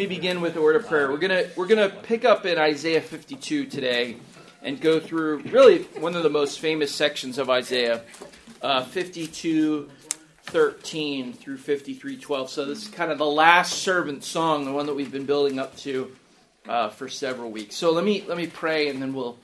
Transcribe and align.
me 0.00 0.06
begin 0.06 0.40
with 0.40 0.56
a 0.56 0.62
word 0.62 0.76
of 0.76 0.86
prayer. 0.86 1.10
We're 1.10 1.18
gonna 1.18 1.44
we're 1.56 1.66
gonna 1.66 1.90
pick 1.90 2.24
up 2.24 2.46
in 2.46 2.56
Isaiah 2.56 3.02
52 3.02 3.66
today 3.66 4.16
and 4.62 4.80
go 4.80 4.98
through 4.98 5.40
really 5.50 5.82
one 5.98 6.16
of 6.16 6.22
the 6.22 6.30
most 6.30 6.58
famous 6.58 6.90
sections 6.90 7.36
of 7.36 7.50
Isaiah, 7.50 8.00
uh, 8.62 8.82
52, 8.82 9.90
13 10.44 11.34
through 11.34 11.58
53, 11.58 12.16
12. 12.16 12.48
So 12.48 12.64
this 12.64 12.84
is 12.84 12.88
kind 12.88 13.12
of 13.12 13.18
the 13.18 13.26
last 13.26 13.82
servant 13.82 14.24
song, 14.24 14.64
the 14.64 14.72
one 14.72 14.86
that 14.86 14.94
we've 14.94 15.12
been 15.12 15.26
building 15.26 15.58
up 15.58 15.76
to 15.80 16.16
uh, 16.66 16.88
for 16.88 17.10
several 17.10 17.50
weeks. 17.50 17.76
So 17.76 17.92
let 17.92 18.02
me 18.02 18.24
let 18.26 18.38
me 18.38 18.46
pray 18.46 18.88
and 18.88 19.02
then 19.02 19.12
we'll 19.12 19.36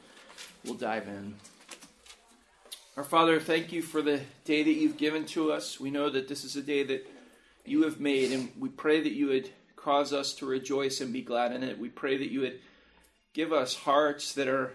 we'll 0.65 0.73
dive 0.73 1.07
in. 1.07 1.35
Our 2.97 3.05
Father, 3.05 3.41
thank 3.41 3.73
you 3.73 3.83
for 3.83 4.01
the 4.01 4.23
day 4.47 4.63
that 4.63 4.73
you've 4.73 4.97
given 4.97 5.27
to 5.27 5.53
us. 5.53 5.79
We 5.79 5.91
know 5.91 6.09
that 6.09 6.29
this 6.29 6.45
is 6.45 6.57
a 6.57 6.63
day 6.63 6.83
that 6.85 7.07
you 7.67 7.83
have 7.83 8.01
made, 8.01 8.33
and 8.33 8.51
we 8.59 8.71
pray 8.71 9.03
that 9.03 9.13
you 9.13 9.27
would 9.27 9.51
cause 9.87 10.13
us 10.13 10.35
to 10.35 10.47
rejoice 10.47 11.01
and 11.01 11.13
be 11.13 11.23
glad 11.23 11.53
in 11.53 11.63
it. 11.63 11.79
We 11.79 11.89
pray 11.89 12.17
that 12.17 12.33
you 12.33 12.41
would 12.41 12.59
give 13.35 13.53
us 13.53 13.77
hearts 13.77 14.35
that 14.35 14.49
are 14.49 14.73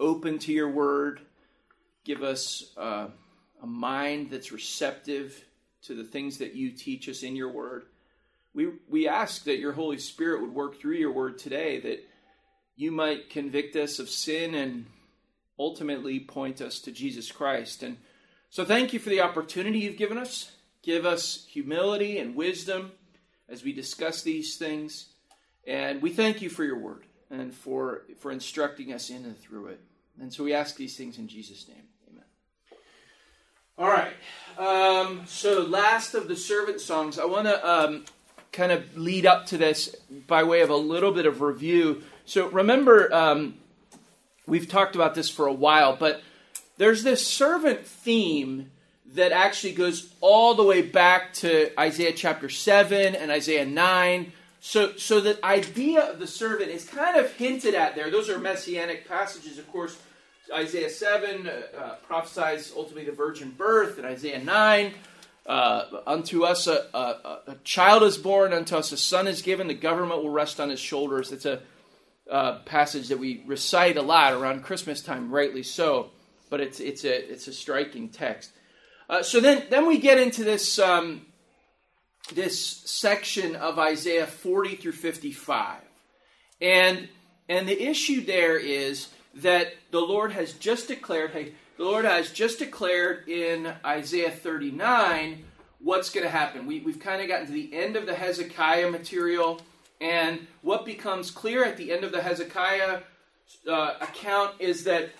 open 0.00 0.40
to 0.40 0.52
your 0.52 0.68
word, 0.68 1.20
give 2.04 2.24
us 2.24 2.72
uh, 2.76 3.06
a 3.62 3.66
mind 3.68 4.32
that's 4.32 4.50
receptive 4.50 5.44
to 5.82 5.94
the 5.94 6.02
things 6.02 6.38
that 6.38 6.56
you 6.56 6.72
teach 6.72 7.08
us 7.08 7.22
in 7.22 7.36
your 7.36 7.52
word. 7.52 7.84
We, 8.52 8.70
we 8.88 9.06
ask 9.06 9.44
that 9.44 9.60
your 9.60 9.70
Holy 9.70 9.98
Spirit 9.98 10.40
would 10.40 10.52
work 10.52 10.80
through 10.80 10.96
your 10.96 11.12
word 11.12 11.38
today, 11.38 11.78
that 11.78 12.04
you 12.74 12.90
might 12.90 13.30
convict 13.30 13.76
us 13.76 14.00
of 14.00 14.10
sin 14.10 14.56
and 14.56 14.86
ultimately 15.56 16.18
point 16.18 16.60
us 16.60 16.80
to 16.80 16.90
Jesus 16.90 17.30
Christ. 17.30 17.84
And 17.84 17.96
so, 18.50 18.64
thank 18.64 18.92
you 18.92 18.98
for 18.98 19.10
the 19.10 19.20
opportunity 19.20 19.78
you've 19.78 19.96
given 19.96 20.18
us. 20.18 20.50
Give 20.82 21.06
us 21.06 21.46
humility 21.48 22.18
and 22.18 22.34
wisdom 22.34 22.90
as 23.48 23.64
we 23.64 23.72
discuss 23.72 24.22
these 24.22 24.56
things. 24.56 25.06
And 25.66 26.00
we 26.02 26.10
thank 26.10 26.42
you 26.42 26.48
for 26.48 26.64
your 26.64 26.78
word 26.78 27.04
and 27.30 27.52
for, 27.54 28.02
for 28.18 28.30
instructing 28.30 28.92
us 28.92 29.10
in 29.10 29.24
and 29.24 29.38
through 29.38 29.68
it. 29.68 29.80
And 30.20 30.32
so 30.32 30.44
we 30.44 30.54
ask 30.54 30.76
these 30.76 30.96
things 30.96 31.18
in 31.18 31.28
Jesus' 31.28 31.68
name. 31.68 31.82
Amen. 32.10 32.24
All 33.78 33.88
right. 33.88 34.14
Um, 34.58 35.22
so, 35.26 35.62
last 35.62 36.14
of 36.14 36.28
the 36.28 36.36
servant 36.36 36.80
songs, 36.80 37.18
I 37.18 37.26
want 37.26 37.46
to 37.46 37.68
um, 37.68 38.04
kind 38.52 38.72
of 38.72 38.96
lead 38.96 39.26
up 39.26 39.46
to 39.46 39.58
this 39.58 39.94
by 40.26 40.44
way 40.44 40.62
of 40.62 40.70
a 40.70 40.76
little 40.76 41.12
bit 41.12 41.26
of 41.26 41.42
review. 41.42 42.02
So, 42.24 42.48
remember, 42.48 43.12
um, 43.12 43.56
we've 44.46 44.68
talked 44.68 44.94
about 44.94 45.14
this 45.14 45.28
for 45.28 45.46
a 45.46 45.52
while, 45.52 45.94
but 45.94 46.22
there's 46.78 47.02
this 47.02 47.26
servant 47.26 47.86
theme 47.86 48.70
that 49.14 49.32
actually 49.32 49.72
goes 49.72 50.12
all 50.20 50.54
the 50.54 50.64
way 50.64 50.82
back 50.82 51.32
to 51.34 51.78
Isaiah 51.80 52.12
chapter 52.12 52.48
7 52.48 53.14
and 53.14 53.30
Isaiah 53.30 53.66
9. 53.66 54.32
So, 54.60 54.96
so 54.96 55.20
the 55.20 55.44
idea 55.44 56.10
of 56.10 56.18
the 56.18 56.26
servant 56.26 56.70
is 56.70 56.84
kind 56.84 57.16
of 57.16 57.32
hinted 57.34 57.74
at 57.74 57.94
there. 57.94 58.10
Those 58.10 58.28
are 58.28 58.38
messianic 58.38 59.08
passages, 59.08 59.58
of 59.58 59.70
course. 59.70 59.96
Isaiah 60.52 60.90
7 60.90 61.46
uh, 61.46 61.50
uh, 61.50 61.94
prophesies 62.06 62.72
ultimately 62.76 63.04
the 63.04 63.16
virgin 63.16 63.50
birth, 63.50 63.98
and 63.98 64.06
Isaiah 64.06 64.42
9, 64.42 64.94
uh, 65.46 65.84
unto 66.06 66.44
us 66.44 66.66
a, 66.66 66.86
a, 66.94 67.52
a, 67.52 67.56
child 67.64 68.02
is 68.02 68.18
born, 68.18 68.52
unto 68.52 68.76
us 68.76 68.90
a 68.92 68.96
son 68.96 69.28
is 69.28 69.42
given, 69.42 69.68
the 69.68 69.74
government 69.74 70.22
will 70.22 70.30
rest 70.30 70.58
on 70.60 70.68
his 70.68 70.80
shoulders. 70.80 71.30
It's 71.30 71.46
a 71.46 71.60
uh, 72.30 72.58
passage 72.60 73.08
that 73.08 73.18
we 73.18 73.42
recite 73.46 73.96
a 73.96 74.02
lot 74.02 74.32
around 74.32 74.64
Christmas 74.64 75.00
time, 75.00 75.30
rightly 75.30 75.62
so, 75.62 76.10
but 76.50 76.60
it's, 76.60 76.80
it's, 76.80 77.04
a, 77.04 77.32
it's 77.32 77.46
a 77.46 77.52
striking 77.52 78.08
text. 78.08 78.50
Uh, 79.08 79.22
so 79.22 79.40
then, 79.40 79.64
then 79.70 79.86
we 79.86 79.98
get 79.98 80.18
into 80.18 80.42
this 80.42 80.78
um, 80.78 81.26
this 82.34 82.60
section 82.60 83.54
of 83.54 83.78
Isaiah 83.78 84.26
40 84.26 84.76
through 84.76 84.92
55, 84.92 85.80
and 86.60 87.08
and 87.48 87.68
the 87.68 87.80
issue 87.80 88.24
there 88.24 88.56
is 88.56 89.08
that 89.36 89.74
the 89.92 90.00
Lord 90.00 90.32
has 90.32 90.52
just 90.54 90.88
declared. 90.88 91.30
Hey, 91.30 91.52
the 91.76 91.84
Lord 91.84 92.04
has 92.04 92.32
just 92.32 92.58
declared 92.58 93.28
in 93.28 93.72
Isaiah 93.84 94.30
39 94.30 95.44
what's 95.78 96.10
going 96.10 96.24
to 96.24 96.30
happen. 96.30 96.66
We, 96.66 96.80
we've 96.80 96.98
kind 96.98 97.20
of 97.20 97.28
gotten 97.28 97.46
to 97.46 97.52
the 97.52 97.72
end 97.74 97.96
of 97.96 98.06
the 98.06 98.14
Hezekiah 98.14 98.90
material, 98.90 99.60
and 100.00 100.46
what 100.62 100.84
becomes 100.84 101.30
clear 101.30 101.64
at 101.64 101.76
the 101.76 101.92
end 101.92 102.02
of 102.02 102.10
the 102.10 102.22
Hezekiah 102.22 103.02
uh, 103.68 103.94
account 104.00 104.54
is 104.58 104.82
that 104.84 105.10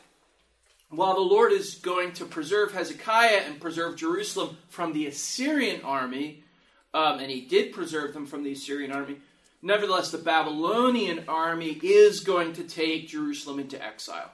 while 0.90 1.14
the 1.14 1.20
Lord 1.20 1.52
is 1.52 1.74
going 1.76 2.12
to 2.14 2.24
preserve 2.24 2.72
Hezekiah 2.72 3.42
and 3.46 3.60
preserve 3.60 3.96
Jerusalem 3.96 4.56
from 4.68 4.92
the 4.92 5.06
Assyrian 5.06 5.82
army, 5.82 6.44
um, 6.94 7.18
and 7.18 7.30
he 7.30 7.40
did 7.40 7.72
preserve 7.72 8.14
them 8.14 8.26
from 8.26 8.44
the 8.44 8.52
Assyrian 8.52 8.92
army, 8.92 9.16
nevertheless, 9.62 10.10
the 10.10 10.18
Babylonian 10.18 11.24
army 11.28 11.78
is 11.82 12.20
going 12.20 12.52
to 12.54 12.64
take 12.64 13.08
Jerusalem 13.08 13.58
into 13.58 13.82
exile. 13.84 14.30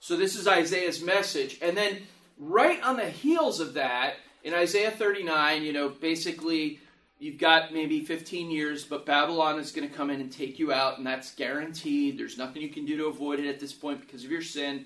So, 0.00 0.16
this 0.16 0.36
is 0.36 0.46
Isaiah's 0.46 1.02
message. 1.02 1.58
And 1.62 1.76
then, 1.76 2.02
right 2.38 2.82
on 2.82 2.96
the 2.96 3.08
heels 3.08 3.60
of 3.60 3.74
that, 3.74 4.16
in 4.42 4.52
Isaiah 4.52 4.90
39, 4.90 5.62
you 5.62 5.72
know, 5.72 5.88
basically, 5.88 6.78
you've 7.18 7.38
got 7.38 7.72
maybe 7.72 8.04
15 8.04 8.50
years, 8.50 8.84
but 8.84 9.06
Babylon 9.06 9.58
is 9.58 9.72
going 9.72 9.88
to 9.88 9.94
come 9.94 10.10
in 10.10 10.20
and 10.20 10.30
take 10.30 10.58
you 10.58 10.70
out, 10.70 10.98
and 10.98 11.06
that's 11.06 11.34
guaranteed. 11.34 12.18
There's 12.18 12.36
nothing 12.36 12.60
you 12.60 12.68
can 12.68 12.84
do 12.84 12.98
to 12.98 13.06
avoid 13.06 13.40
it 13.40 13.48
at 13.48 13.58
this 13.58 13.72
point 13.72 14.02
because 14.02 14.22
of 14.22 14.30
your 14.30 14.42
sin. 14.42 14.84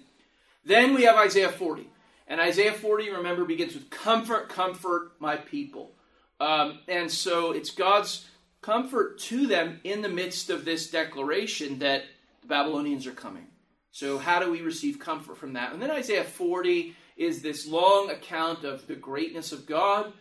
Then 0.64 0.94
we 0.94 1.04
have 1.04 1.16
Isaiah 1.16 1.50
40. 1.50 1.88
And 2.26 2.40
Isaiah 2.40 2.72
40, 2.72 3.10
remember, 3.10 3.44
begins 3.44 3.74
with 3.74 3.88
comfort, 3.88 4.48
comfort 4.48 5.12
my 5.18 5.36
people. 5.36 5.92
Um, 6.40 6.80
and 6.86 7.10
so 7.10 7.52
it's 7.52 7.70
God's 7.70 8.26
comfort 8.60 9.18
to 9.18 9.46
them 9.46 9.80
in 9.84 10.02
the 10.02 10.08
midst 10.08 10.50
of 10.50 10.64
this 10.64 10.90
declaration 10.90 11.78
that 11.78 12.04
the 12.42 12.48
Babylonians 12.48 13.06
are 13.06 13.12
coming. 13.12 13.46
So, 13.90 14.18
how 14.18 14.38
do 14.38 14.50
we 14.50 14.60
receive 14.60 14.98
comfort 14.98 15.38
from 15.38 15.54
that? 15.54 15.72
And 15.72 15.82
then 15.82 15.90
Isaiah 15.90 16.24
40 16.24 16.94
is 17.16 17.42
this 17.42 17.66
long 17.66 18.10
account 18.10 18.62
of 18.64 18.86
the 18.86 18.94
greatness 18.94 19.50
of 19.50 19.66
God 19.66 20.12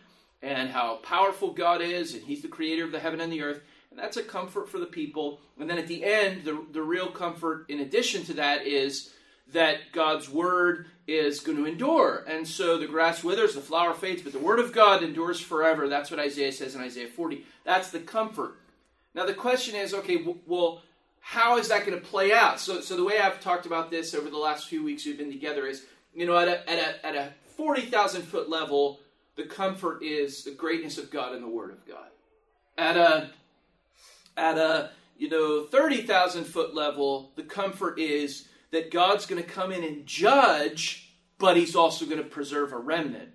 and 0.42 0.70
how 0.70 0.96
powerful 0.96 1.52
God 1.52 1.80
is, 1.82 2.14
and 2.14 2.22
He's 2.24 2.42
the 2.42 2.48
creator 2.48 2.84
of 2.84 2.92
the 2.92 2.98
heaven 2.98 3.20
and 3.20 3.32
the 3.32 3.42
earth. 3.42 3.60
And 3.90 3.98
that's 3.98 4.16
a 4.16 4.22
comfort 4.22 4.68
for 4.68 4.78
the 4.78 4.86
people. 4.86 5.40
And 5.58 5.68
then 5.68 5.78
at 5.78 5.86
the 5.86 6.04
end, 6.04 6.44
the, 6.44 6.64
the 6.72 6.82
real 6.82 7.08
comfort, 7.08 7.66
in 7.68 7.80
addition 7.80 8.24
to 8.24 8.34
that, 8.34 8.66
is 8.66 9.12
that 9.52 9.92
God's 9.92 10.28
word 10.28 10.86
is 11.06 11.40
going 11.40 11.56
to 11.56 11.64
endure. 11.64 12.24
And 12.28 12.46
so 12.46 12.76
the 12.76 12.86
grass 12.86 13.24
withers, 13.24 13.54
the 13.54 13.60
flower 13.60 13.94
fades, 13.94 14.22
but 14.22 14.32
the 14.32 14.38
word 14.38 14.58
of 14.58 14.72
God 14.72 15.02
endures 15.02 15.40
forever. 15.40 15.88
That's 15.88 16.10
what 16.10 16.20
Isaiah 16.20 16.52
says 16.52 16.74
in 16.74 16.82
Isaiah 16.82 17.08
40. 17.08 17.44
That's 17.64 17.90
the 17.90 18.00
comfort. 18.00 18.56
Now 19.14 19.24
the 19.24 19.34
question 19.34 19.74
is, 19.74 19.94
okay, 19.94 20.24
well, 20.46 20.82
how 21.20 21.58
is 21.58 21.68
that 21.68 21.86
going 21.86 21.98
to 21.98 22.04
play 22.04 22.32
out? 22.32 22.60
So, 22.60 22.80
so 22.80 22.96
the 22.96 23.04
way 23.04 23.18
I've 23.18 23.40
talked 23.40 23.66
about 23.66 23.90
this 23.90 24.14
over 24.14 24.30
the 24.30 24.38
last 24.38 24.68
few 24.68 24.84
weeks 24.84 25.06
we've 25.06 25.18
been 25.18 25.30
together 25.30 25.66
is, 25.66 25.84
you 26.14 26.26
know, 26.26 26.36
at 26.36 26.48
a, 26.48 26.70
at 26.70 26.78
a, 26.78 27.06
at 27.06 27.14
a 27.14 27.32
40,000 27.56 28.22
foot 28.22 28.48
level, 28.48 29.00
the 29.36 29.44
comfort 29.44 30.02
is 30.02 30.44
the 30.44 30.50
greatness 30.50 30.98
of 30.98 31.10
God 31.10 31.34
and 31.34 31.42
the 31.42 31.48
Word 31.48 31.70
of 31.70 31.86
God. 31.86 32.08
At 32.76 32.96
a, 32.96 33.30
at 34.36 34.58
a, 34.58 34.90
you 35.16 35.28
know, 35.28 35.64
30,000 35.66 36.44
foot 36.44 36.74
level, 36.74 37.32
the 37.36 37.42
comfort 37.42 37.98
is 37.98 38.47
that 38.70 38.90
God's 38.90 39.26
going 39.26 39.42
to 39.42 39.48
come 39.48 39.72
in 39.72 39.84
and 39.84 40.06
judge, 40.06 41.14
but 41.38 41.56
he's 41.56 41.76
also 41.76 42.04
going 42.04 42.18
to 42.18 42.24
preserve 42.24 42.72
a 42.72 42.78
remnant. 42.78 43.30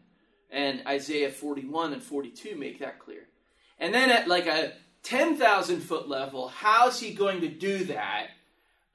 And 0.50 0.84
Isaiah 0.88 1.32
41 1.32 1.94
and 1.94 2.04
42 2.04 2.56
make 2.56 2.80
that 2.80 3.00
clear. 3.00 3.28
And 3.80 3.94
then 3.94 4.12
at 4.12 4.28
like 4.28 4.46
a 4.46 4.74
10,000 5.04 5.82
foot 5.82 6.08
level, 6.08 6.50
how's 6.50 7.00
he 7.00 7.14
going 7.14 7.42
to 7.42 7.50
do 7.50 7.86
that? 7.86 8.28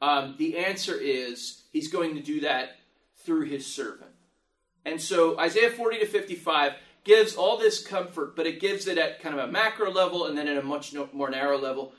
Um, 0.01 0.37
the 0.39 0.59
answer 0.59 0.95
is 0.95 1.65
he's 1.73 1.91
going 1.91 2.15
to 2.15 2.23
do 2.23 2.41
that 2.41 2.77
through 3.25 3.47
his 3.47 3.67
servant. 3.67 4.13
And 4.85 5.01
so 5.01 5.39
Isaiah 5.39 5.71
40 5.71 5.99
to 5.99 6.07
55 6.07 6.73
gives 7.05 7.35
all 7.35 7.57
this 7.57 7.85
comfort, 7.85 8.37
but 8.37 8.47
it 8.47 8.61
gives 8.61 8.87
it 8.87 8.99
at 8.99 9.21
kind 9.21 9.39
of 9.39 9.49
a 9.49 9.51
macro 9.51 9.91
level 9.91 10.27
and 10.27 10.39
then 10.39 10.47
at 10.47 10.57
a 10.57 10.63
much 10.63 10.95
more 11.13 11.31
narrow 11.31 11.59
level. 11.59 11.93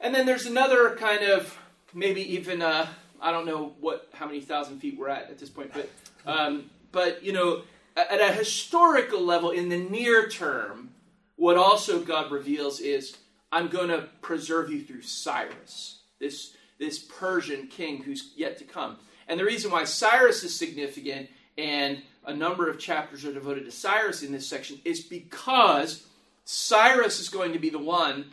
And 0.00 0.14
then 0.14 0.24
there's 0.24 0.46
another 0.46 0.96
kind 0.96 1.22
of 1.22 1.58
maybe 1.92 2.22
even 2.34 2.62
a 2.62 2.88
I 3.20 3.32
don't 3.32 3.46
know 3.46 3.74
what 3.80 4.08
how 4.12 4.26
many 4.26 4.40
thousand 4.40 4.80
feet 4.80 4.98
we're 4.98 5.08
at 5.08 5.30
at 5.30 5.38
this 5.38 5.50
point, 5.50 5.72
but 5.72 5.90
um, 6.26 6.70
but 6.92 7.22
you 7.22 7.32
know, 7.32 7.62
at 7.96 8.20
a 8.20 8.32
historical 8.32 9.20
level, 9.20 9.50
in 9.50 9.68
the 9.68 9.78
near 9.78 10.28
term, 10.28 10.90
what 11.36 11.56
also 11.56 12.00
God 12.00 12.30
reveals 12.30 12.80
is 12.80 13.16
I'm 13.52 13.68
going 13.68 13.88
to 13.88 14.08
preserve 14.22 14.70
you 14.70 14.82
through 14.82 15.02
Cyrus, 15.02 16.00
this 16.18 16.54
this 16.78 16.98
Persian 16.98 17.66
king 17.66 18.02
who's 18.02 18.32
yet 18.36 18.58
to 18.58 18.64
come. 18.64 18.96
And 19.28 19.38
the 19.38 19.44
reason 19.44 19.70
why 19.70 19.84
Cyrus 19.84 20.42
is 20.42 20.56
significant 20.56 21.28
and 21.56 22.02
a 22.24 22.34
number 22.34 22.68
of 22.68 22.78
chapters 22.78 23.24
are 23.24 23.32
devoted 23.32 23.64
to 23.66 23.70
Cyrus 23.70 24.22
in 24.22 24.32
this 24.32 24.48
section 24.48 24.80
is 24.84 25.00
because 25.00 26.06
Cyrus 26.44 27.20
is 27.20 27.28
going 27.28 27.52
to 27.52 27.58
be 27.58 27.70
the 27.70 27.78
one 27.78 28.32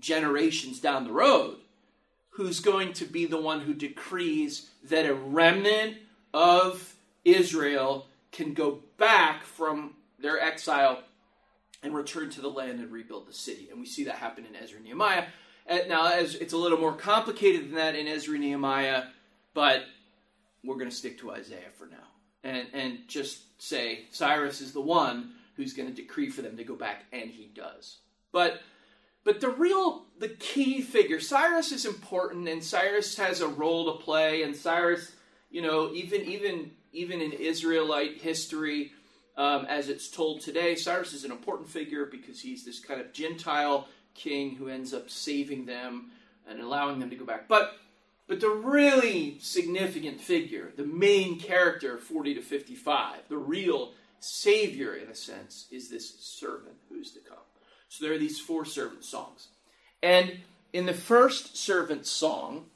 generations 0.00 0.80
down 0.80 1.04
the 1.04 1.12
road 1.12 1.56
who's 2.38 2.60
going 2.60 2.92
to 2.92 3.04
be 3.04 3.26
the 3.26 3.40
one 3.40 3.58
who 3.58 3.74
decrees 3.74 4.70
that 4.84 5.04
a 5.04 5.12
remnant 5.12 5.96
of 6.32 6.94
Israel 7.24 8.06
can 8.30 8.54
go 8.54 8.78
back 8.96 9.42
from 9.42 9.94
their 10.20 10.40
exile 10.40 11.02
and 11.82 11.92
return 11.92 12.30
to 12.30 12.40
the 12.40 12.48
land 12.48 12.78
and 12.78 12.92
rebuild 12.92 13.26
the 13.26 13.32
city. 13.32 13.66
And 13.72 13.80
we 13.80 13.86
see 13.86 14.04
that 14.04 14.14
happen 14.14 14.46
in 14.46 14.54
Ezra 14.54 14.76
and 14.76 14.86
Nehemiah. 14.86 15.24
Uh, 15.68 15.78
now, 15.88 16.12
it's 16.16 16.52
a 16.52 16.56
little 16.56 16.78
more 16.78 16.94
complicated 16.94 17.64
than 17.64 17.74
that 17.74 17.96
in 17.96 18.06
Ezra 18.06 18.34
and 18.34 18.44
Nehemiah, 18.44 19.06
but 19.52 19.86
we're 20.62 20.76
going 20.76 20.88
to 20.88 20.94
stick 20.94 21.18
to 21.18 21.32
Isaiah 21.32 21.72
for 21.76 21.86
now 21.86 21.96
and, 22.44 22.68
and 22.72 22.98
just 23.08 23.60
say 23.60 24.04
Cyrus 24.12 24.60
is 24.60 24.72
the 24.72 24.80
one 24.80 25.32
who's 25.56 25.72
going 25.72 25.88
to 25.88 25.94
decree 25.94 26.30
for 26.30 26.42
them 26.42 26.56
to 26.56 26.62
go 26.62 26.76
back, 26.76 27.06
and 27.12 27.30
he 27.30 27.50
does. 27.52 27.96
But 28.30 28.60
but 29.28 29.42
the 29.42 29.50
real 29.50 30.06
the 30.20 30.30
key 30.30 30.80
figure, 30.80 31.20
Cyrus 31.20 31.70
is 31.70 31.84
important, 31.84 32.48
and 32.48 32.64
Cyrus 32.64 33.14
has 33.18 33.42
a 33.42 33.46
role 33.46 33.92
to 33.92 34.02
play, 34.02 34.42
and 34.42 34.56
Cyrus, 34.56 35.12
you 35.50 35.60
know, 35.60 35.92
even 35.92 36.22
even 36.22 36.70
even 36.94 37.20
in 37.20 37.32
Israelite 37.32 38.22
history, 38.22 38.92
um, 39.36 39.66
as 39.66 39.90
it's 39.90 40.08
told 40.08 40.40
today, 40.40 40.74
Cyrus 40.74 41.12
is 41.12 41.24
an 41.24 41.30
important 41.30 41.68
figure 41.68 42.06
because 42.06 42.40
he's 42.40 42.64
this 42.64 42.80
kind 42.80 43.02
of 43.02 43.12
Gentile 43.12 43.86
king 44.14 44.56
who 44.56 44.68
ends 44.68 44.94
up 44.94 45.10
saving 45.10 45.66
them 45.66 46.10
and 46.48 46.58
allowing 46.58 46.98
them 46.98 47.10
to 47.10 47.16
go 47.16 47.26
back. 47.26 47.48
But 47.48 47.76
but 48.28 48.40
the 48.40 48.48
really 48.48 49.36
significant 49.40 50.22
figure, 50.22 50.72
the 50.74 50.86
main 50.86 51.38
character, 51.38 51.98
40 51.98 52.36
to 52.36 52.40
55, 52.40 53.28
the 53.28 53.36
real 53.36 53.92
savior 54.20 54.94
in 54.94 55.10
a 55.10 55.14
sense, 55.14 55.66
is 55.70 55.90
this 55.90 56.18
servant 56.18 56.76
who's 56.88 57.10
to 57.10 57.20
come. 57.20 57.36
So 57.88 58.04
there 58.04 58.14
are 58.14 58.18
these 58.18 58.40
four 58.40 58.64
servant 58.64 59.04
songs. 59.04 59.48
And 60.02 60.38
in 60.72 60.86
the 60.86 60.94
first 60.94 61.56
servant 61.56 62.06
song, 62.06 62.66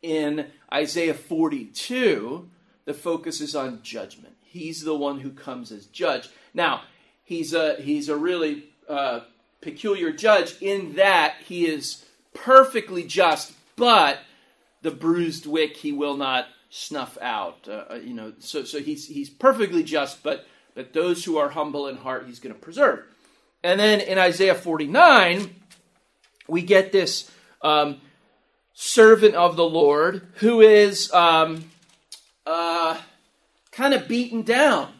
in 0.00 0.46
Isaiah 0.72 1.14
42, 1.14 2.48
the 2.84 2.94
focus 2.94 3.40
is 3.40 3.54
on 3.54 3.82
judgment. 3.82 4.34
He's 4.44 4.82
the 4.82 4.96
one 4.96 5.20
who 5.20 5.30
comes 5.30 5.72
as 5.72 5.86
judge. 5.86 6.28
Now, 6.52 6.82
he's 7.24 7.54
a, 7.54 7.76
he's 7.76 8.08
a 8.08 8.16
really 8.16 8.64
uh, 8.88 9.20
peculiar 9.60 10.12
judge 10.12 10.60
in 10.60 10.96
that 10.96 11.36
he 11.46 11.66
is 11.66 12.04
perfectly 12.34 13.04
just, 13.04 13.52
but 13.76 14.18
the 14.82 14.90
bruised 14.90 15.46
wick 15.46 15.76
he 15.76 15.92
will 15.92 16.16
not 16.16 16.46
snuff 16.68 17.16
out. 17.20 17.68
Uh, 17.68 17.84
uh, 17.90 17.94
you 17.94 18.14
know, 18.14 18.32
so 18.38 18.64
so 18.64 18.80
he's 18.80 19.06
he's 19.06 19.30
perfectly 19.30 19.82
just, 19.82 20.22
but 20.22 20.46
but 20.74 20.92
those 20.92 21.24
who 21.24 21.38
are 21.38 21.50
humble 21.50 21.86
in 21.86 21.96
heart, 21.96 22.24
he's 22.26 22.40
going 22.40 22.54
to 22.54 22.60
preserve. 22.60 23.04
And 23.62 23.78
then 23.78 24.00
in 24.00 24.18
Isaiah 24.18 24.54
49, 24.54 25.54
we 26.48 26.62
get 26.62 26.92
this 26.92 27.30
um, 27.62 28.00
servant 28.74 29.34
of 29.34 29.56
the 29.56 29.64
Lord 29.64 30.26
who 30.36 30.60
is 30.60 31.12
um, 31.12 31.70
uh, 32.44 32.98
kind 33.70 33.94
of 33.94 34.08
beaten 34.08 34.42
down. 34.42 34.92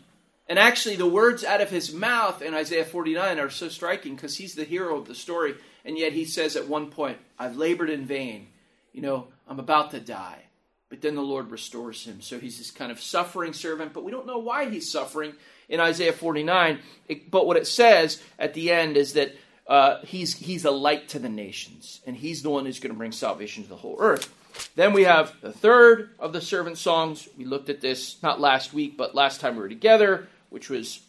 And 0.48 0.58
actually, 0.58 0.96
the 0.96 1.06
words 1.06 1.44
out 1.44 1.60
of 1.60 1.70
his 1.70 1.94
mouth 1.94 2.42
in 2.42 2.52
Isaiah 2.52 2.84
49 2.84 3.38
are 3.38 3.50
so 3.50 3.68
striking 3.68 4.14
because 4.14 4.36
he's 4.36 4.54
the 4.54 4.64
hero 4.64 4.98
of 4.98 5.06
the 5.06 5.14
story. 5.14 5.54
And 5.84 5.96
yet 5.96 6.12
he 6.12 6.24
says 6.24 6.56
at 6.56 6.68
one 6.68 6.90
point, 6.90 7.18
I've 7.38 7.56
labored 7.56 7.90
in 7.90 8.04
vain. 8.04 8.48
You 8.92 9.02
know, 9.02 9.28
I'm 9.48 9.58
about 9.58 9.92
to 9.92 10.00
die. 10.00 10.42
But 10.92 11.00
then 11.00 11.14
the 11.14 11.22
Lord 11.22 11.50
restores 11.50 12.04
him. 12.04 12.20
So 12.20 12.38
he's 12.38 12.58
this 12.58 12.70
kind 12.70 12.92
of 12.92 13.00
suffering 13.00 13.54
servant, 13.54 13.94
but 13.94 14.04
we 14.04 14.12
don't 14.12 14.26
know 14.26 14.36
why 14.36 14.68
he's 14.68 14.92
suffering 14.92 15.32
in 15.70 15.80
Isaiah 15.80 16.12
49. 16.12 16.80
It, 17.08 17.30
but 17.30 17.46
what 17.46 17.56
it 17.56 17.66
says 17.66 18.22
at 18.38 18.52
the 18.52 18.70
end 18.70 18.98
is 18.98 19.14
that 19.14 19.34
uh, 19.66 20.00
he's, 20.04 20.36
he's 20.36 20.66
a 20.66 20.70
light 20.70 21.08
to 21.08 21.18
the 21.18 21.30
nations, 21.30 22.02
and 22.06 22.14
he's 22.14 22.42
the 22.42 22.50
one 22.50 22.66
who's 22.66 22.78
going 22.78 22.92
to 22.92 22.98
bring 22.98 23.10
salvation 23.10 23.62
to 23.62 23.70
the 23.70 23.76
whole 23.76 23.96
earth. 24.00 24.30
Then 24.76 24.92
we 24.92 25.04
have 25.04 25.34
the 25.40 25.50
third 25.50 26.10
of 26.18 26.34
the 26.34 26.42
servant 26.42 26.76
songs. 26.76 27.26
We 27.38 27.46
looked 27.46 27.70
at 27.70 27.80
this 27.80 28.22
not 28.22 28.38
last 28.38 28.74
week, 28.74 28.98
but 28.98 29.14
last 29.14 29.40
time 29.40 29.56
we 29.56 29.62
were 29.62 29.70
together, 29.70 30.28
which 30.50 30.68
was, 30.68 31.00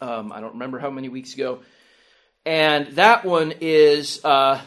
um, 0.00 0.30
I 0.30 0.38
don't 0.38 0.52
remember 0.52 0.78
how 0.78 0.90
many 0.90 1.08
weeks 1.08 1.34
ago. 1.34 1.58
And 2.46 2.86
that 2.94 3.24
one 3.24 3.52
is 3.60 4.24
uh, 4.24 4.60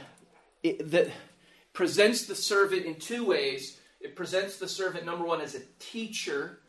it, 0.61 0.91
the, 0.91 1.09
presents 1.71 2.25
the 2.25 2.35
servant 2.35 2.85
in 2.85 2.95
two 2.95 3.23
ways. 3.23 3.79
It 4.03 4.17
presents 4.17 4.57
the 4.57 4.67
servant, 4.67 5.05
number 5.05 5.23
one, 5.23 5.39
as 5.39 5.55
a 5.55 5.61
teacher. 5.79 6.59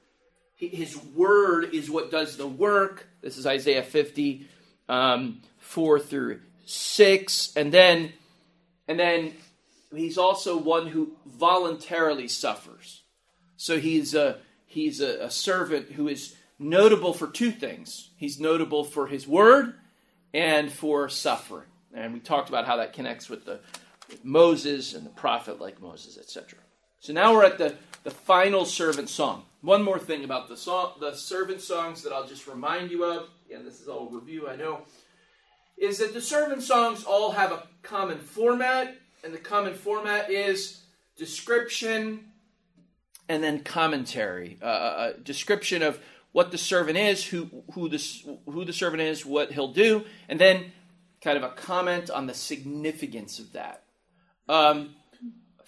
His 0.54 0.96
word 0.96 1.74
is 1.74 1.90
what 1.90 2.12
does 2.12 2.36
the 2.36 2.46
work. 2.46 3.08
This 3.22 3.36
is 3.36 3.44
Isaiah 3.44 3.82
50, 3.82 4.46
um, 4.88 5.42
4 5.58 5.98
through 5.98 6.40
6. 6.64 7.52
And 7.56 7.72
then, 7.72 8.12
and 8.86 9.00
then 9.00 9.32
he's 9.92 10.16
also 10.16 10.56
one 10.56 10.86
who 10.86 11.16
voluntarily 11.26 12.28
suffers. 12.28 13.02
So 13.56 13.80
he's 13.80 14.14
a, 14.14 14.38
he's 14.66 15.00
a, 15.00 15.24
a 15.24 15.30
servant 15.30 15.90
who 15.90 16.06
is 16.06 16.36
notable 16.60 17.12
for 17.12 17.26
two 17.26 17.50
things. 17.50 18.10
He's 18.16 18.38
notable 18.38 18.84
for 18.84 19.08
his 19.08 19.26
word 19.26 19.74
and 20.32 20.70
for 20.70 21.08
suffering. 21.08 21.66
And 21.92 22.14
we 22.14 22.20
talked 22.20 22.48
about 22.48 22.64
how 22.64 22.76
that 22.76 22.92
connects 22.92 23.28
with 23.28 23.44
the 23.44 23.58
Moses 24.22 24.94
and 24.94 25.04
the 25.04 25.10
prophet 25.10 25.60
like 25.60 25.82
Moses, 25.82 26.16
etc. 26.16 26.60
So 27.04 27.12
now 27.12 27.34
we're 27.34 27.44
at 27.44 27.58
the, 27.58 27.74
the 28.02 28.10
final 28.10 28.64
servant 28.64 29.10
song. 29.10 29.42
One 29.60 29.82
more 29.82 29.98
thing 29.98 30.24
about 30.24 30.48
the 30.48 30.56
song, 30.56 30.92
the 31.00 31.14
servant 31.14 31.60
songs 31.60 32.02
that 32.02 32.14
I'll 32.14 32.26
just 32.26 32.46
remind 32.46 32.90
you 32.90 33.04
of. 33.04 33.28
Again, 33.44 33.62
this 33.62 33.78
is 33.82 33.88
all 33.88 34.08
review, 34.08 34.48
I 34.48 34.56
know. 34.56 34.84
Is 35.76 35.98
that 35.98 36.14
the 36.14 36.22
servant 36.22 36.62
songs 36.62 37.04
all 37.04 37.32
have 37.32 37.52
a 37.52 37.64
common 37.82 38.16
format, 38.16 38.96
and 39.22 39.34
the 39.34 39.38
common 39.38 39.74
format 39.74 40.30
is 40.30 40.80
description 41.18 42.24
and 43.28 43.44
then 43.44 43.60
commentary. 43.60 44.56
Uh, 44.62 44.66
a 44.66 44.68
uh, 44.68 44.72
uh, 44.72 45.12
description 45.22 45.82
of 45.82 46.00
what 46.32 46.52
the 46.52 46.58
servant 46.58 46.96
is, 46.96 47.22
who 47.22 47.50
who 47.74 47.90
the 47.90 48.02
who 48.46 48.64
the 48.64 48.72
servant 48.72 49.02
is, 49.02 49.26
what 49.26 49.52
he'll 49.52 49.74
do, 49.74 50.06
and 50.26 50.40
then 50.40 50.72
kind 51.20 51.36
of 51.36 51.42
a 51.42 51.50
comment 51.50 52.08
on 52.08 52.26
the 52.26 52.34
significance 52.34 53.38
of 53.38 53.52
that. 53.52 53.82
Um, 54.48 54.94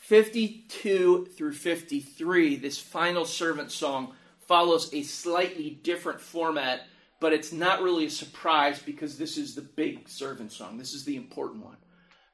52 0.07 1.31
through 1.37 1.53
53, 1.53 2.57
this 2.57 2.79
final 2.79 3.25
servant 3.25 3.73
song 3.73 4.15
follows 4.47 4.89
a 4.95 5.03
slightly 5.03 5.71
different 5.83 6.21
format, 6.21 6.83
but 7.19 7.33
it's 7.33 7.53
not 7.53 7.83
really 7.83 8.07
a 8.07 8.11
surprise 8.11 8.79
because 8.79 9.19
this 9.19 9.37
is 9.37 9.57
the 9.57 9.63
big 9.63 10.09
servant 10.09 10.53
song. 10.53 10.79
This 10.79 10.95
is 10.95 11.05
the 11.05 11.17
important 11.17 11.65
one. 11.65 11.77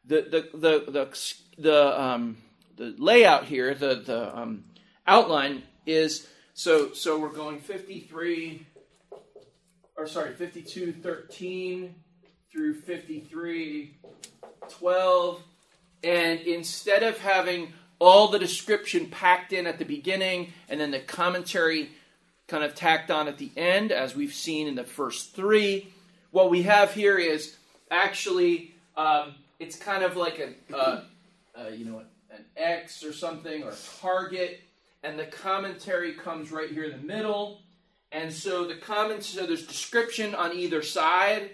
The 0.05 0.21
the 0.21 0.59
the 0.59 0.91
the 0.91 1.35
the, 1.57 2.03
um, 2.03 2.37
the 2.77 2.95
layout 2.99 3.47
here, 3.47 3.73
the 3.75 4.03
the 4.05 4.39
um, 4.39 4.65
outline 5.07 5.63
is 5.87 6.29
so 6.53 6.93
so 6.93 7.19
we're 7.19 7.31
going 7.31 7.59
53 7.59 8.67
or 9.97 10.07
sorry 10.07 10.35
52 10.35 10.93
13 10.93 11.95
through 12.53 12.75
53 12.75 13.97
12 14.69 15.43
and 16.03 16.41
instead 16.41 17.03
of 17.03 17.19
having 17.19 17.73
all 17.99 18.29
the 18.29 18.39
description 18.39 19.07
packed 19.07 19.53
in 19.53 19.67
at 19.67 19.79
the 19.79 19.85
beginning 19.85 20.53
and 20.69 20.81
then 20.81 20.91
the 20.91 20.99
commentary 20.99 21.91
kind 22.49 22.65
of 22.65 22.75
tacked 22.75 23.11
on 23.11 23.29
at 23.29 23.39
the 23.39 23.51
end, 23.57 23.93
as 23.93 24.17
we've 24.17 24.35
seen 24.35 24.67
in 24.67 24.75
the 24.75 24.85
first 24.85 25.35
three, 25.35 25.93
what 26.33 26.51
we 26.51 26.63
have 26.63 26.93
here 26.93 27.17
is 27.17 27.57
actually 27.91 28.75
um, 28.97 29.35
it's 29.59 29.77
kind 29.77 30.03
of 30.03 30.17
like 30.17 30.39
a, 30.39 31.03
you 31.73 31.85
know 31.85 32.03
an 32.31 32.45
X 32.57 33.05
or 33.05 33.13
something 33.13 33.63
or 33.63 33.71
a 33.71 33.77
target, 34.01 34.61
and 35.03 35.19
the 35.19 35.27
commentary 35.27 36.15
comes 36.15 36.51
right 36.51 36.71
here 36.71 36.85
in 36.85 36.93
the 36.93 37.07
middle. 37.07 37.61
And 38.11 38.31
so 38.33 38.67
the 38.67 38.75
comments, 38.75 39.27
so 39.27 39.47
there's 39.47 39.67
description 39.67 40.35
on 40.35 40.53
either 40.53 40.83
side, 40.83 41.51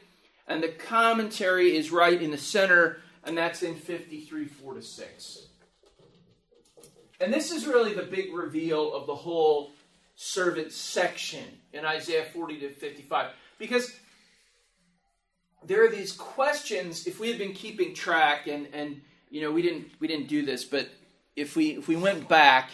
and 0.49 0.63
the 0.63 0.69
commentary 0.69 1.77
is 1.77 1.93
right 1.93 2.21
in 2.21 2.31
the 2.31 2.39
center 2.39 2.99
and 3.25 3.37
that's 3.37 3.63
in 3.63 3.75
53 3.75 4.47
4 4.47 4.75
to 4.75 4.83
6. 4.83 5.47
And 7.21 7.33
this 7.33 7.51
is 7.51 7.67
really 7.67 7.95
the 7.95 8.03
big 8.03 8.33
reveal 8.33 8.95
of 8.95 9.07
the 9.07 9.15
whole 9.15 9.73
servant 10.15 10.73
section 10.73 11.45
in 11.73 11.85
Isaiah 11.85 12.25
40 12.25 12.61
to 12.61 12.71
55. 12.71 13.31
Because 13.59 13.93
there 15.65 15.85
are 15.85 15.89
these 15.89 16.13
questions, 16.13 17.07
if 17.07 17.19
we 17.19 17.29
had 17.29 17.39
been 17.39 17.53
keeping 17.53 17.95
track, 17.95 18.47
and, 18.47 18.69
and 18.73 19.01
you 19.31 19.41
know, 19.41 19.51
we 19.51 19.63
didn't 19.63 19.89
we 20.01 20.07
didn't 20.07 20.29
do 20.29 20.45
this, 20.45 20.65
but 20.65 20.89
if 21.37 21.57
we 21.57 21.77
if 21.77 21.89
we 21.89 21.97
went 21.97 22.29
back, 22.29 22.71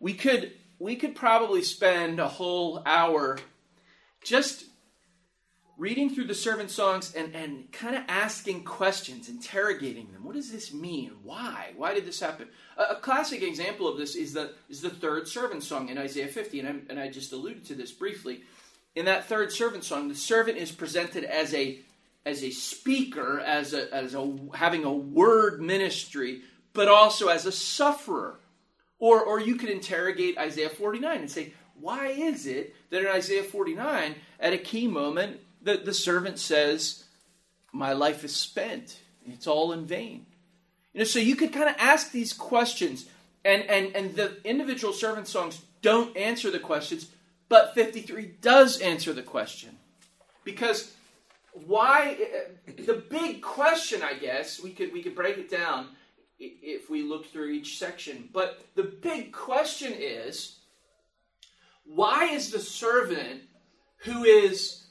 we 0.00 0.14
could 0.14 0.52
we 0.78 0.96
could 0.96 1.14
probably 1.14 1.62
spend 1.62 2.20
a 2.20 2.28
whole 2.28 2.82
hour 2.84 3.38
just 4.22 4.64
reading 5.76 6.08
through 6.08 6.26
the 6.26 6.34
servant 6.34 6.70
songs 6.70 7.14
and, 7.14 7.34
and 7.34 7.70
kind 7.72 7.96
of 7.96 8.02
asking 8.08 8.64
questions, 8.64 9.28
interrogating 9.28 10.12
them. 10.12 10.24
What 10.24 10.36
does 10.36 10.52
this 10.52 10.72
mean? 10.72 11.12
Why? 11.22 11.72
Why 11.76 11.94
did 11.94 12.06
this 12.06 12.20
happen? 12.20 12.48
A, 12.76 12.94
a, 12.94 12.96
classic 12.96 13.42
example 13.42 13.88
of 13.88 13.98
this 13.98 14.14
is 14.14 14.32
the, 14.32 14.52
is 14.68 14.80
the 14.80 14.90
third 14.90 15.26
servant 15.26 15.62
song 15.64 15.88
in 15.88 15.98
Isaiah 15.98 16.28
50, 16.28 16.60
and, 16.60 16.68
i 16.68 16.74
and 16.90 17.00
I 17.00 17.08
just 17.08 17.32
alluded 17.32 17.64
to 17.66 17.74
this 17.74 17.90
briefly. 17.90 18.42
In 18.94 19.06
that 19.06 19.28
third 19.28 19.50
servant 19.50 19.84
song, 19.84 20.08
the 20.08 20.14
servant 20.14 20.58
is 20.58 20.70
presented 20.70 21.24
as 21.24 21.52
a 21.54 21.80
as 22.26 22.42
a 22.42 22.50
speaker, 22.50 23.38
as 23.40 23.74
a, 23.74 23.92
as 23.94 24.14
a 24.14 24.38
having 24.54 24.84
a 24.84 24.92
word 24.92 25.60
ministry, 25.60 26.40
but 26.72 26.88
also 26.88 27.28
as 27.28 27.44
a 27.44 27.52
sufferer. 27.52 28.40
Or, 28.98 29.22
or 29.22 29.40
you 29.40 29.56
could 29.56 29.68
interrogate 29.68 30.38
Isaiah 30.38 30.70
49 30.70 31.18
and 31.18 31.30
say, 31.30 31.52
why 31.78 32.08
is 32.08 32.46
it 32.46 32.74
that 32.90 33.02
in 33.02 33.08
Isaiah 33.08 33.42
49, 33.42 34.14
at 34.40 34.52
a 34.52 34.58
key 34.58 34.86
moment, 34.86 35.40
the, 35.64 35.78
the 35.78 35.94
servant 35.94 36.38
says, 36.38 37.04
My 37.72 37.92
life 37.92 38.22
is 38.24 38.36
spent. 38.36 39.00
It's 39.26 39.46
all 39.46 39.72
in 39.72 39.86
vain. 39.86 40.26
You 40.92 41.00
know, 41.00 41.04
so 41.04 41.18
you 41.18 41.34
could 41.34 41.52
kind 41.52 41.68
of 41.68 41.76
ask 41.78 42.12
these 42.12 42.32
questions, 42.32 43.06
and, 43.44 43.62
and, 43.64 43.96
and 43.96 44.14
the 44.14 44.36
individual 44.44 44.92
servant 44.92 45.26
songs 45.26 45.60
don't 45.82 46.16
answer 46.16 46.50
the 46.50 46.60
questions, 46.60 47.08
but 47.48 47.74
53 47.74 48.34
does 48.40 48.80
answer 48.80 49.12
the 49.12 49.22
question. 49.22 49.76
Because 50.44 50.92
why 51.66 52.16
eh, 52.20 52.72
the 52.84 52.94
big 52.94 53.42
question, 53.42 54.02
I 54.02 54.14
guess, 54.14 54.62
we 54.62 54.70
could 54.70 54.92
we 54.92 55.02
could 55.02 55.14
break 55.14 55.38
it 55.38 55.50
down 55.50 55.88
if 56.38 56.90
we 56.90 57.02
look 57.02 57.26
through 57.26 57.50
each 57.50 57.78
section. 57.78 58.28
But 58.32 58.64
the 58.74 58.82
big 58.82 59.32
question 59.32 59.92
is 59.96 60.56
why 61.84 62.26
is 62.26 62.50
the 62.50 62.58
servant 62.58 63.42
who 63.98 64.24
is 64.24 64.83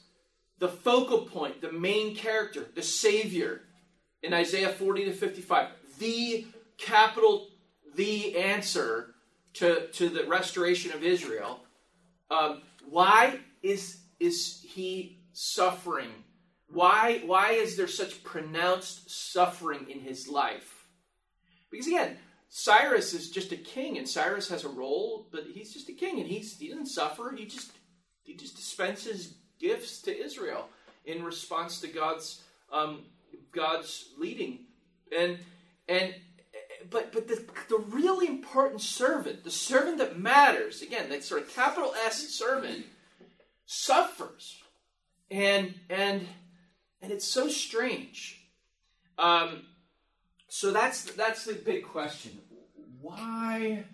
the 0.58 0.68
focal 0.68 1.22
point, 1.22 1.60
the 1.60 1.72
main 1.72 2.14
character, 2.14 2.66
the 2.74 2.82
savior 2.82 3.62
in 4.22 4.32
Isaiah 4.32 4.70
40 4.70 5.06
to 5.06 5.12
55, 5.12 5.68
the 5.98 6.46
capital 6.78 7.48
the 7.94 8.36
answer 8.36 9.14
to, 9.54 9.86
to 9.88 10.08
the 10.08 10.24
restoration 10.24 10.92
of 10.92 11.02
Israel, 11.02 11.60
um, 12.30 12.62
why 12.88 13.38
is 13.62 14.00
is 14.20 14.64
he 14.66 15.20
suffering? 15.32 16.10
Why 16.68 17.20
why 17.24 17.52
is 17.52 17.76
there 17.76 17.88
such 17.88 18.24
pronounced 18.24 19.10
suffering 19.10 19.86
in 19.90 20.00
his 20.00 20.28
life? 20.28 20.86
Because 21.70 21.86
again, 21.86 22.16
Cyrus 22.48 23.14
is 23.14 23.30
just 23.30 23.52
a 23.52 23.56
king, 23.56 23.98
and 23.98 24.08
Cyrus 24.08 24.48
has 24.48 24.64
a 24.64 24.68
role, 24.68 25.28
but 25.30 25.44
he's 25.52 25.72
just 25.72 25.88
a 25.88 25.92
king, 25.92 26.20
and 26.20 26.28
he's 26.28 26.58
he 26.58 26.68
doesn't 26.68 26.86
suffer. 26.86 27.34
He 27.36 27.46
just 27.46 27.72
he 28.22 28.34
just 28.34 28.56
dispenses 28.56 29.34
gifts 29.64 30.02
to 30.02 30.12
Israel 30.14 30.68
in 31.06 31.24
response 31.24 31.80
to 31.80 31.88
God's 31.88 32.42
um, 32.70 33.04
God's 33.52 34.10
leading, 34.18 34.60
and 35.16 35.38
and 35.88 36.14
but 36.90 37.12
but 37.12 37.28
the, 37.28 37.44
the 37.68 37.78
really 37.88 38.26
important 38.26 38.82
servant, 38.82 39.42
the 39.42 39.50
servant 39.50 39.98
that 39.98 40.18
matters, 40.18 40.82
again, 40.82 41.08
that 41.08 41.24
sort 41.24 41.42
of 41.42 41.54
capital 41.54 41.94
S 42.04 42.28
servant, 42.28 42.84
suffers, 43.64 44.62
and 45.30 45.74
and 45.88 46.26
and 47.00 47.12
it's 47.12 47.26
so 47.26 47.48
strange. 47.48 48.42
Um, 49.18 49.62
so 50.48 50.72
that's 50.72 51.04
that's 51.12 51.44
the 51.46 51.54
big 51.54 51.84
question. 51.84 52.38
Why 53.00 53.84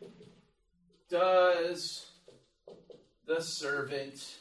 does 1.08 2.06
the 3.26 3.40
servant, 3.40 4.38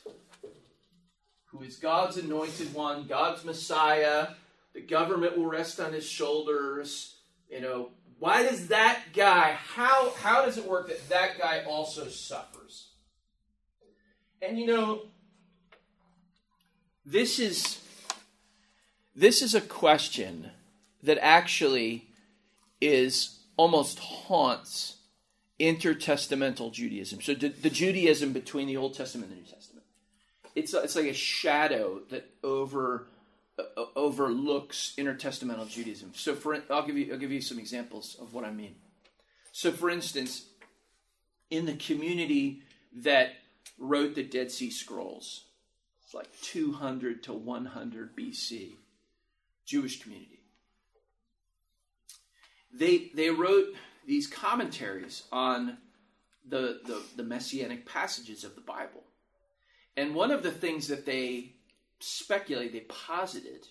who 1.51 1.61
is 1.63 1.77
God's 1.77 2.17
anointed 2.17 2.73
one, 2.73 3.07
God's 3.07 3.43
Messiah, 3.43 4.29
the 4.73 4.81
government 4.81 5.37
will 5.37 5.47
rest 5.47 5.79
on 5.79 5.93
his 5.93 6.05
shoulders, 6.05 7.15
you 7.49 7.61
know, 7.61 7.89
why 8.19 8.43
does 8.43 8.67
that 8.67 8.99
guy, 9.15 9.57
how, 9.73 10.11
how 10.21 10.45
does 10.45 10.57
it 10.57 10.67
work 10.67 10.89
that 10.89 11.09
that 11.09 11.39
guy 11.39 11.63
also 11.67 12.07
suffers? 12.07 12.89
And 14.41 14.57
you 14.57 14.67
know, 14.67 15.01
this 17.05 17.39
is 17.39 17.81
this 19.15 19.41
is 19.41 19.53
a 19.53 19.61
question 19.61 20.51
that 21.03 21.17
actually 21.21 22.07
is 22.79 23.39
almost 23.57 23.99
haunts 23.99 24.97
intertestamental 25.59 26.71
Judaism. 26.71 27.21
So 27.21 27.33
the, 27.33 27.49
the 27.49 27.69
Judaism 27.69 28.31
between 28.31 28.67
the 28.67 28.77
Old 28.77 28.93
Testament 28.93 29.31
and 29.31 29.39
the 29.39 29.43
New 29.43 29.51
Testament. 29.51 29.68
It's 30.59 30.73
it's 30.73 30.95
like 30.95 31.05
a 31.05 31.13
shadow 31.13 32.01
that 32.09 32.29
over 32.43 33.07
uh, 33.57 33.85
overlooks 33.95 34.93
intertestamental 34.97 35.69
Judaism. 35.69 36.11
So, 36.15 36.35
for 36.35 36.61
I'll 36.69 36.85
give 36.85 36.97
you 36.97 37.13
I'll 37.13 37.19
give 37.19 37.31
you 37.31 37.41
some 37.41 37.59
examples 37.59 38.17
of 38.21 38.33
what 38.33 38.45
I 38.45 38.51
mean. 38.51 38.75
So, 39.51 39.71
for 39.71 39.89
instance, 39.89 40.45
in 41.49 41.65
the 41.65 41.75
community 41.75 42.61
that 42.97 43.33
wrote 43.77 44.15
the 44.15 44.23
Dead 44.23 44.51
Sea 44.51 44.69
Scrolls, 44.69 45.45
it's 46.03 46.13
like 46.13 46.29
200 46.41 47.23
to 47.23 47.33
100 47.33 48.15
BC, 48.15 48.71
Jewish 49.65 50.01
community. 50.01 50.39
They 52.73 53.11
they 53.15 53.29
wrote 53.29 53.73
these 54.05 54.27
commentaries 54.27 55.23
on 55.31 55.77
the, 56.47 56.79
the, 56.85 57.01
the 57.15 57.23
messianic 57.23 57.85
passages 57.85 58.43
of 58.43 58.55
the 58.55 58.61
Bible. 58.61 59.03
And 59.99 60.15
one 60.15 60.31
of 60.31 60.43
the 60.43 60.51
things 60.51 60.87
that 60.87 61.05
they 61.05 61.51
speculated, 61.99 62.71
they 62.71 62.85
posited, 62.87 63.67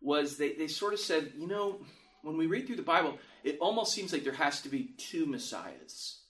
was 0.00 0.38
they, 0.38 0.54
they 0.54 0.68
sort 0.68 0.94
of 0.94 1.00
said, 1.00 1.32
you 1.36 1.46
know, 1.46 1.80
when 2.22 2.38
we 2.38 2.46
read 2.46 2.66
through 2.66 2.76
the 2.76 2.82
Bible, 2.82 3.18
it 3.42 3.58
almost 3.60 3.92
seems 3.92 4.10
like 4.10 4.24
there 4.24 4.32
has 4.32 4.62
to 4.62 4.70
be 4.70 4.94
two 4.96 5.26
messiahs. 5.26 6.20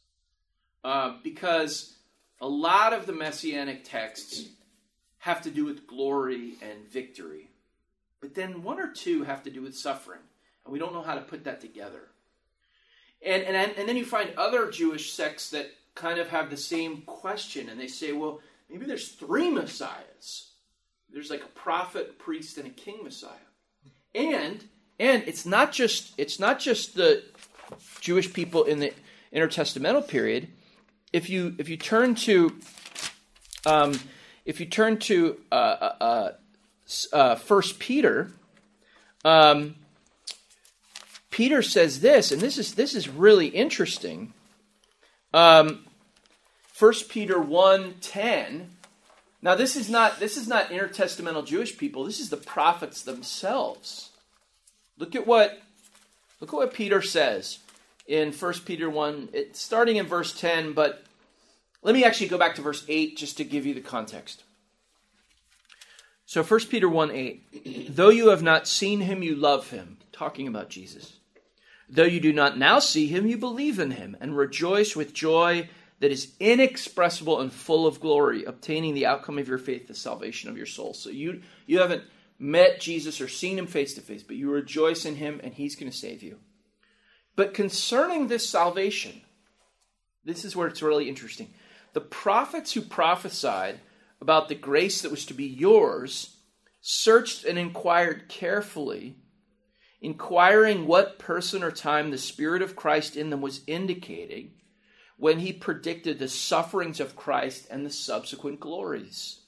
Uh, 0.83 1.15
because 1.23 1.95
a 2.41 2.49
lot 2.49 2.93
of 2.93 3.07
the 3.07 3.13
messianic 3.13 3.85
texts 3.85 4.49
have 5.19 5.43
to 5.43 5.51
do 5.51 5.65
with 5.65 5.87
glory 5.87 6.55
and 6.61 6.91
victory. 6.91 7.51
But 8.21 8.35
then 8.35 8.65
one 8.65 8.81
or 8.81 8.91
two 8.91 9.23
have 9.23 9.45
to 9.45 9.51
do 9.51 9.63
with 9.63 9.77
suffering. 9.77 10.23
And 10.65 10.73
we 10.73 10.81
don't 10.81 10.93
know 10.93 11.03
how 11.03 11.15
to 11.15 11.21
put 11.21 11.45
that 11.45 11.61
together. 11.61 12.09
And, 13.25 13.45
and, 13.45 13.79
and 13.79 13.89
then 13.89 13.97
you 13.97 14.07
find 14.07 14.31
other 14.37 14.73
Jewish 14.73 15.13
sects 15.13 15.51
that 15.51 15.71
kind 15.95 16.19
of 16.19 16.31
have 16.31 16.51
the 16.51 16.57
same 16.57 17.03
question. 17.03 17.69
And 17.69 17.79
they 17.79 17.87
say, 17.87 18.11
well, 18.11 18.41
maybe 18.69 18.87
there's 18.87 19.09
three 19.09 19.51
messiahs 19.51 20.55
there's 21.15 21.31
like 21.31 21.45
a 21.45 21.59
prophet, 21.59 22.19
priest, 22.19 22.59
and 22.59 22.67
a 22.67 22.71
king 22.71 22.99
Messiah. 23.05 23.31
And 24.15 24.65
and 24.99 25.23
it's 25.27 25.47
not 25.47 25.73
just 25.73 26.13
it's 26.19 26.41
not 26.41 26.59
just 26.59 26.97
the 26.97 27.23
Jewish 28.01 28.33
people 28.33 28.65
in 28.65 28.81
the 28.81 28.93
intertestamental 29.33 30.07
period. 30.09 30.49
If 31.13 31.31
you 31.31 31.55
if 31.59 31.69
you 31.69 31.77
turn 31.77 32.17
to 32.17 32.59
um, 33.65 33.99
if 34.45 34.59
you 34.59 34.67
turn 34.67 34.99
to 34.99 35.41
uh, 35.53 35.55
uh, 35.55 36.33
uh, 37.13 37.35
First 37.37 37.79
Peter, 37.79 38.33
um, 39.25 39.77
Peter 41.31 41.63
says 41.63 42.01
this, 42.01 42.33
and 42.33 42.41
this 42.41 42.59
is 42.59 42.75
this 42.75 42.97
is 42.97 43.09
really 43.09 43.47
interesting. 43.47 44.35
Um, 45.33 45.87
First 46.75 47.09
Peter 47.09 47.41
1, 47.41 47.95
10 48.01 48.71
now 49.45 49.55
this 49.55 49.77
is 49.77 49.91
not 49.91 50.19
this 50.21 50.39
is 50.39 50.49
not 50.49 50.71
intertestamental 50.71 51.47
Jewish 51.47 51.77
people. 51.77 52.05
This 52.05 52.19
is 52.19 52.31
the 52.31 52.39
prophets 52.39 53.03
themselves. 53.03 54.09
Look 54.97 55.15
at 55.15 55.27
what 55.27 55.61
look 56.41 56.49
at 56.49 56.57
what 56.57 56.73
Peter 56.73 57.03
says 57.03 57.59
in 58.07 58.33
1 58.33 58.53
Peter 58.65 58.89
1, 58.89 59.29
it, 59.35 59.57
starting 59.57 59.97
in 59.97 60.07
verse 60.07 60.39
10, 60.39 60.73
but 60.73 61.05
let 61.83 61.95
me 61.95 62.05
actually 62.05 62.29
go 62.29 62.39
back 62.39 62.55
to 62.55 62.63
verse 62.63 62.85
8 62.89 63.17
just 63.17 63.37
to 63.37 63.45
give 63.45 63.65
you 63.65 63.75
the 63.75 63.81
context. 63.81 64.43
So 66.27 66.43
1 66.43 66.61
Peter 66.71 66.89
1 66.89 67.11
8, 67.11 67.95
though 67.95 68.09
you 68.09 68.29
have 68.29 68.43
not 68.43 68.67
seen 68.67 69.01
him, 69.01 69.23
you 69.23 69.35
love 69.35 69.71
him, 69.71 69.99
talking 70.11 70.49
about 70.49 70.71
Jesus. 70.71 71.19
Though 71.87 72.05
you 72.05 72.19
do 72.19 72.33
not 72.33 72.57
now 72.57 72.79
see 72.79 73.09
him, 73.09 73.27
you 73.27 73.37
believe 73.37 73.79
in 73.79 73.91
him 73.91 74.17
and 74.23 74.39
rejoice 74.39 74.97
with 74.97 75.13
joy 75.13 75.69
that 76.05 76.13
is 76.13 76.35
inexpressible 76.39 77.41
and 77.41 77.51
full 77.51 77.87
of 77.87 77.99
glory, 77.99 78.45
obtaining 78.45 78.93
the 78.93 79.07
outcome 79.07 79.39
of 79.39 79.49
your 79.49 79.57
faith, 79.57 79.89
the 79.89 79.95
salvation 79.95 80.51
of 80.51 80.57
your 80.59 80.67
soul. 80.67 80.93
So 80.93 81.09
you 81.09 81.41
you 81.65 81.79
haven't 81.79 82.03
met 82.39 82.79
Jesus 82.79 83.23
or 83.23 83.27
seen 83.27 83.59
him 83.59 83.67
face 83.67 83.95
to 83.95 84.03
face, 84.03 84.23
but 84.23 84.37
you 84.37 84.51
rejoice 84.51 85.07
in 85.07 85.17
him 85.17 85.41
and 85.43 85.55
he's 85.55 85.77
going 85.77 85.91
to 85.91 85.97
save 85.97 86.23
you. 86.23 86.37
But 87.37 87.55
concerning 87.55 88.27
this 88.27 88.47
salvation, 88.47 89.23
this 90.27 90.45
is 90.45 90.55
where 90.55 90.69
it's 90.69 90.83
really 90.83 91.09
interesting. 91.09 91.55
The 91.95 92.03
prophets 92.03 92.75
who 92.75 92.83
prophesied 92.83 93.81
about 94.21 94.51
the 94.51 94.55
grace 94.55 95.01
that 95.01 95.11
was 95.11 95.25
to 95.25 95.33
be 95.33 95.47
yours 95.47 96.37
searched 96.83 97.47
and 97.47 97.59
inquired 97.59 98.29
carefully, 98.29 99.17
inquiring 100.03 100.87
what 100.87 101.19
person 101.19 101.63
or 101.63 101.71
time 101.71 102.11
the 102.11 102.19
Spirit 102.19 102.61
of 102.61 102.77
Christ 102.77 103.17
in 103.17 103.31
them 103.31 103.41
was 103.41 103.63
indicating 103.67 104.51
when 105.17 105.39
he 105.39 105.53
predicted 105.53 106.19
the 106.19 106.29
sufferings 106.29 107.01
of 107.01 107.17
Christ 107.17 107.67
and 107.71 107.85
the 107.85 107.91
subsequent 107.91 108.61
glories. 108.61 109.41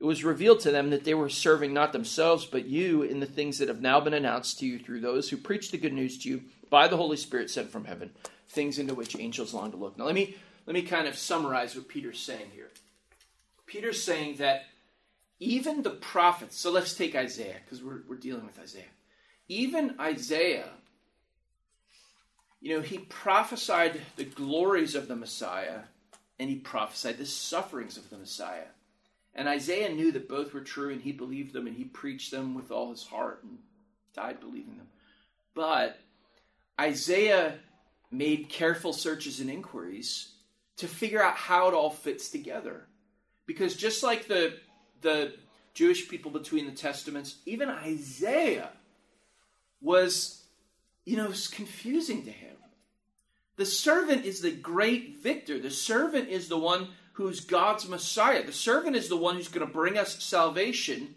It 0.00 0.04
was 0.04 0.22
revealed 0.24 0.60
to 0.60 0.70
them 0.70 0.90
that 0.90 1.04
they 1.04 1.14
were 1.14 1.28
serving 1.28 1.74
not 1.74 1.92
themselves, 1.92 2.44
but 2.44 2.66
you 2.66 3.02
in 3.02 3.18
the 3.18 3.26
things 3.26 3.58
that 3.58 3.68
have 3.68 3.80
now 3.80 3.98
been 4.00 4.14
announced 4.14 4.60
to 4.60 4.66
you 4.66 4.78
through 4.78 5.00
those 5.00 5.28
who 5.28 5.36
preach 5.36 5.70
the 5.70 5.78
good 5.78 5.92
news 5.92 6.18
to 6.18 6.28
you 6.28 6.42
by 6.70 6.86
the 6.86 6.96
Holy 6.96 7.16
Spirit 7.16 7.50
sent 7.50 7.70
from 7.70 7.84
heaven, 7.84 8.10
things 8.48 8.78
into 8.78 8.94
which 8.94 9.18
angels 9.18 9.54
long 9.54 9.72
to 9.72 9.76
look. 9.76 9.98
Now, 9.98 10.04
let 10.04 10.14
me, 10.14 10.36
let 10.66 10.74
me 10.74 10.82
kind 10.82 11.08
of 11.08 11.18
summarize 11.18 11.74
what 11.74 11.88
Peter's 11.88 12.20
saying 12.20 12.50
here. 12.54 12.70
Peter's 13.66 14.02
saying 14.02 14.36
that 14.36 14.66
even 15.40 15.82
the 15.82 15.90
prophets, 15.90 16.58
so 16.58 16.70
let's 16.70 16.94
take 16.94 17.16
Isaiah, 17.16 17.56
because 17.64 17.82
we're, 17.82 18.02
we're 18.08 18.16
dealing 18.16 18.46
with 18.46 18.58
Isaiah. 18.58 18.84
Even 19.48 19.96
Isaiah 19.98 20.68
you 22.60 22.76
know, 22.76 22.82
he 22.82 22.98
prophesied 22.98 24.00
the 24.16 24.24
glories 24.24 24.94
of 24.94 25.08
the 25.08 25.16
Messiah 25.16 25.80
and 26.38 26.48
he 26.48 26.56
prophesied 26.56 27.18
the 27.18 27.26
sufferings 27.26 27.96
of 27.96 28.10
the 28.10 28.18
Messiah. 28.18 28.66
And 29.34 29.48
Isaiah 29.48 29.92
knew 29.92 30.12
that 30.12 30.28
both 30.28 30.52
were 30.52 30.60
true, 30.60 30.90
and 30.92 31.00
he 31.00 31.12
believed 31.12 31.52
them, 31.52 31.66
and 31.66 31.76
he 31.76 31.84
preached 31.84 32.30
them 32.30 32.54
with 32.54 32.70
all 32.70 32.90
his 32.90 33.04
heart 33.04 33.44
and 33.44 33.58
died 34.14 34.40
believing 34.40 34.76
them. 34.76 34.88
But 35.54 36.00
Isaiah 36.80 37.58
made 38.10 38.48
careful 38.48 38.92
searches 38.92 39.40
and 39.40 39.50
inquiries 39.50 40.32
to 40.76 40.88
figure 40.88 41.22
out 41.22 41.36
how 41.36 41.68
it 41.68 41.74
all 41.74 41.90
fits 41.90 42.30
together. 42.30 42.86
Because 43.46 43.76
just 43.76 44.02
like 44.02 44.26
the, 44.26 44.56
the 45.02 45.34
Jewish 45.74 46.08
people 46.08 46.30
between 46.30 46.66
the 46.66 46.72
Testaments, 46.72 47.36
even 47.46 47.68
Isaiah 47.68 48.70
was, 49.80 50.37
you 51.08 51.16
know, 51.16 51.30
it's 51.30 51.48
confusing 51.48 52.26
to 52.26 52.30
him. 52.30 52.54
The 53.56 53.64
servant 53.64 54.26
is 54.26 54.42
the 54.42 54.50
great 54.50 55.20
victor. 55.20 55.58
The 55.58 55.70
servant 55.70 56.28
is 56.28 56.48
the 56.48 56.58
one 56.58 56.88
who's 57.14 57.40
God's 57.40 57.88
Messiah. 57.88 58.44
The 58.44 58.52
servant 58.52 58.94
is 58.94 59.08
the 59.08 59.16
one 59.16 59.36
who's 59.36 59.48
going 59.48 59.66
to 59.66 59.72
bring 59.72 59.96
us 59.96 60.22
salvation. 60.22 61.14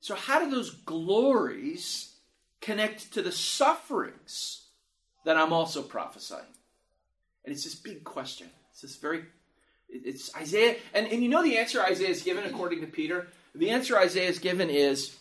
So, 0.00 0.14
how 0.14 0.44
do 0.44 0.50
those 0.50 0.70
glories 0.70 2.12
connect 2.60 3.14
to 3.14 3.22
the 3.22 3.32
sufferings 3.32 4.66
that 5.24 5.38
I'm 5.38 5.52
also 5.54 5.80
prophesying? 5.80 6.44
And 7.46 7.54
it's 7.54 7.64
this 7.64 7.74
big 7.74 8.04
question. 8.04 8.48
It's 8.70 8.82
this 8.82 8.96
very, 8.96 9.24
it's 9.88 10.30
Isaiah, 10.36 10.76
and, 10.92 11.06
and 11.06 11.22
you 11.22 11.30
know 11.30 11.42
the 11.42 11.56
answer 11.56 11.80
Isaiah 11.80 12.10
is 12.10 12.20
given 12.20 12.44
according 12.44 12.82
to 12.82 12.86
Peter? 12.86 13.28
The 13.54 13.70
answer 13.70 13.98
Isaiah 13.98 14.28
is 14.28 14.40
given 14.40 14.68
is, 14.68 15.16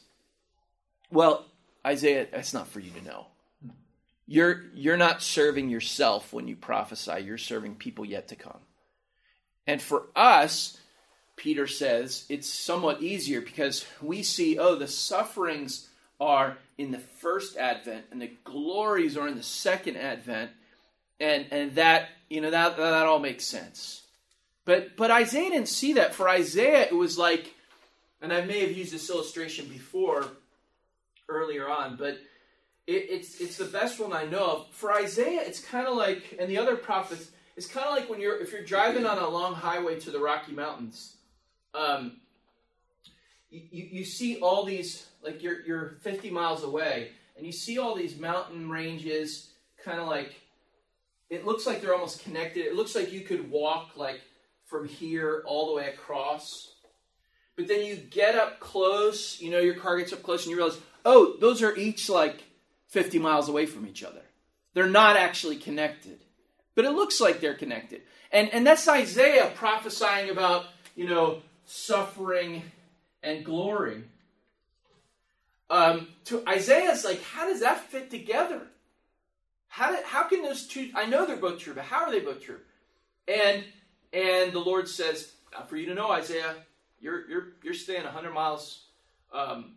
well, 1.11 1.45
Isaiah, 1.87 2.27
that's 2.29 2.53
not 2.53 2.67
for 2.67 2.81
you 2.81 2.91
to 2.91 3.05
know. 3.05 3.27
You're, 4.27 4.63
you're 4.73 4.97
not 4.97 5.21
serving 5.21 5.69
yourself 5.69 6.33
when 6.33 6.47
you 6.47 6.55
prophesy, 6.55 7.21
you're 7.23 7.37
serving 7.37 7.75
people 7.75 8.05
yet 8.05 8.29
to 8.29 8.35
come. 8.35 8.59
And 9.67 9.81
for 9.81 10.03
us, 10.15 10.77
Peter 11.35 11.67
says, 11.67 12.25
it's 12.29 12.47
somewhat 12.47 13.01
easier 13.01 13.41
because 13.41 13.85
we 14.01 14.23
see, 14.23 14.57
oh, 14.57 14.75
the 14.75 14.87
sufferings 14.87 15.89
are 16.19 16.57
in 16.77 16.91
the 16.91 16.99
first 16.99 17.57
advent 17.57 18.05
and 18.11 18.21
the 18.21 18.31
glories 18.43 19.17
are 19.17 19.27
in 19.27 19.35
the 19.35 19.43
second 19.43 19.97
advent. 19.97 20.51
And, 21.19 21.45
and 21.51 21.75
that, 21.75 22.09
you 22.29 22.41
know, 22.41 22.51
that, 22.51 22.77
that 22.77 23.05
all 23.05 23.19
makes 23.19 23.45
sense. 23.45 24.01
But, 24.65 24.97
but 24.97 25.11
Isaiah 25.11 25.51
didn't 25.51 25.69
see 25.69 25.93
that. 25.93 26.13
For 26.13 26.27
Isaiah, 26.27 26.81
it 26.81 26.95
was 26.95 27.17
like, 27.17 27.53
and 28.21 28.33
I 28.33 28.41
may 28.41 28.61
have 28.61 28.71
used 28.71 28.91
this 28.91 29.09
illustration 29.09 29.67
before 29.67 30.25
earlier 31.29 31.69
on, 31.69 31.95
but 31.95 32.17
it, 32.87 33.07
it's, 33.09 33.41
it's 33.41 33.57
the 33.57 33.65
best 33.65 33.99
one 33.99 34.13
I 34.13 34.25
know 34.25 34.45
of. 34.45 34.67
For 34.71 34.93
Isaiah, 34.93 35.41
it's 35.41 35.59
kind 35.59 35.87
of 35.87 35.95
like, 35.95 36.35
and 36.39 36.49
the 36.49 36.57
other 36.57 36.75
prophets, 36.75 37.31
it's 37.55 37.67
kind 37.67 37.87
of 37.87 37.95
like 37.95 38.09
when 38.09 38.19
you're 38.19 38.41
if 38.41 38.51
you're 38.51 38.63
driving 38.63 39.05
on 39.05 39.17
a 39.17 39.27
long 39.27 39.55
highway 39.55 39.99
to 40.01 40.11
the 40.11 40.19
Rocky 40.19 40.51
Mountains, 40.51 41.15
um, 41.73 42.17
you, 43.49 43.87
you 43.91 44.05
see 44.05 44.39
all 44.39 44.65
these 44.65 45.07
like 45.23 45.41
you're 45.41 45.61
you're 45.61 45.97
50 46.01 46.29
miles 46.31 46.63
away, 46.63 47.11
and 47.37 47.45
you 47.45 47.53
see 47.53 47.77
all 47.77 47.95
these 47.95 48.17
mountain 48.17 48.69
ranges, 48.69 49.51
kind 49.83 49.99
of 49.99 50.07
like 50.07 50.35
it 51.29 51.45
looks 51.45 51.65
like 51.65 51.81
they're 51.81 51.93
almost 51.93 52.23
connected. 52.23 52.65
It 52.65 52.75
looks 52.75 52.93
like 52.93 53.13
you 53.13 53.21
could 53.21 53.49
walk 53.49 53.91
like 53.95 54.21
from 54.65 54.87
here 54.87 55.43
all 55.45 55.67
the 55.67 55.73
way 55.73 55.87
across. 55.87 56.73
But 57.55 57.69
then 57.69 57.85
you 57.85 57.95
get 57.95 58.35
up 58.35 58.59
close, 58.59 59.39
you 59.39 59.49
know, 59.49 59.59
your 59.59 59.75
car 59.75 59.97
gets 59.97 60.11
up 60.11 60.23
close, 60.23 60.43
and 60.43 60.51
you 60.51 60.57
realize, 60.57 60.77
oh, 61.05 61.37
those 61.39 61.63
are 61.63 61.73
each 61.77 62.09
like 62.09 62.43
50 62.87 63.19
miles 63.19 63.49
away 63.49 63.65
from 63.65 63.87
each 63.87 64.03
other. 64.03 64.21
They're 64.73 64.87
not 64.87 65.17
actually 65.17 65.57
connected 65.57 66.19
but 66.75 66.83
it 66.85 66.91
looks 66.91 67.19
like 67.19 67.39
they're 67.39 67.55
connected. 67.55 68.01
And, 68.31 68.53
and 68.53 68.67
that's 68.67 68.87
Isaiah 68.87 69.51
prophesying 69.55 70.29
about, 70.29 70.65
you 70.95 71.07
know, 71.07 71.41
suffering 71.65 72.63
and 73.23 73.43
glory. 73.43 74.03
Um, 75.69 76.09
to 76.25 76.47
Isaiah's 76.47 77.05
like, 77.05 77.23
how 77.23 77.47
does 77.47 77.61
that 77.61 77.89
fit 77.89 78.11
together? 78.11 78.61
How, 79.67 79.91
did, 79.91 80.05
how 80.05 80.23
can 80.23 80.43
those 80.43 80.67
two, 80.67 80.91
I 80.93 81.05
know 81.05 81.25
they're 81.25 81.37
both 81.37 81.59
true, 81.59 81.73
but 81.73 81.85
how 81.85 82.03
are 82.03 82.11
they 82.11 82.19
both 82.19 82.43
true? 82.43 82.59
And, 83.27 83.63
and 84.13 84.53
the 84.53 84.59
Lord 84.59 84.87
says, 84.87 85.31
for 85.67 85.77
you 85.77 85.87
to 85.87 85.95
know, 85.95 86.11
Isaiah, 86.11 86.55
you're, 86.99 87.27
you're, 87.27 87.47
you're 87.63 87.73
staying 87.73 88.03
100 88.03 88.31
miles, 88.31 88.83
um, 89.33 89.75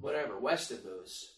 whatever, 0.00 0.38
west 0.38 0.70
of 0.70 0.84
those. 0.84 1.32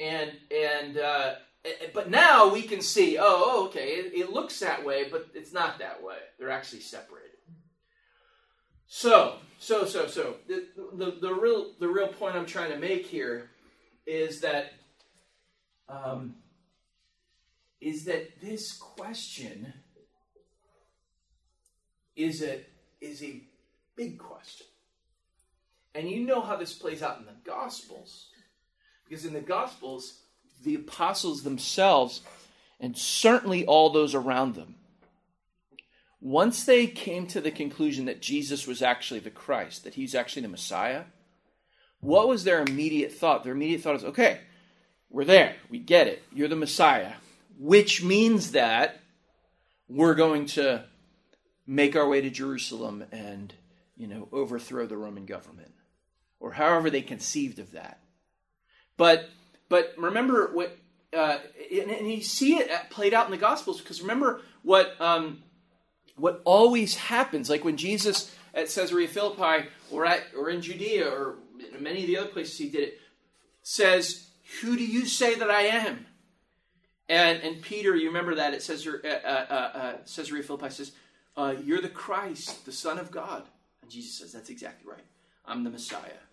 And, 0.00 0.32
and, 0.50 0.98
uh, 0.98 1.34
Eh, 1.64 1.88
but 1.92 2.10
now 2.10 2.52
we 2.52 2.62
can 2.62 2.80
see, 2.80 3.18
oh, 3.18 3.22
oh, 3.24 3.66
okay, 3.66 3.88
it, 3.88 4.12
it 4.14 4.32
looks 4.32 4.60
that 4.60 4.84
way, 4.84 5.08
but 5.10 5.28
it's 5.34 5.52
not 5.52 5.78
that 5.78 6.02
way. 6.02 6.16
They're 6.38 6.50
actually 6.50 6.80
separated. 6.80 7.30
So, 8.86 9.36
so, 9.58 9.84
so, 9.84 10.06
so 10.06 10.36
the, 10.46 10.66
the, 10.94 11.18
the 11.20 11.34
real 11.34 11.74
the 11.78 11.88
real 11.88 12.08
point 12.08 12.36
I'm 12.36 12.46
trying 12.46 12.70
to 12.70 12.78
make 12.78 13.06
here 13.06 13.50
is 14.06 14.40
that 14.40 14.72
um, 15.88 16.36
is 17.80 18.04
that 18.06 18.40
this 18.40 18.72
question 18.72 19.72
is 22.16 22.42
a 22.42 22.64
is 23.00 23.22
a 23.22 23.42
big 23.94 24.18
question, 24.18 24.66
and 25.94 26.08
you 26.08 26.24
know 26.24 26.40
how 26.40 26.56
this 26.56 26.72
plays 26.72 27.02
out 27.02 27.18
in 27.18 27.26
the 27.26 27.36
Gospels, 27.44 28.28
because 29.08 29.24
in 29.24 29.32
the 29.32 29.40
Gospels 29.40 30.20
the 30.64 30.74
apostles 30.74 31.42
themselves, 31.42 32.20
and 32.80 32.96
certainly 32.96 33.64
all 33.64 33.90
those 33.90 34.14
around 34.14 34.54
them, 34.54 34.74
once 36.20 36.64
they 36.64 36.86
came 36.86 37.26
to 37.28 37.40
the 37.40 37.50
conclusion 37.50 38.06
that 38.06 38.20
Jesus 38.20 38.66
was 38.66 38.82
actually 38.82 39.20
the 39.20 39.30
Christ, 39.30 39.84
that 39.84 39.94
he's 39.94 40.14
actually 40.14 40.42
the 40.42 40.48
Messiah, 40.48 41.04
what 42.00 42.28
was 42.28 42.44
their 42.44 42.60
immediate 42.62 43.12
thought? 43.12 43.44
Their 43.44 43.52
immediate 43.52 43.82
thought 43.82 43.96
is, 43.96 44.04
okay, 44.04 44.40
we're 45.10 45.24
there. 45.24 45.54
We 45.70 45.78
get 45.78 46.06
it. 46.06 46.22
You're 46.32 46.48
the 46.48 46.56
Messiah. 46.56 47.12
Which 47.58 48.02
means 48.02 48.52
that 48.52 49.00
we're 49.88 50.14
going 50.14 50.46
to 50.46 50.84
make 51.66 51.96
our 51.96 52.08
way 52.08 52.20
to 52.20 52.30
Jerusalem 52.30 53.04
and, 53.10 53.52
you 53.96 54.06
know, 54.06 54.28
overthrow 54.32 54.86
the 54.86 54.96
Roman 54.96 55.26
government. 55.26 55.72
Or 56.40 56.52
however 56.52 56.90
they 56.90 57.02
conceived 57.02 57.58
of 57.58 57.72
that. 57.72 58.00
But 58.98 59.30
but 59.70 59.94
remember 59.96 60.50
what, 60.52 60.76
uh, 61.16 61.38
and, 61.72 61.90
and, 61.90 62.10
you 62.10 62.20
see 62.20 62.56
it 62.56 62.70
played 62.90 63.14
out 63.14 63.26
in 63.26 63.30
the 63.30 63.38
Gospels 63.38 63.80
because 63.80 64.02
remember 64.02 64.42
what 64.62 65.00
um, 65.00 65.42
what 66.16 66.42
always 66.44 66.96
happens, 66.96 67.48
like 67.48 67.64
when 67.64 67.78
Jesus 67.78 68.34
at 68.52 68.68
Caesarea 68.68 69.08
Philippi 69.08 69.68
or 69.90 70.04
at 70.04 70.24
or 70.36 70.50
in 70.50 70.60
Judea 70.60 71.08
or 71.08 71.36
in 71.74 71.82
many 71.82 72.00
of 72.02 72.06
the 72.06 72.18
other 72.18 72.28
places 72.28 72.58
he 72.58 72.68
did 72.68 72.82
it, 72.82 73.00
says, 73.62 74.26
"Who 74.60 74.76
do 74.76 74.84
you 74.84 75.06
say 75.06 75.36
that 75.36 75.50
I 75.50 75.62
am?" 75.62 76.06
And 77.08 77.40
and 77.42 77.62
Peter, 77.62 77.94
you 77.94 78.08
remember 78.08 78.34
that 78.34 78.52
it 78.52 78.62
says, 78.62 78.86
uh, 78.86 79.06
uh, 79.06 79.08
uh, 79.08 79.92
Caesarea 79.98 80.42
Philippi 80.42 80.70
says, 80.70 80.92
uh, 81.36 81.54
"You're 81.62 81.80
the 81.80 81.88
Christ, 81.88 82.66
the 82.66 82.72
Son 82.72 82.98
of 82.98 83.12
God." 83.12 83.44
And 83.80 83.90
Jesus 83.90 84.18
says, 84.18 84.32
"That's 84.32 84.50
exactly 84.50 84.90
right. 84.90 85.04
I'm 85.46 85.62
the 85.62 85.70
Messiah." 85.70 86.27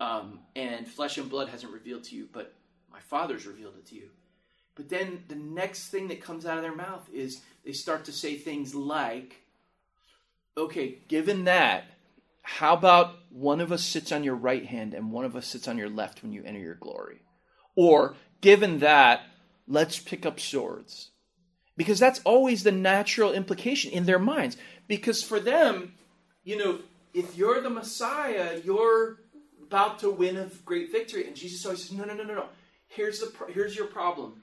Um, 0.00 0.40
and 0.56 0.88
flesh 0.88 1.18
and 1.18 1.30
blood 1.30 1.48
hasn't 1.48 1.72
revealed 1.72 2.04
to 2.04 2.16
you, 2.16 2.28
but 2.32 2.52
my 2.90 3.00
Father's 3.00 3.46
revealed 3.46 3.74
it 3.78 3.86
to 3.86 3.94
you. 3.94 4.10
But 4.74 4.88
then 4.88 5.22
the 5.28 5.36
next 5.36 5.88
thing 5.88 6.08
that 6.08 6.20
comes 6.20 6.46
out 6.46 6.56
of 6.56 6.62
their 6.62 6.74
mouth 6.74 7.08
is 7.12 7.40
they 7.64 7.72
start 7.72 8.06
to 8.06 8.12
say 8.12 8.36
things 8.36 8.74
like, 8.74 9.36
okay, 10.56 10.98
given 11.08 11.44
that, 11.44 11.84
how 12.42 12.74
about 12.74 13.16
one 13.30 13.60
of 13.60 13.72
us 13.72 13.82
sits 13.82 14.12
on 14.12 14.24
your 14.24 14.34
right 14.34 14.66
hand 14.66 14.94
and 14.94 15.12
one 15.12 15.24
of 15.24 15.36
us 15.36 15.46
sits 15.46 15.68
on 15.68 15.78
your 15.78 15.88
left 15.88 16.22
when 16.22 16.32
you 16.32 16.42
enter 16.44 16.58
your 16.58 16.74
glory? 16.74 17.22
Or, 17.76 18.16
given 18.40 18.80
that, 18.80 19.22
let's 19.66 19.98
pick 19.98 20.26
up 20.26 20.38
swords. 20.38 21.10
Because 21.76 21.98
that's 21.98 22.20
always 22.24 22.62
the 22.62 22.72
natural 22.72 23.32
implication 23.32 23.92
in 23.92 24.06
their 24.06 24.18
minds. 24.18 24.56
Because 24.86 25.22
for 25.22 25.40
them, 25.40 25.94
you 26.44 26.56
know, 26.56 26.80
if 27.14 27.36
you're 27.36 27.60
the 27.60 27.70
Messiah, 27.70 28.60
you're 28.64 29.18
about 29.66 30.00
to 30.00 30.10
win 30.10 30.36
a 30.36 30.50
great 30.64 30.92
victory. 30.92 31.26
And 31.26 31.36
Jesus 31.36 31.64
always 31.64 31.82
says, 31.82 31.92
No, 31.92 32.04
no, 32.04 32.14
no, 32.14 32.24
no, 32.24 32.34
no. 32.34 32.46
Here's, 32.88 33.20
the, 33.20 33.32
here's 33.52 33.76
your 33.76 33.86
problem. 33.86 34.42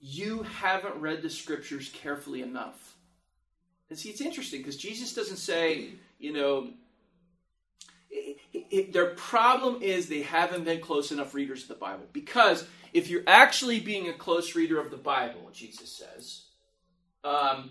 You 0.00 0.42
haven't 0.42 0.96
read 0.96 1.22
the 1.22 1.30
scriptures 1.30 1.90
carefully 1.92 2.42
enough. 2.42 2.96
And 3.90 3.98
see, 3.98 4.10
it's 4.10 4.20
interesting 4.20 4.60
because 4.60 4.76
Jesus 4.76 5.14
doesn't 5.14 5.38
say, 5.38 5.92
you 6.18 6.32
know, 6.32 6.68
it, 8.10 8.36
it, 8.52 8.92
their 8.92 9.14
problem 9.14 9.82
is 9.82 10.08
they 10.08 10.22
haven't 10.22 10.64
been 10.64 10.80
close 10.80 11.10
enough 11.10 11.34
readers 11.34 11.62
of 11.62 11.68
the 11.68 11.74
Bible. 11.74 12.04
Because 12.12 12.66
if 12.92 13.08
you're 13.08 13.22
actually 13.26 13.80
being 13.80 14.08
a 14.08 14.12
close 14.12 14.54
reader 14.54 14.78
of 14.78 14.90
the 14.90 14.96
Bible, 14.96 15.50
Jesus 15.52 15.90
says, 15.90 16.42
um, 17.24 17.70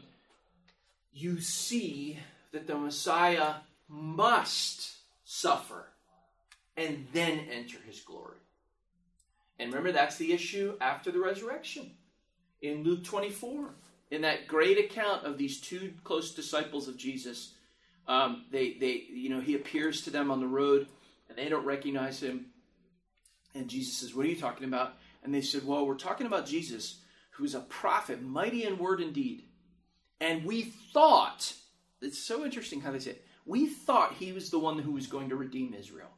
you 1.13 1.39
see 1.39 2.19
that 2.52 2.67
the 2.67 2.78
Messiah 2.78 3.56
must 3.88 4.95
suffer 5.23 5.88
and 6.78 7.08
then 7.12 7.42
enter 7.52 7.80
his 7.86 8.00
glory. 8.00 8.38
And 9.60 9.70
remember, 9.70 9.92
that's 9.92 10.18
the 10.18 10.32
issue 10.32 10.78
after 10.80 11.12
the 11.12 11.20
resurrection. 11.20 11.92
In 12.62 12.84
Luke 12.84 13.04
24, 13.04 13.76
in 14.12 14.22
that 14.22 14.48
great 14.48 14.78
account 14.78 15.26
of 15.26 15.38
these 15.38 15.60
two 15.60 15.94
close 16.04 16.34
disciples 16.34 16.88
of 16.88 16.98
Jesus, 16.98 17.54
Um, 18.08 18.46
they, 18.52 18.78
they, 18.80 19.04
you 19.12 19.30
know, 19.30 19.42
he 19.42 19.56
appears 19.56 20.02
to 20.04 20.10
them 20.12 20.32
on 20.32 20.40
the 20.40 20.48
road, 20.48 20.88
and 21.28 21.38
they 21.38 21.50
don't 21.50 21.66
recognize 21.66 22.24
him. 22.24 22.54
And 23.54 23.68
Jesus 23.70 23.98
says, 23.98 24.16
"What 24.16 24.26
are 24.26 24.30
you 24.30 24.40
talking 24.40 24.66
about?" 24.66 24.94
And 25.24 25.34
they 25.34 25.42
said, 25.42 25.66
"Well, 25.66 25.86
we're 25.86 25.98
talking 25.98 26.28
about 26.28 26.48
Jesus, 26.48 27.02
who 27.32 27.44
is 27.44 27.54
a 27.56 27.60
prophet, 27.60 28.22
mighty 28.22 28.63
in 28.63 28.78
word 28.78 29.02
and 29.02 29.13
deed." 29.13 29.44
And 30.22 30.46
we 30.46 30.74
thought 30.94 31.54
it's 32.02 32.18
so 32.20 32.46
interesting 32.46 32.82
how 32.82 32.92
they 32.94 33.00
say 33.00 33.12
it. 33.12 33.26
We 33.46 33.68
thought 33.68 34.13
he 34.13 34.32
was 34.32 34.50
the 34.50 34.60
one 34.60 34.80
who 34.80 34.94
was 34.94 35.08
going 35.08 35.30
to 35.30 35.36
redeem 35.36 35.74
Israel, 35.74 36.16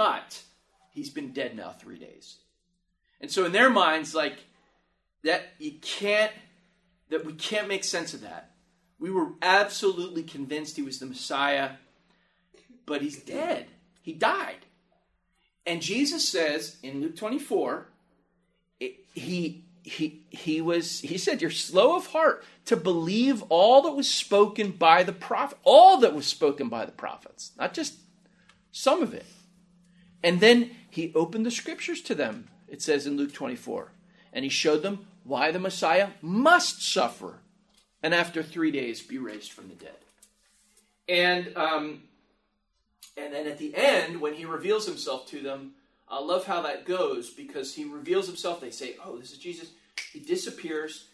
but 0.00 0.40
he's 0.92 1.10
been 1.10 1.30
dead 1.30 1.54
now 1.54 1.72
three 1.72 1.98
days. 1.98 2.38
And 3.20 3.30
so 3.30 3.44
in 3.44 3.52
their 3.52 3.68
minds, 3.68 4.14
like 4.14 4.38
that, 5.24 5.42
you 5.58 5.72
can't 5.72 6.32
that 7.10 7.26
we 7.26 7.34
can't 7.34 7.68
make 7.68 7.84
sense 7.84 8.14
of 8.14 8.22
that. 8.22 8.52
We 8.98 9.10
were 9.10 9.32
absolutely 9.42 10.22
convinced 10.22 10.76
he 10.76 10.82
was 10.82 11.00
the 11.00 11.04
Messiah, 11.04 11.72
but 12.86 13.02
he's 13.02 13.18
dead. 13.18 13.66
He 14.00 14.14
died. 14.14 14.64
And 15.66 15.82
Jesus 15.82 16.26
says 16.26 16.78
in 16.82 17.02
Luke 17.02 17.16
24, 17.16 17.86
it, 18.80 19.04
he 19.12 19.66
he 19.82 20.22
he 20.30 20.62
was 20.62 21.00
he 21.00 21.18
said 21.18 21.42
you're 21.42 21.50
slow 21.50 21.94
of 21.94 22.06
heart 22.06 22.42
to 22.64 22.74
believe 22.74 23.42
all 23.50 23.82
that 23.82 23.92
was 23.92 24.08
spoken 24.08 24.70
by 24.70 25.02
the 25.02 25.12
prophet 25.12 25.58
all 25.62 25.98
that 25.98 26.14
was 26.14 26.26
spoken 26.26 26.70
by 26.70 26.86
the 26.86 26.92
prophets 26.92 27.52
not 27.58 27.72
just 27.72 27.94
some 28.72 29.02
of 29.02 29.14
it 29.14 29.24
and 30.22 30.40
then 30.40 30.70
he 30.88 31.12
opened 31.14 31.46
the 31.46 31.50
scriptures 31.50 32.00
to 32.02 32.14
them 32.14 32.48
it 32.68 32.82
says 32.82 33.06
in 33.06 33.16
Luke 33.16 33.32
24 33.32 33.92
and 34.32 34.44
he 34.44 34.48
showed 34.48 34.82
them 34.82 35.06
why 35.24 35.50
the 35.50 35.58
Messiah 35.58 36.10
must 36.22 36.82
suffer 36.82 37.40
and 38.02 38.14
after 38.14 38.42
three 38.42 38.70
days 38.70 39.02
be 39.02 39.18
raised 39.18 39.52
from 39.52 39.68
the 39.68 39.74
dead. 39.74 39.96
And 41.08 41.56
um, 41.56 42.02
and 43.16 43.32
then 43.32 43.46
at 43.46 43.58
the 43.58 43.74
end, 43.76 44.20
when 44.20 44.34
he 44.34 44.44
reveals 44.44 44.86
himself 44.86 45.26
to 45.28 45.40
them, 45.40 45.72
I 46.08 46.20
love 46.20 46.46
how 46.46 46.62
that 46.62 46.86
goes 46.86 47.30
because 47.30 47.74
he 47.74 47.84
reveals 47.84 48.26
himself. 48.26 48.60
They 48.60 48.70
say, 48.70 48.96
"Oh, 49.04 49.18
this 49.18 49.32
is 49.32 49.38
Jesus." 49.38 49.70
He 50.12 50.20
disappears, 50.20 51.06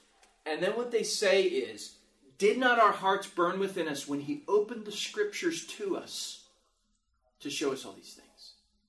and 0.45 0.63
then 0.63 0.77
what 0.77 0.91
they 0.91 1.03
say 1.03 1.43
is, 1.43 1.97
"Did 2.39 2.59
not 2.59 2.79
our 2.79 2.93
hearts 2.93 3.27
burn 3.27 3.59
within 3.59 3.89
us 3.89 4.07
when 4.07 4.21
he 4.21 4.43
opened 4.47 4.85
the 4.85 4.93
scriptures 4.93 5.67
to 5.67 5.97
us 5.97 6.45
to 7.41 7.51
show 7.51 7.73
us 7.73 7.85
all 7.85 7.93
these 7.93 8.15
things?" 8.15 8.26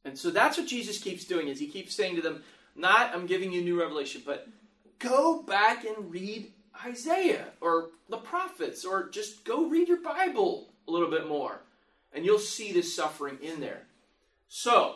And 0.06 0.18
so 0.18 0.30
that's 0.30 0.58
what 0.58 0.68
Jesus 0.68 1.00
keeps 1.00 1.26
doing. 1.26 1.48
Is 1.48 1.60
he 1.60 1.68
keeps 1.68 1.96
saying 1.96 2.16
to 2.16 2.22
them, 2.22 2.44
"Not 2.76 3.14
I'm 3.14 3.26
giving 3.26 3.52
you 3.52 3.62
new 3.62 3.80
revelation, 3.80 4.22
but 4.26 4.48
go 5.00 5.42
back 5.42 5.86
and 5.86 6.12
read 6.12 6.52
Isaiah 6.86 7.48
or 7.62 7.90
the 8.10 8.18
prophets 8.18 8.86
or 8.86 9.10
just 9.10 9.44
go 9.44 9.68
read 9.68 9.88
your 9.88 10.02
Bible 10.02 10.70
a 10.88 10.92
little 10.92 11.10
bit 11.10 11.28
more 11.28 11.62
and 12.14 12.26
you'll 12.26 12.40
see 12.40 12.72
this 12.72 12.96
suffering 12.96 13.38
in 13.42 13.60
there. 13.60 13.84
So, 14.48 14.96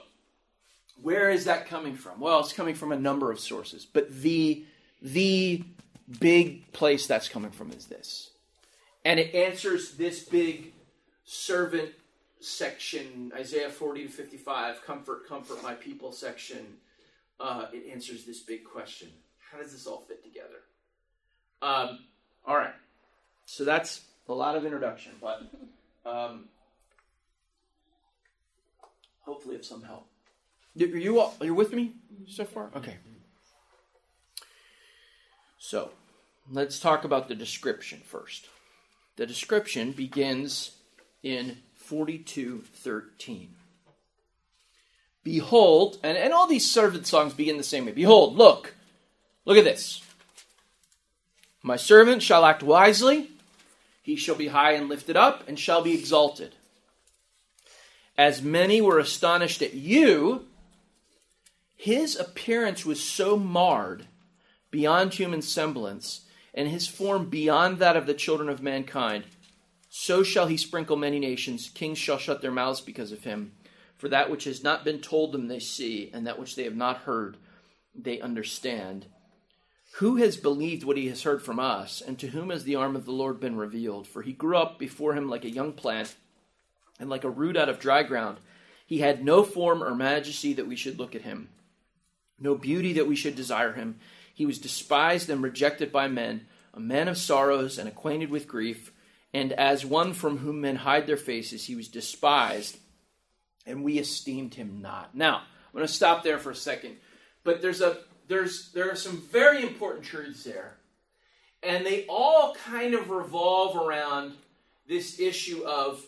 where 1.01 1.29
is 1.29 1.45
that 1.45 1.67
coming 1.67 1.95
from? 1.95 2.19
Well, 2.19 2.39
it's 2.39 2.53
coming 2.53 2.75
from 2.75 2.91
a 2.91 2.99
number 2.99 3.31
of 3.31 3.39
sources, 3.39 3.85
but 3.85 4.11
the 4.11 4.65
the 5.01 5.63
big 6.19 6.71
place 6.73 7.07
that's 7.07 7.27
coming 7.27 7.51
from 7.51 7.71
is 7.71 7.85
this. 7.85 8.31
And 9.03 9.19
it 9.19 9.33
answers 9.33 9.93
this 9.93 10.23
big 10.23 10.73
servant 11.23 11.91
section, 12.41 13.31
Isaiah 13.35 13.69
40 13.69 14.03
to 14.03 14.09
55, 14.09 14.83
comfort, 14.85 15.27
comfort 15.27 15.63
my 15.63 15.73
people 15.73 16.11
section. 16.11 16.77
Uh, 17.39 17.67
it 17.71 17.91
answers 17.91 18.25
this 18.25 18.39
big 18.39 18.63
question 18.63 19.09
How 19.51 19.57
does 19.57 19.71
this 19.71 19.87
all 19.87 20.01
fit 20.01 20.23
together? 20.23 20.61
Um, 21.61 21.99
all 22.45 22.57
right. 22.57 22.73
So 23.45 23.63
that's 23.63 24.01
a 24.27 24.33
lot 24.33 24.55
of 24.55 24.65
introduction, 24.65 25.13
but 25.21 25.41
um, 26.05 26.45
hopefully 29.21 29.55
of 29.55 29.65
some 29.65 29.83
help. 29.83 30.07
Are 30.79 30.85
you 30.85 31.19
all, 31.19 31.35
are 31.39 31.45
you 31.45 31.53
with 31.53 31.73
me 31.73 31.93
so 32.27 32.45
far? 32.45 32.71
Okay. 32.75 32.97
So, 35.57 35.91
let's 36.49 36.79
talk 36.79 37.03
about 37.03 37.27
the 37.27 37.35
description 37.35 38.01
first. 38.03 38.47
The 39.17 39.25
description 39.25 39.91
begins 39.91 40.71
in 41.21 41.57
42:13. 41.91 43.47
Behold, 45.23 45.97
and, 46.01 46.17
and 46.17 46.33
all 46.33 46.47
these 46.47 46.71
servant 46.71 47.05
songs 47.05 47.33
begin 47.33 47.57
the 47.57 47.63
same 47.63 47.85
way. 47.85 47.91
Behold, 47.91 48.37
look, 48.37 48.73
look 49.45 49.57
at 49.57 49.65
this. 49.65 50.01
My 51.61 51.75
servant 51.75 52.23
shall 52.23 52.45
act 52.45 52.63
wisely, 52.63 53.29
he 54.01 54.15
shall 54.15 54.35
be 54.35 54.47
high 54.47 54.71
and 54.71 54.89
lifted 54.89 55.15
up, 55.15 55.47
and 55.47 55.59
shall 55.59 55.83
be 55.83 55.93
exalted. 55.93 56.55
As 58.17 58.41
many 58.41 58.81
were 58.81 58.97
astonished 58.97 59.61
at 59.61 59.73
you, 59.73 60.45
his 61.75 62.15
appearance 62.15 62.85
was 62.85 63.03
so 63.03 63.37
marred 63.37 64.05
beyond 64.71 65.13
human 65.13 65.41
semblance, 65.41 66.21
and 66.53 66.67
his 66.67 66.87
form 66.87 67.29
beyond 67.29 67.77
that 67.79 67.97
of 67.97 68.07
the 68.07 68.13
children 68.13 68.49
of 68.49 68.61
mankind. 68.61 69.25
So 69.93 70.23
shall 70.23 70.47
he 70.47 70.55
sprinkle 70.55 70.95
many 70.95 71.19
nations. 71.19 71.69
Kings 71.69 71.97
shall 71.97 72.17
shut 72.17 72.41
their 72.41 72.49
mouths 72.49 72.79
because 72.79 73.11
of 73.11 73.25
him. 73.25 73.51
For 73.97 74.07
that 74.07 74.31
which 74.31 74.45
has 74.45 74.63
not 74.63 74.85
been 74.85 75.01
told 75.01 75.33
them 75.33 75.49
they 75.49 75.59
see, 75.59 76.09
and 76.13 76.25
that 76.25 76.39
which 76.39 76.55
they 76.55 76.63
have 76.63 76.77
not 76.77 76.99
heard 76.99 77.35
they 77.93 78.21
understand. 78.21 79.07
Who 79.95 80.15
has 80.15 80.37
believed 80.37 80.85
what 80.85 80.95
he 80.95 81.09
has 81.09 81.23
heard 81.23 81.43
from 81.43 81.59
us, 81.59 82.01
and 82.01 82.17
to 82.19 82.27
whom 82.27 82.51
has 82.51 82.63
the 82.63 82.75
arm 82.75 82.95
of 82.95 83.03
the 83.03 83.11
Lord 83.11 83.41
been 83.41 83.57
revealed? 83.57 84.07
For 84.07 84.21
he 84.21 84.31
grew 84.31 84.55
up 84.55 84.79
before 84.79 85.13
him 85.13 85.29
like 85.29 85.43
a 85.43 85.51
young 85.51 85.73
plant, 85.73 86.15
and 86.97 87.09
like 87.09 87.25
a 87.25 87.29
root 87.29 87.57
out 87.57 87.67
of 87.67 87.77
dry 87.77 88.01
ground. 88.01 88.37
He 88.85 88.99
had 88.99 89.25
no 89.25 89.43
form 89.43 89.83
or 89.83 89.93
majesty 89.93 90.53
that 90.53 90.67
we 90.67 90.77
should 90.77 90.99
look 90.99 91.15
at 91.15 91.23
him, 91.23 91.49
no 92.39 92.55
beauty 92.55 92.93
that 92.93 93.07
we 93.07 93.17
should 93.17 93.35
desire 93.35 93.73
him. 93.73 93.99
He 94.33 94.45
was 94.45 94.57
despised 94.57 95.29
and 95.29 95.43
rejected 95.43 95.91
by 95.91 96.07
men, 96.07 96.47
a 96.73 96.79
man 96.79 97.09
of 97.09 97.17
sorrows 97.17 97.77
and 97.77 97.89
acquainted 97.89 98.29
with 98.29 98.47
grief, 98.47 98.93
and 99.33 99.53
as 99.53 99.85
one 99.85 100.13
from 100.13 100.37
whom 100.37 100.61
men 100.61 100.75
hide 100.75 101.07
their 101.07 101.17
faces, 101.17 101.65
he 101.65 101.75
was 101.75 101.87
despised, 101.87 102.77
and 103.65 103.83
we 103.83 103.97
esteemed 103.97 104.53
him 104.53 104.81
not. 104.81 105.15
Now, 105.15 105.37
I'm 105.37 105.73
going 105.73 105.87
to 105.87 105.93
stop 105.93 106.23
there 106.23 106.37
for 106.37 106.51
a 106.51 106.55
second, 106.55 106.97
but 107.43 107.61
there's 107.61 107.81
a 107.81 107.97
there's 108.27 108.71
there 108.73 108.91
are 108.91 108.95
some 108.95 109.21
very 109.31 109.61
important 109.63 110.05
truths 110.05 110.43
there. 110.43 110.77
And 111.63 111.85
they 111.85 112.05
all 112.07 112.55
kind 112.55 112.95
of 112.95 113.09
revolve 113.11 113.77
around 113.77 114.33
this 114.87 115.19
issue 115.19 115.63
of 115.63 116.03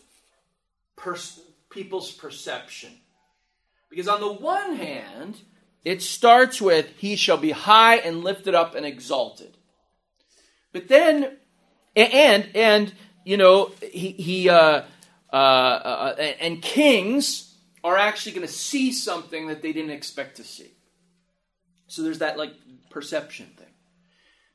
pers- 0.96 1.40
people's 1.70 2.10
perception. 2.10 2.90
Because 3.88 4.08
on 4.08 4.20
the 4.20 4.32
one 4.32 4.74
hand, 4.74 5.40
it 5.84 6.02
starts 6.02 6.60
with, 6.60 6.88
He 6.96 7.14
shall 7.16 7.36
be 7.36 7.52
high 7.52 7.96
and 7.96 8.24
lifted 8.24 8.54
up 8.54 8.74
and 8.74 8.84
exalted. 8.84 9.56
But 10.72 10.88
then, 10.88 11.36
and, 11.94 12.48
and, 12.54 12.92
you 13.24 13.36
know, 13.36 13.72
he, 13.80 14.10
he 14.12 14.48
uh, 14.48 14.82
uh, 15.32 15.36
uh, 15.36 16.14
and 16.40 16.62
kings 16.62 17.54
are 17.82 17.96
actually 17.96 18.32
going 18.32 18.46
to 18.46 18.52
see 18.52 18.92
something 18.92 19.48
that 19.48 19.62
they 19.62 19.72
didn't 19.72 19.90
expect 19.90 20.36
to 20.36 20.44
see. 20.44 20.70
So 21.86 22.02
there's 22.02 22.20
that 22.20 22.38
like 22.38 22.54
perception 22.90 23.46
thing. 23.56 23.66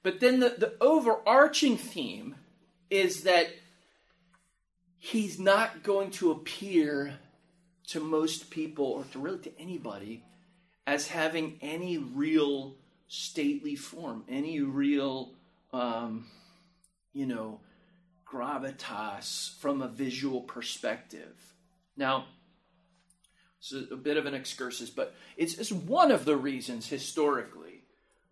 But 0.02 0.20
then 0.20 0.40
the, 0.40 0.56
the 0.58 0.74
overarching 0.80 1.78
theme 1.78 2.36
is 2.90 3.24
that 3.24 3.48
he's 4.98 5.40
not 5.40 5.84
going 5.84 6.12
to 6.12 6.32
appear 6.32 7.20
to 7.88 8.00
most 8.00 8.50
people 8.50 8.86
or 8.86 9.04
to 9.12 9.20
really 9.20 9.40
to 9.40 9.60
anybody 9.60 10.24
as 10.88 11.08
having 11.08 11.58
any 11.62 11.98
real 11.98 12.76
stately 13.08 13.76
form, 13.76 14.24
any 14.30 14.62
real, 14.62 15.34
um, 15.74 16.28
you 17.14 17.26
know, 17.26 17.60
gravitas 18.32 19.58
from 19.60 19.82
a 19.82 19.88
visual 19.88 20.42
perspective. 20.42 21.54
Now, 21.98 22.26
it's 23.60 23.74
a, 23.74 23.94
a 23.94 23.98
bit 23.98 24.18
of 24.18 24.26
an 24.26 24.34
excursus, 24.34 24.90
but 24.90 25.16
it's, 25.36 25.58
it's 25.58 25.72
one 25.72 26.12
of 26.12 26.26
the 26.26 26.38
reasons 26.38 26.88
historically. 26.88 27.82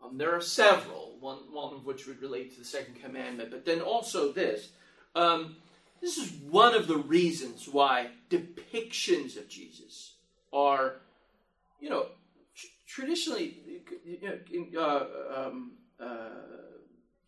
Um, 0.04 0.18
there 0.18 0.34
are 0.36 0.42
several, 0.42 1.18
one, 1.20 1.38
one 1.52 1.74
of 1.74 1.86
which 1.86 2.08
would 2.08 2.22
relate 2.22 2.54
to 2.54 2.60
the 2.60 2.66
second 2.66 3.02
commandment, 3.04 3.52
but 3.52 3.66
then 3.66 3.82
also 3.82 4.32
this. 4.32 4.70
Um, 5.16 5.58
this 6.02 6.18
is 6.18 6.32
one 6.50 6.76
of 6.76 6.88
the 6.88 6.98
reasons 6.98 7.68
why 7.68 8.10
depictions 8.30 9.36
of 9.38 9.50
Jesus 9.50 10.14
are, 10.54 10.98
you 11.80 11.90
know, 11.90 12.08
tr- 12.56 12.68
traditionally, 12.86 13.58
you 14.06 14.68
know, 14.72 14.80
uh, 14.80 15.48
um, 15.48 15.72
uh, 16.00 16.30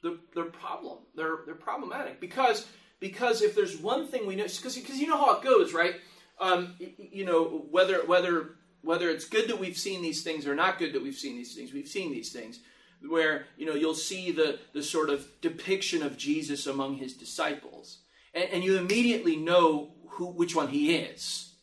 they're, 0.04 0.18
they're 0.34 0.46
problem. 0.46 1.00
They're 1.16 1.40
they're 1.46 1.56
problematic 1.56 2.20
because 2.20 2.68
because 3.00 3.42
if 3.42 3.56
there's 3.56 3.78
one 3.78 4.08
thing 4.08 4.26
we 4.28 4.36
know, 4.36 4.44
because 4.44 5.00
you 5.00 5.08
know 5.08 5.18
how 5.18 5.38
it 5.38 5.44
goes, 5.44 5.74
right? 5.74 5.96
um, 6.40 6.76
you 6.98 7.26
know, 7.26 7.66
whether 7.70 8.06
whether 8.06 8.52
whether 8.82 9.10
it's 9.10 9.26
good 9.26 9.50
that 9.50 9.60
we've 9.60 9.78
seen 9.78 10.02
these 10.02 10.24
things 10.24 10.48
or 10.48 10.56
not 10.56 10.80
good 10.80 10.94
that 10.94 11.04
we've 11.04 11.16
seen 11.16 11.36
these 11.36 11.54
things, 11.56 11.74
we've 11.74 11.88
seen 11.88 12.12
these 12.12 12.32
things 12.32 12.60
where 13.08 13.46
you 13.58 13.66
know 13.66 13.76
you'll 13.76 13.94
see 13.94 14.32
the 14.32 14.60
the 14.74 14.84
sort 14.84 15.10
of 15.10 15.28
depiction 15.42 16.02
of 16.02 16.18
Jesus 16.18 16.66
among 16.66 16.96
his 16.96 17.14
disciples, 17.14 18.00
and, 18.34 18.50
and 18.52 18.64
you 18.64 18.78
immediately 18.78 19.36
know 19.36 19.92
who 20.12 20.28
which 20.28 20.56
one 20.56 20.70
he 20.70 20.96
is, 20.96 21.54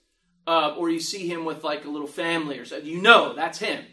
uh, 0.46 0.75
or 0.77 0.90
you 0.90 1.01
see 1.01 1.27
him 1.27 1.44
with 1.44 1.64
like 1.64 1.85
a 1.85 1.90
little 1.90 2.07
family 2.07 2.59
or 2.59 2.64
something. 2.64 2.88
You 2.88 3.01
know 3.01 3.35
that's 3.35 3.59
him. 3.59 3.85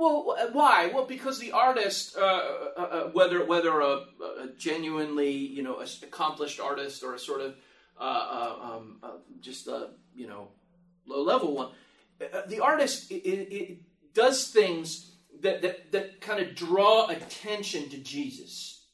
Well, 0.00 0.34
why? 0.52 0.90
Well, 0.94 1.04
because 1.04 1.38
the 1.38 1.52
artist, 1.52 2.16
uh, 2.16 2.20
uh, 2.24 2.80
uh 2.80 3.00
whether 3.10 3.44
whether 3.44 3.80
a, 3.80 3.84
a, 3.86 4.48
genuinely 4.56 5.30
you 5.30 5.62
know 5.62 5.84
accomplished 6.02 6.58
artist 6.58 7.02
or 7.02 7.14
a 7.14 7.18
sort 7.18 7.42
of 7.42 7.54
uh, 8.00 8.02
uh, 8.02 8.76
um, 8.76 9.00
just 9.42 9.66
a 9.66 9.90
you 10.14 10.26
know 10.26 10.48
low 11.06 11.22
level 11.22 11.54
one, 11.54 11.68
the 12.48 12.60
artist 12.60 13.12
it, 13.12 13.52
it 13.52 13.78
does 14.14 14.48
things 14.48 15.16
that, 15.42 15.60
that 15.60 15.92
that 15.92 16.22
kind 16.22 16.40
of 16.40 16.54
draw 16.54 17.08
attention 17.08 17.90
to 17.90 17.98
Jesus, 17.98 18.86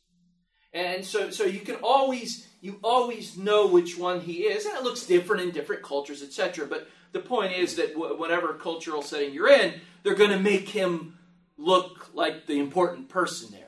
and 0.75 1.05
so 1.05 1.31
so 1.31 1.45
you 1.45 1.61
can 1.61 1.77
always 1.85 2.49
you 2.61 2.81
always 2.83 3.37
know 3.37 3.69
which 3.69 3.97
one 3.97 4.19
he 4.19 4.39
is, 4.39 4.67
and 4.67 4.77
it 4.77 4.83
looks 4.83 5.07
different 5.07 5.43
in 5.43 5.53
different 5.53 5.85
cultures, 5.85 6.21
etc. 6.21 6.67
But 6.67 6.89
the 7.13 7.21
point 7.21 7.53
is 7.53 7.77
that 7.77 7.97
whatever 7.97 8.55
cultural 8.55 9.03
setting 9.03 9.33
you're 9.33 9.49
in, 9.49 9.81
they're 10.03 10.15
going 10.15 10.31
to 10.31 10.39
make 10.39 10.69
him 10.69 11.19
look 11.57 12.11
like 12.15 12.47
the 12.47 12.59
important 12.59 13.09
person 13.09 13.51
there. 13.53 13.63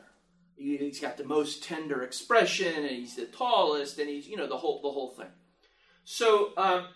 He's 0.57 1.01
got 1.01 1.17
the 1.17 1.25
most 1.25 1.63
tender 1.63 2.03
expression, 2.03 2.75
and 2.75 2.91
he's 2.91 3.15
the 3.15 3.27
tallest, 3.27 3.99
and 3.99 4.09
he's 4.09 4.27
you 4.27 4.37
know 4.37 4.49
the 4.49 4.59
whole 4.59 4.81
the 4.83 4.91
whole 4.91 5.11
thing. 5.11 5.31
So, 6.05 6.53
um, 6.57 6.87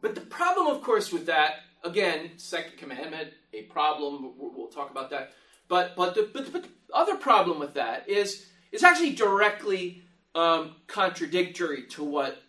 but 0.00 0.14
the 0.14 0.22
problem, 0.22 0.68
of 0.68 0.82
course, 0.82 1.12
with 1.12 1.26
that 1.26 1.56
again, 1.84 2.30
second 2.36 2.78
commandment, 2.78 3.30
a 3.52 3.62
problem. 3.62 4.34
We'll, 4.38 4.68
talk 4.68 4.90
about 4.90 5.10
that. 5.10 5.32
But 5.68 5.96
but 5.96 6.14
the, 6.14 6.30
but, 6.32 6.52
but 6.52 6.62
the 6.62 6.70
other 6.94 7.16
problem 7.16 7.58
with 7.58 7.74
that 7.74 8.08
is 8.08 8.46
is 8.70 8.82
actually 8.82 9.12
directly 9.12 10.02
um, 10.34 10.76
contradictory 10.86 11.84
to 11.88 12.02
what 12.02 12.42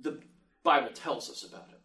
the 0.00 0.20
Bible 0.62 0.90
tells 0.94 1.28
us 1.28 1.42
about 1.42 1.68
it. 1.70 1.75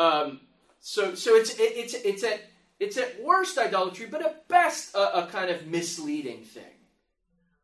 Um, 0.00 0.40
so 0.80 1.14
so 1.14 1.36
it's 1.36 1.50
it, 1.58 1.72
it's 1.76 1.94
it's 1.94 2.24
at 2.24 2.40
it's 2.78 2.96
at 2.96 3.22
worst 3.22 3.58
idolatry, 3.58 4.06
but 4.06 4.24
at 4.24 4.48
best 4.48 4.94
a, 4.94 5.24
a 5.24 5.26
kind 5.26 5.50
of 5.50 5.66
misleading 5.66 6.42
thing. 6.42 6.62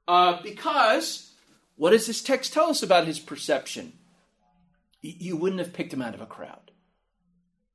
Uh, 0.06 0.42
because 0.42 1.32
what 1.76 1.90
does 1.90 2.06
this 2.06 2.22
text 2.22 2.52
tell 2.52 2.68
us 2.68 2.82
about 2.82 3.06
his 3.06 3.18
perception? 3.18 3.94
You 5.00 5.38
wouldn't 5.38 5.60
have 5.60 5.72
picked 5.72 5.94
him 5.94 6.02
out 6.02 6.14
of 6.14 6.20
a 6.20 6.26
crowd, 6.26 6.72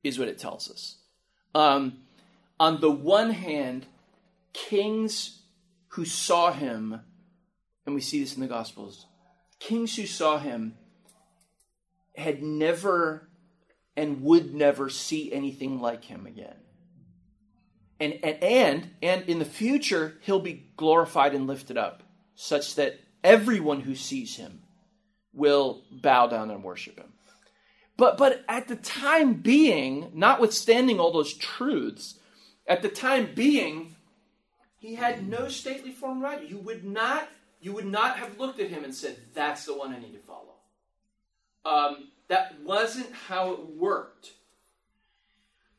is 0.04 0.20
what 0.20 0.28
it 0.28 0.38
tells 0.38 0.70
us. 0.70 0.98
Um, 1.56 2.04
on 2.60 2.82
the 2.82 2.92
one 2.92 3.32
hand, 3.32 3.88
kings 4.54 5.42
who 5.90 6.06
saw 6.06 6.52
him, 6.52 7.02
and 7.86 7.96
we 7.96 8.02
see 8.02 8.20
this 8.20 8.36
in 8.36 8.42
the 8.42 8.48
Gospels, 8.48 9.08
kings 9.60 9.96
who 9.96 10.06
saw 10.06 10.38
him 10.38 10.76
had 12.16 12.44
never 12.44 13.28
and 13.96 14.22
would 14.24 14.54
never 14.54 14.90
see 14.90 15.32
anything 15.32 15.80
like 15.80 16.06
him 16.06 16.26
again. 16.26 16.56
And, 18.00 18.14
and, 18.24 18.44
and, 18.44 18.90
and 19.02 19.30
in 19.30 19.40
the 19.40 19.46
future, 19.46 20.18
he'll 20.22 20.40
be 20.40 20.72
glorified 20.76 21.36
and 21.36 21.46
lifted 21.46 21.78
up, 21.78 22.04
such 22.36 22.76
that 22.76 23.00
everyone 23.24 23.82
who 23.82 23.96
sees 23.96 24.36
him 24.36 24.64
will 25.34 25.84
bow 25.92 26.28
down 26.28 26.50
and 26.50 26.64
worship 26.64 26.98
him. 26.98 27.14
But, 27.98 28.18
but 28.18 28.44
at 28.50 28.68
the 28.68 28.76
time 28.76 29.36
being, 29.36 30.12
notwithstanding 30.16 31.00
all 31.00 31.12
those 31.12 31.36
truths, 31.36 32.18
at 32.66 32.82
the 32.82 32.90
time 32.90 33.30
being, 33.36 33.96
he 34.78 34.96
had 34.96 35.28
no 35.28 35.48
stately 35.50 35.92
form 35.92 36.22
right. 36.22 36.50
You 36.50 36.58
would 36.58 36.84
not, 36.84 37.30
you 37.60 37.74
would 37.74 37.86
not 37.86 38.18
have 38.18 38.40
looked 38.40 38.60
at 38.60 38.70
him 38.70 38.84
and 38.84 38.96
said, 38.96 39.18
"That's 39.36 39.66
the 39.66 39.78
one 39.78 39.94
I 39.94 40.00
need 40.00 40.14
to 40.14 40.20
follow." 40.20 40.56
Um, 41.64 42.10
that 42.32 42.58
wasn't 42.64 43.12
how 43.28 43.52
it 43.52 43.60
worked. 43.76 44.32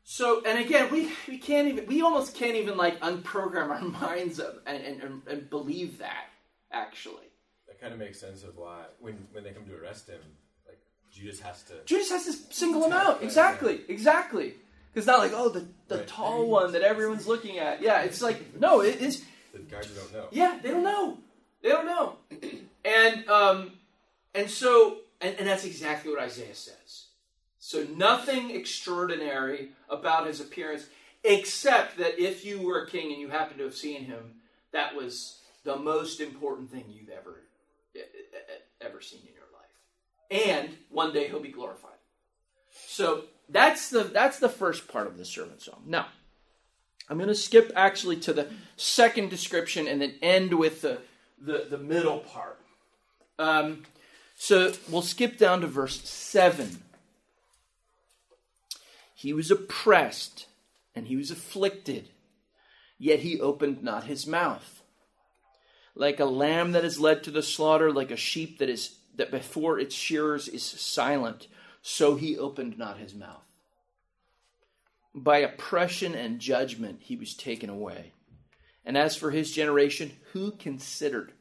So, 0.03 0.43
and 0.45 0.59
again, 0.59 0.91
we, 0.91 1.09
we 1.27 1.39
can't 1.39 1.67
even, 1.67 1.87
we 1.87 2.03
almost 2.03 2.35
can't 2.35 2.55
even 2.55 2.77
like 2.77 2.99
unprogram 2.99 3.69
our 3.69 3.81
minds 4.07 4.39
of, 4.39 4.59
and, 4.67 4.83
and, 4.83 5.21
and 5.27 5.49
believe 5.49 5.97
that, 5.97 6.25
actually. 6.71 7.25
That 7.67 7.81
kind 7.81 7.91
of 7.91 7.97
makes 7.97 8.19
sense 8.19 8.43
of 8.43 8.55
why, 8.55 8.83
when, 8.99 9.27
when 9.31 9.43
they 9.43 9.49
come 9.49 9.65
to 9.65 9.75
arrest 9.75 10.07
him, 10.07 10.19
like, 10.67 10.77
Judas 11.11 11.39
has 11.39 11.63
to. 11.63 11.73
Judas 11.85 12.11
has 12.11 12.25
to 12.25 12.53
single 12.53 12.85
him 12.85 12.93
out. 12.93 13.23
Exactly, 13.23 13.81
exactly. 13.87 14.53
Because 14.93 15.07
not 15.07 15.17
like, 15.17 15.31
oh, 15.33 15.49
the, 15.49 15.65
the 15.87 15.97
right. 15.97 16.07
tall 16.07 16.47
one 16.47 16.73
that 16.73 16.83
everyone's 16.83 17.25
looking 17.25 17.57
at. 17.57 17.81
Yeah, 17.81 18.03
it's 18.03 18.21
like, 18.21 18.59
no, 18.59 18.81
it 18.81 19.01
is. 19.01 19.25
The 19.53 19.59
guys 19.59 19.87
don't 19.87 20.13
know. 20.13 20.27
Yeah, 20.29 20.59
they 20.61 20.69
don't 20.69 20.83
know. 20.83 21.17
They 21.63 21.69
don't 21.69 21.87
know. 21.87 22.17
And, 22.85 23.29
um, 23.29 23.71
and 24.35 24.49
so 24.49 24.97
and, 25.23 25.35
and 25.39 25.47
that's 25.47 25.65
exactly 25.65 26.11
what 26.11 26.21
Isaiah 26.21 26.53
says. 26.53 27.05
So 27.57 27.87
nothing 27.95 28.51
extraordinary 28.51 29.69
about 29.89 30.27
his 30.27 30.41
appearance, 30.41 30.85
except 31.23 31.97
that 31.97 32.19
if 32.19 32.45
you 32.45 32.61
were 32.61 32.83
a 32.83 32.89
king 32.89 33.11
and 33.11 33.21
you 33.21 33.29
happened 33.29 33.59
to 33.59 33.63
have 33.63 33.75
seen 33.75 34.03
him, 34.03 34.35
that 34.73 34.95
was 34.95 35.39
the 35.63 35.77
most 35.77 36.19
important 36.19 36.69
thing 36.69 36.83
you've 36.89 37.09
ever 37.09 37.39
ever 38.81 39.01
seen 39.01 39.19
in 39.21 39.33
your 39.33 39.45
life. 39.53 40.49
And 40.51 40.77
one 40.89 41.13
day 41.13 41.27
he'll 41.27 41.39
be 41.39 41.49
glorified. 41.49 41.91
So 42.87 43.25
that's 43.47 43.89
the 43.89 44.03
that's 44.03 44.39
the 44.39 44.49
first 44.49 44.87
part 44.87 45.07
of 45.07 45.17
the 45.17 45.25
servant 45.25 45.61
song. 45.61 45.83
Now, 45.85 46.07
I'm 47.09 47.17
going 47.17 47.29
to 47.29 47.35
skip 47.35 47.71
actually 47.75 48.17
to 48.21 48.33
the 48.33 48.49
second 48.75 49.29
description 49.29 49.87
and 49.87 50.01
then 50.01 50.15
end 50.21 50.53
with 50.55 50.81
the 50.81 50.99
the, 51.39 51.67
the 51.69 51.77
middle 51.77 52.19
part. 52.19 52.59
Um, 53.39 53.83
so 54.43 54.73
we'll 54.89 55.01
skip 55.01 55.37
down 55.37 55.61
to 55.61 55.67
verse 55.67 56.01
7. 56.01 56.83
He 59.15 59.31
was 59.31 59.49
oppressed 59.49 60.47
and 60.93 61.07
he 61.07 61.15
was 61.15 61.31
afflicted, 61.31 62.09
yet 62.99 63.19
he 63.19 63.39
opened 63.39 63.81
not 63.81 64.03
his 64.03 64.27
mouth. 64.27 64.83
Like 65.95 66.19
a 66.19 66.25
lamb 66.25 66.73
that 66.73 66.83
is 66.83 66.99
led 66.99 67.23
to 67.23 67.31
the 67.31 67.41
slaughter, 67.41 67.89
like 67.89 68.11
a 68.11 68.17
sheep 68.17 68.57
that 68.57 68.67
is 68.67 68.97
that 69.15 69.31
before 69.31 69.79
its 69.79 69.95
shearers 69.95 70.49
is 70.49 70.61
silent, 70.61 71.47
so 71.81 72.15
he 72.15 72.37
opened 72.37 72.77
not 72.77 72.97
his 72.97 73.15
mouth. 73.15 73.45
By 75.15 75.37
oppression 75.37 76.15
and 76.15 76.41
judgment 76.41 76.99
he 77.03 77.15
was 77.15 77.33
taken 77.33 77.69
away. 77.69 78.11
And 78.83 78.97
as 78.97 79.15
for 79.15 79.31
his 79.31 79.53
generation, 79.53 80.11
who 80.33 80.51
considered 80.51 81.31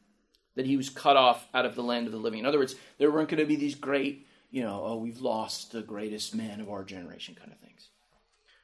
that 0.55 0.67
he 0.67 0.77
was 0.77 0.91
cut 0.91 1.17
off 1.17 1.47
out 1.55 1.67
of 1.67 1.75
the 1.75 1.83
land 1.83 2.07
of 2.07 2.13
the 2.13 2.19
living. 2.19 2.41
In 2.41 2.47
other 2.47 2.59
words, 2.59 2.75
there 2.99 3.11
weren't 3.11 3.29
going 3.29 3.41
to 3.41 3.47
be 3.47 3.57
these 3.57 3.75
great, 3.75 4.27
you 4.51 4.63
know, 4.63 4.83
oh, 4.85 4.97
we've 4.97 5.21
lost 5.21 5.73
the 5.73 5.83
greatest 5.83 6.35
man 6.35 6.61
of 6.61 6.71
our 6.71 6.85
generation 6.85 7.35
kind 7.35 7.53
of 7.53 7.59
things. 7.59 7.89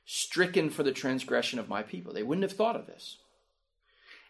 Stricken 0.04 0.70
for 0.70 0.82
the 0.82 0.92
transgression 0.92 1.58
of 1.58 1.68
my 1.68 1.82
people. 1.82 2.12
They 2.12 2.22
wouldn't 2.22 2.48
have 2.48 2.56
thought 2.56 2.76
of 2.76 2.86
this. 2.86 3.18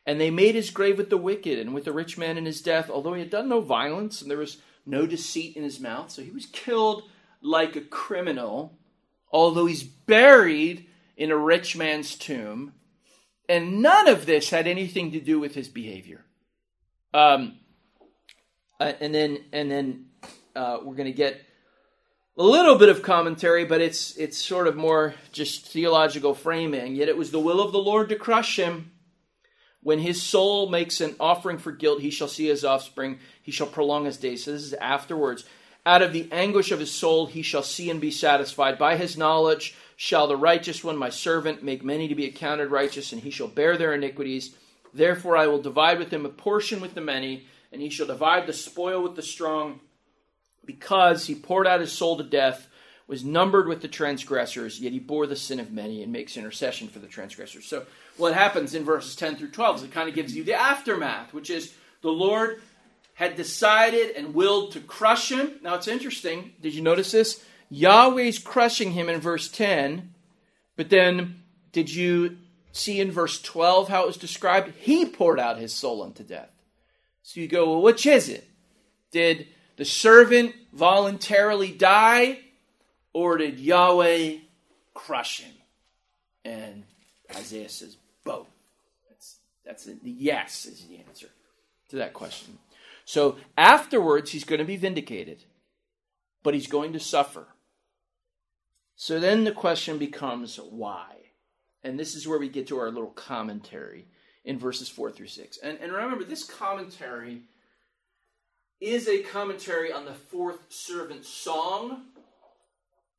And 0.07 0.21
they 0.21 0.31
made 0.31 0.55
his 0.55 0.71
grave 0.71 0.97
with 0.97 1.11
the 1.11 1.19
wicked 1.19 1.59
and 1.59 1.75
with 1.75 1.85
the 1.85 1.93
rich 1.93 2.17
man 2.17 2.39
in 2.39 2.47
his 2.47 2.63
death, 2.63 2.89
although 2.89 3.15
he 3.15 3.21
had 3.21 3.31
done 3.31 3.49
no 3.49 3.61
violence 3.61 4.23
and 4.23 4.31
there 4.31 4.39
was 4.39 4.59
no 4.87 5.07
deceit 5.07 5.57
in 5.57 5.63
his 5.63 5.81
mouth. 5.81 6.11
So 6.11 6.23
he 6.23 6.31
was 6.31 6.47
killed 6.47 7.03
like 7.43 7.77
a 7.77 7.83
criminal, 7.83 8.79
although 9.31 9.67
he's 9.67 9.83
buried 9.83 10.87
in 11.17 11.31
a 11.31 11.37
rich 11.37 11.77
man's 11.77 12.15
tomb. 12.17 12.73
And 13.49 13.83
none 13.83 14.09
of 14.09 14.27
this 14.27 14.51
had 14.51 14.67
anything 14.67 15.13
to 15.13 15.21
do 15.21 15.39
with 15.39 15.55
his 15.55 15.69
behavior. 15.69 16.25
Um, 17.15 17.59
uh, 18.81 18.93
and 19.01 19.15
then 19.15 19.39
and 19.53 19.71
then 19.71 20.07
uh, 20.55 20.79
we're 20.83 20.95
going 20.95 21.07
to 21.07 21.17
get 21.17 21.41
a 22.37 22.43
little 22.43 22.77
bit 22.77 22.89
of 22.89 23.03
commentary, 23.03 23.65
but 23.65 23.81
it's 23.81 24.17
it's 24.17 24.39
sort 24.39 24.69
of 24.69 24.77
more 24.77 25.15
just 25.33 25.67
theological 25.67 26.35
framing. 26.35 26.95
Yet 26.95 27.09
it 27.09 27.17
was 27.17 27.31
the 27.31 27.41
will 27.41 27.61
of 27.61 27.73
the 27.73 27.79
Lord 27.79 28.09
to 28.11 28.17
crush 28.17 28.59
him. 28.59 28.93
When 29.83 30.01
his 30.01 30.21
soul 30.21 30.69
makes 30.69 31.01
an 31.01 31.17
offering 31.19 31.59
for 31.59 31.73
guilt, 31.73 32.01
he 32.01 32.11
shall 32.11 32.29
see 32.29 32.47
his 32.47 32.65
offspring. 32.65 33.21
He 33.43 33.53
shall 33.53 33.67
prolong 33.67 34.05
his 34.05 34.17
days. 34.17 34.45
So 34.45 34.53
this 34.53 34.63
is 34.63 34.75
afterwards. 34.75 35.45
Out 35.87 36.03
of 36.03 36.13
the 36.13 36.29
anguish 36.31 36.71
of 36.71 36.81
his 36.81 36.91
soul, 36.91 37.27
he 37.27 37.43
shall 37.43 37.63
see 37.63 37.89
and 37.89 38.01
be 38.01 38.11
satisfied. 38.11 38.79
By 38.79 38.97
his 38.97 39.17
knowledge 39.17 39.75
shall 39.97 40.27
the 40.27 40.37
righteous 40.37 40.85
one, 40.85 40.97
my 40.97 41.09
servant, 41.09 41.63
make 41.63 41.83
many 41.83 42.09
to 42.09 42.15
be 42.15 42.27
accounted 42.27 42.71
righteous, 42.71 43.13
and 43.13 43.23
he 43.23 43.31
shall 43.31 43.49
bear 43.49 43.77
their 43.77 43.95
iniquities. 43.95 44.55
Therefore, 44.93 45.37
I 45.37 45.47
will 45.47 45.61
divide 45.61 45.99
with 45.99 46.13
him 46.13 46.25
a 46.25 46.31
portion 46.31 46.81
with 46.81 46.95
the 46.95 47.01
many, 47.01 47.47
and 47.73 47.83
he 47.83 47.91
shall 47.91 48.07
divide 48.07 48.47
the 48.47 48.53
spoil 48.53 49.03
with 49.03 49.17
the 49.17 49.23
strong, 49.23 49.81
because 50.65 51.27
he 51.27 51.35
poured 51.35 51.67
out 51.67 51.81
his 51.81 51.93
soul 51.93 52.17
to 52.17 52.25
death, 52.25 52.69
was 53.07 53.25
numbered 53.25 53.67
with 53.67 53.81
the 53.81 53.89
transgressors, 53.89 54.81
yet 54.81 54.93
he 54.93 54.99
bore 54.99 55.27
the 55.27 55.35
sin 55.35 55.59
of 55.59 55.73
many 55.73 56.03
and 56.03 56.13
makes 56.13 56.37
intercession 56.37 56.89
for 56.89 56.99
the 56.99 57.07
transgressors. 57.07 57.65
So, 57.65 57.87
what 58.19 58.35
happens 58.35 58.75
in 58.75 58.85
verses 58.85 59.17
10 59.17 59.37
through 59.37 59.51
12 59.51 59.77
is 59.77 59.83
it 59.85 59.93
kind 59.93 60.09
of 60.09 60.15
gives 60.15 60.37
you 60.37 60.45
the 60.45 60.55
aftermath, 60.55 61.33
which 61.33 61.49
is 61.49 61.75
the 62.03 62.11
Lord 62.11 62.61
had 63.15 63.35
decided 63.35 64.15
and 64.15 64.35
willed 64.35 64.73
to 64.73 64.81
crush 64.81 65.33
him. 65.33 65.53
Now, 65.63 65.75
it's 65.75 65.89
interesting. 65.89 66.53
Did 66.61 66.75
you 66.75 66.83
notice 66.83 67.11
this? 67.11 67.43
Yahweh's 67.71 68.39
crushing 68.39 68.93
him 68.93 69.09
in 69.09 69.21
verse 69.21 69.49
10, 69.49 70.15
but 70.77 70.91
then 70.91 71.43
did 71.73 71.93
you 71.93 72.37
see 72.73 73.01
in 73.01 73.11
verse 73.11 73.41
12 73.41 73.89
how 73.89 74.05
it 74.05 74.07
was 74.07 74.17
described? 74.17 74.73
He 74.79 75.07
poured 75.07 75.41
out 75.41 75.59
his 75.59 75.73
soul 75.73 76.03
unto 76.03 76.23
death. 76.23 76.51
So 77.23 77.41
you 77.41 77.49
go, 77.49 77.71
well, 77.71 77.83
which 77.83 78.07
is 78.07 78.29
it? 78.29 78.49
Did 79.11 79.49
the 79.77 79.85
servant 79.85 80.55
voluntarily 80.73 81.73
die, 81.73 82.41
or 83.13 83.37
did 83.37 83.59
Yahweh 83.59 84.39
crush 84.95 85.41
him? 85.41 85.55
And 86.45 86.85
Isaiah 87.35 87.69
says, 87.69 87.97
both. 88.25 88.49
That's, 89.09 89.37
that's 89.65 89.87
a, 89.89 89.95
yes, 90.03 90.67
is 90.67 90.85
the 90.87 90.99
answer 90.99 91.29
to 91.91 91.97
that 91.97 92.13
question. 92.13 92.59
So 93.05 93.37
afterwards, 93.57 94.31
he's 94.31 94.45
going 94.45 94.59
to 94.59 94.65
be 94.65 94.77
vindicated, 94.77 95.45
but 96.43 96.55
he's 96.55 96.67
going 96.67 96.93
to 96.93 97.01
suffer. 97.01 97.47
So 98.97 99.21
then 99.21 99.45
the 99.45 99.53
question 99.53 99.97
becomes 99.97 100.57
why? 100.57 101.28
And 101.85 101.99
this 101.99 102.15
is 102.15 102.27
where 102.27 102.39
we 102.39 102.49
get 102.49 102.67
to 102.69 102.79
our 102.79 102.91
little 102.91 103.11
commentary 103.11 104.07
in 104.45 104.59
verses 104.59 104.89
4 104.89 105.11
through 105.13 105.29
6. 105.29 105.59
And, 105.59 105.79
and 105.81 105.93
remember, 105.93 106.25
this 106.25 106.45
commentary 106.45 107.43
is 108.81 109.09
a 109.09 109.23
commentary 109.23 109.93
on 109.93 110.05
the 110.05 110.15
fourth 110.15 110.61
servant 110.69 111.25
song, 111.25 112.07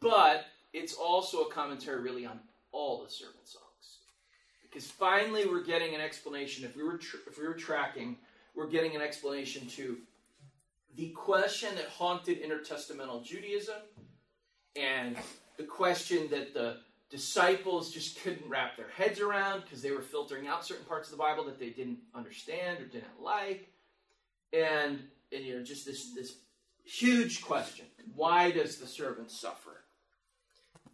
but 0.02 0.45
it's 0.74 0.93
also 0.93 1.41
a 1.41 1.52
commentary 1.52 2.02
really 2.02 2.26
on 2.26 2.39
all 2.72 3.04
the 3.04 3.10
servant 3.10 3.48
songs. 3.48 3.65
Because 4.63 4.89
finally 4.89 5.45
we're 5.48 5.63
getting 5.63 5.95
an 5.95 6.02
explanation. 6.02 6.63
If 6.63 6.76
we 6.76 6.84
were, 6.84 6.98
tr- 6.98 7.17
if 7.28 7.39
we 7.39 7.48
were 7.48 7.56
tracking, 7.56 8.17
we're 8.56 8.67
getting 8.67 8.95
an 8.95 9.02
explanation 9.02 9.67
to 9.67 9.98
the 10.95 11.10
question 11.10 11.69
that 11.76 11.86
haunted 11.86 12.41
intertestamental 12.43 13.24
Judaism 13.24 13.76
and 14.76 15.15
the 15.58 15.63
question 15.63 16.28
that 16.30 16.54
the 16.54 16.78
disciples 17.10 17.91
just 17.91 18.22
couldn't 18.22 18.48
wrap 18.50 18.78
their 18.78 18.89
heads 18.89 19.19
around 19.19 19.62
because 19.62 19.82
they 19.82 19.91
were 19.91 20.02
filtering 20.02 20.48
out 20.48 20.65
certain 20.65 20.86
parts 20.86 21.08
of 21.08 21.17
the 21.17 21.24
Bible 21.24 21.45
that 21.45 21.60
they 21.60 21.69
didn't 21.69 22.00
understand 22.13 22.80
or 22.80 22.86
didn't 22.86 23.22
like. 23.22 23.69
And, 24.54 25.04
and 25.32 25.43
you 25.43 25.58
know, 25.58 25.63
just 25.63 25.86
this 25.86 26.13
this 26.13 26.36
huge 26.84 27.41
question. 27.41 27.86
Why 28.15 28.52
does 28.52 28.78
the 28.78 28.88
servant 28.88 29.32
suffer? 29.32 29.84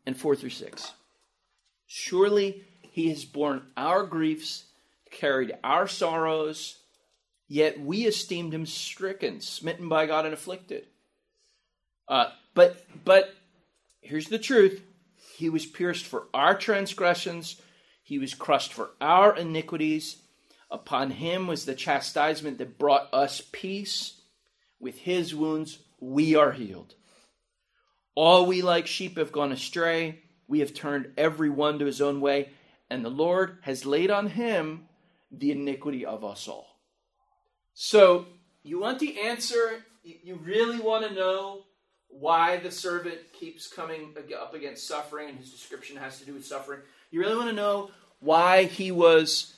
And 0.06 0.15
four 0.15 0.36
through 0.36 0.49
six. 0.49 0.93
Surely 1.88 2.63
he 2.82 3.10
has 3.10 3.25
borne 3.25 3.63
our 3.75 4.04
griefs, 4.04 4.65
carried 5.12 5.54
our 5.63 5.88
sorrows, 5.88 6.78
yet 7.47 7.80
we 7.80 8.06
esteemed 8.06 8.54
him 8.54 8.65
stricken, 8.65 9.41
smitten 9.41 9.89
by 9.89 10.06
God, 10.06 10.25
and 10.25 10.34
afflicted. 10.34 10.86
Uh, 12.08 12.28
but 12.54 12.86
but 13.04 13.34
here's 14.01 14.28
the 14.28 14.39
truth 14.39 14.82
he 15.35 15.49
was 15.49 15.65
pierced 15.65 16.05
for 16.05 16.27
our 16.33 16.57
transgressions, 16.57 17.61
he 18.03 18.19
was 18.19 18.33
crushed 18.33 18.71
for 18.71 18.91
our 19.01 19.35
iniquities. 19.35 20.17
Upon 20.71 21.11
him 21.11 21.47
was 21.47 21.65
the 21.65 21.75
chastisement 21.75 22.57
that 22.59 22.77
brought 22.77 23.13
us 23.13 23.41
peace. 23.51 24.21
With 24.79 24.97
his 24.99 25.33
wounds, 25.33 25.79
we 25.99 26.35
are 26.35 26.51
healed. 26.51 26.95
All 28.13 28.45
we 28.45 28.61
like 28.61 28.87
sheep 28.87 29.17
have 29.17 29.31
gone 29.31 29.51
astray. 29.51 30.19
We 30.47 30.59
have 30.59 30.73
turned 30.73 31.13
every 31.17 31.49
one 31.49 31.79
to 31.79 31.85
his 31.85 32.01
own 32.01 32.21
way, 32.21 32.49
and 32.89 33.03
the 33.03 33.09
Lord 33.09 33.57
has 33.61 33.85
laid 33.85 34.11
on 34.11 34.27
him 34.27 34.87
the 35.31 35.51
iniquity 35.51 36.05
of 36.05 36.23
us 36.23 36.47
all. 36.47 36.67
So, 37.73 38.27
you 38.63 38.79
want 38.79 38.99
the 38.99 39.19
answer? 39.21 39.83
You 40.03 40.35
really 40.35 40.79
want 40.79 41.07
to 41.07 41.13
know 41.13 41.63
why 42.19 42.58
the 42.58 42.71
servant 42.71 43.19
keeps 43.34 43.67
coming 43.67 44.15
up 44.39 44.54
against 44.54 44.88
suffering, 44.88 45.30
and 45.30 45.38
his 45.38 45.51
description 45.51 45.97
has 45.97 46.19
to 46.19 46.25
do 46.25 46.34
with 46.34 46.45
suffering. 46.45 46.82
You 47.12 47.19
really 47.19 47.36
want 47.36 47.49
to 47.49 47.56
know 47.56 47.91
why 48.19 48.63
he 48.63 48.91
was 48.91 49.54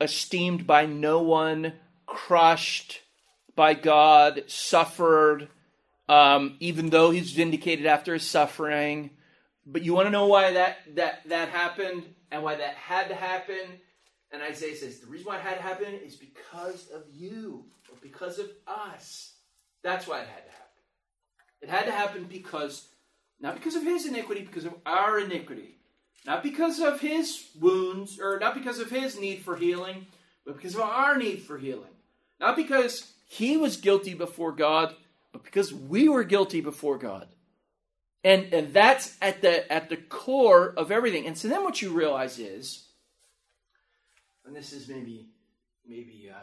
esteemed 0.00 0.66
by 0.66 0.86
no 0.86 1.22
one, 1.22 1.74
crushed 2.06 3.00
by 3.54 3.74
God, 3.74 4.44
suffered, 4.48 5.48
um, 6.08 6.56
even 6.60 6.90
though 6.90 7.10
he's 7.10 7.32
vindicated 7.32 7.86
after 7.86 8.14
his 8.14 8.24
suffering. 8.24 9.10
But 9.64 9.82
you 9.82 9.94
want 9.94 10.06
to 10.06 10.10
know 10.10 10.26
why 10.26 10.52
that, 10.54 10.78
that, 10.96 11.20
that 11.26 11.50
happened 11.50 12.04
and 12.30 12.42
why 12.42 12.56
that 12.56 12.74
had 12.74 13.08
to 13.08 13.14
happen. 13.14 13.80
And 14.32 14.42
Isaiah 14.42 14.74
says 14.74 14.98
the 14.98 15.06
reason 15.06 15.26
why 15.26 15.36
it 15.36 15.42
had 15.42 15.56
to 15.56 15.62
happen 15.62 15.94
is 15.94 16.16
because 16.16 16.88
of 16.90 17.02
you, 17.12 17.66
or 17.90 17.96
because 18.02 18.38
of 18.38 18.50
us. 18.66 19.34
That's 19.82 20.06
why 20.06 20.20
it 20.20 20.28
had 20.28 20.44
to 20.44 20.50
happen. 20.50 20.61
It 21.62 21.70
had 21.70 21.86
to 21.86 21.92
happen 21.92 22.24
because, 22.24 22.88
not 23.40 23.54
because 23.54 23.76
of 23.76 23.84
his 23.84 24.04
iniquity, 24.04 24.42
because 24.42 24.64
of 24.64 24.74
our 24.84 25.18
iniquity. 25.20 25.76
Not 26.26 26.42
because 26.42 26.78
of 26.80 27.00
his 27.00 27.48
wounds, 27.58 28.20
or 28.20 28.38
not 28.38 28.54
because 28.54 28.78
of 28.78 28.90
his 28.90 29.18
need 29.18 29.42
for 29.42 29.56
healing, 29.56 30.06
but 30.44 30.56
because 30.56 30.74
of 30.74 30.82
our 30.82 31.16
need 31.16 31.42
for 31.42 31.58
healing. 31.58 31.90
Not 32.40 32.56
because 32.56 33.12
he 33.28 33.56
was 33.56 33.76
guilty 33.76 34.14
before 34.14 34.52
God, 34.52 34.94
but 35.32 35.44
because 35.44 35.72
we 35.72 36.08
were 36.08 36.24
guilty 36.24 36.60
before 36.60 36.98
God. 36.98 37.28
And, 38.24 38.52
and 38.52 38.72
that's 38.72 39.16
at 39.20 39.42
the, 39.42 39.70
at 39.72 39.88
the 39.88 39.96
core 39.96 40.72
of 40.76 40.92
everything. 40.92 41.26
And 41.26 41.36
so 41.36 41.48
then 41.48 41.64
what 41.64 41.82
you 41.82 41.92
realize 41.92 42.38
is, 42.38 42.84
and 44.46 44.54
this 44.54 44.72
is 44.72 44.88
maybe, 44.88 45.26
maybe, 45.88 46.30
uh, 46.32 46.38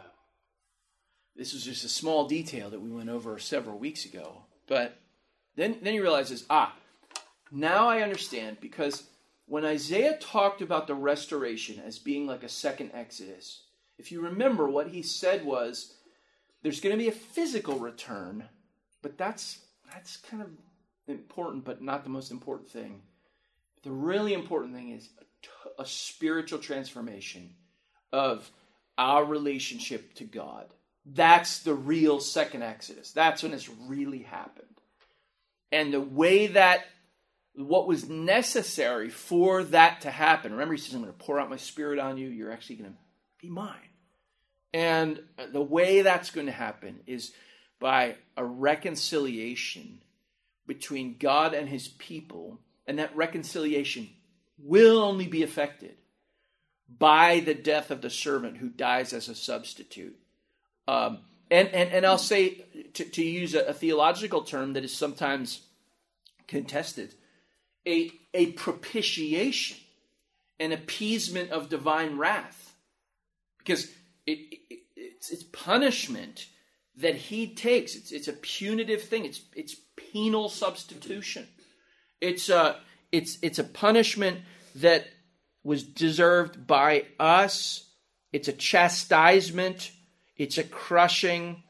this 1.37 1.53
was 1.53 1.63
just 1.63 1.85
a 1.85 1.89
small 1.89 2.27
detail 2.27 2.69
that 2.69 2.81
we 2.81 2.89
went 2.89 3.09
over 3.09 3.39
several 3.39 3.77
weeks 3.77 4.03
ago, 4.03 4.43
but 4.67 4.99
then, 5.55 5.77
then 5.81 5.93
he 5.93 5.99
realizes, 5.99 6.45
ah, 6.49 6.75
now 7.51 7.87
I 7.87 8.01
understand 8.01 8.57
because 8.61 9.03
when 9.45 9.65
Isaiah 9.65 10.17
talked 10.17 10.61
about 10.61 10.87
the 10.87 10.93
restoration 10.93 11.81
as 11.85 11.97
being 11.97 12.27
like 12.27 12.43
a 12.43 12.49
second 12.49 12.91
Exodus, 12.93 13.63
if 13.97 14.11
you 14.11 14.21
remember, 14.21 14.69
what 14.69 14.87
he 14.87 15.01
said 15.01 15.43
was 15.43 15.95
there's 16.61 16.79
going 16.79 16.95
to 16.95 17.03
be 17.03 17.09
a 17.09 17.13
physical 17.13 17.79
return, 17.79 18.45
but 19.01 19.17
that's 19.17 19.59
that's 19.93 20.17
kind 20.17 20.43
of 20.43 20.49
important, 21.07 21.65
but 21.65 21.81
not 21.81 22.03
the 22.03 22.09
most 22.09 22.31
important 22.31 22.69
thing. 22.69 23.01
The 23.83 23.91
really 23.91 24.33
important 24.33 24.75
thing 24.75 24.91
is 24.91 25.09
a, 25.77 25.81
a 25.81 25.85
spiritual 25.85 26.59
transformation 26.59 27.55
of 28.13 28.49
our 28.97 29.25
relationship 29.25 30.13
to 30.15 30.25
God. 30.25 30.67
That's 31.05 31.59
the 31.59 31.73
real 31.73 32.19
second 32.19 32.61
Exodus. 32.61 33.11
That's 33.11 33.41
when 33.41 33.53
it's 33.53 33.69
really 33.69 34.19
happened 34.19 34.67
and 35.71 35.93
the 35.93 36.01
way 36.01 36.47
that 36.47 36.85
what 37.55 37.87
was 37.87 38.07
necessary 38.07 39.09
for 39.09 39.63
that 39.65 40.01
to 40.01 40.11
happen. 40.11 40.53
Remember, 40.53 40.75
he 40.75 40.79
says, 40.79 40.93
I'm 40.93 41.01
going 41.01 41.11
to 41.11 41.19
pour 41.19 41.39
out 41.39 41.49
my 41.49 41.57
spirit 41.57 41.99
on 41.99 42.17
you. 42.17 42.29
You're 42.29 42.51
actually 42.51 42.77
going 42.77 42.91
to 42.91 42.97
be 43.41 43.49
mine. 43.49 43.75
And 44.73 45.21
the 45.51 45.61
way 45.61 46.01
that's 46.01 46.31
going 46.31 46.45
to 46.45 46.53
happen 46.53 47.01
is 47.05 47.33
by 47.79 48.15
a 48.37 48.45
reconciliation 48.45 50.01
between 50.67 51.17
God 51.17 51.53
and 51.53 51.67
his 51.67 51.87
people. 51.87 52.59
And 52.87 52.99
that 52.99 53.15
reconciliation 53.15 54.09
will 54.57 54.99
only 54.99 55.27
be 55.27 55.43
effected 55.43 55.95
by 56.97 57.39
the 57.39 57.53
death 57.53 57.91
of 57.91 58.01
the 58.01 58.09
servant 58.09 58.57
who 58.57 58.69
dies 58.69 59.13
as 59.13 59.27
a 59.27 59.35
substitute. 59.35 60.17
Um, 60.87 61.19
and, 61.51 61.67
and, 61.69 61.91
and 61.91 62.05
I'll 62.05 62.17
say, 62.17 62.65
to, 62.93 63.03
to 63.03 63.23
use 63.23 63.55
a, 63.55 63.65
a 63.65 63.73
theological 63.73 64.41
term 64.41 64.73
that 64.73 64.83
is 64.83 64.95
sometimes 64.95 65.61
contested, 66.47 67.15
a, 67.87 68.11
a 68.33 68.51
propitiation, 68.53 69.77
an 70.59 70.71
appeasement 70.71 71.51
of 71.51 71.69
divine 71.69 72.17
wrath. 72.17 72.73
Because 73.57 73.85
it, 74.25 74.39
it, 74.69 74.79
it's, 74.95 75.31
it's 75.31 75.43
punishment 75.43 76.47
that 76.97 77.15
he 77.15 77.47
takes. 77.47 77.95
It's, 77.95 78.11
it's 78.11 78.27
a 78.27 78.33
punitive 78.33 79.03
thing. 79.03 79.25
It's, 79.25 79.41
it's 79.55 79.75
penal 79.95 80.49
substitution. 80.49 81.47
It's 82.19 82.49
a, 82.49 82.77
it's, 83.11 83.37
it's 83.41 83.59
a 83.59 83.63
punishment 83.63 84.39
that 84.75 85.07
was 85.63 85.83
deserved 85.83 86.67
by 86.67 87.05
us. 87.19 87.89
It's 88.31 88.47
a 88.47 88.53
chastisement 88.53 89.91
it's 90.39 90.57
a 90.57 90.63
crushing, 90.63 91.61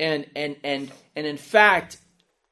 and 0.00 0.26
and 0.34 0.56
and 0.64 0.90
and 1.14 1.26
in 1.26 1.36
fact, 1.36 1.98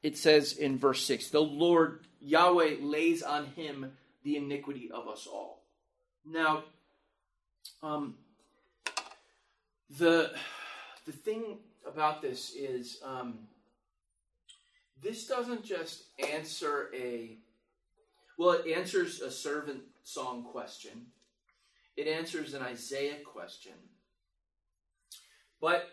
it 0.03 0.17
says 0.17 0.53
in 0.53 0.77
verse 0.77 1.03
six, 1.03 1.29
the 1.29 1.41
Lord 1.41 2.05
Yahweh 2.21 2.75
lays 2.79 3.23
on 3.23 3.47
him 3.47 3.91
the 4.23 4.37
iniquity 4.37 4.89
of 4.91 5.09
us 5.09 5.27
all. 5.27 5.65
Now, 6.25 6.63
um, 7.81 8.15
the 9.97 10.31
the 11.05 11.11
thing 11.11 11.57
about 11.85 12.21
this 12.21 12.53
is 12.55 12.99
um, 13.03 13.39
this 15.01 15.27
doesn't 15.27 15.65
just 15.65 16.03
answer 16.31 16.89
a 16.95 17.37
well, 18.37 18.51
it 18.51 18.71
answers 18.71 19.21
a 19.21 19.31
servant 19.31 19.81
song 20.03 20.43
question. 20.43 21.07
It 21.97 22.07
answers 22.07 22.53
an 22.53 22.61
Isaiah 22.61 23.17
question. 23.23 23.73
But 25.63 25.89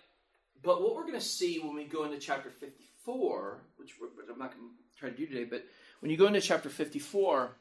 but 0.64 0.82
what 0.82 0.96
we're 0.96 1.06
going 1.06 1.14
to 1.14 1.20
see 1.20 1.60
when 1.60 1.76
we 1.76 1.84
go 1.84 2.02
into 2.02 2.18
chapter 2.18 2.50
54, 2.50 3.62
which 3.76 3.94
I'm 4.02 4.36
not 4.36 4.52
going 4.52 4.66
to 4.66 4.98
try 4.98 5.10
to 5.10 5.16
do 5.16 5.26
today, 5.26 5.44
but 5.44 5.64
when 6.00 6.10
you 6.10 6.16
go 6.16 6.26
into 6.26 6.40
chapter 6.40 6.68
54, 6.68 7.52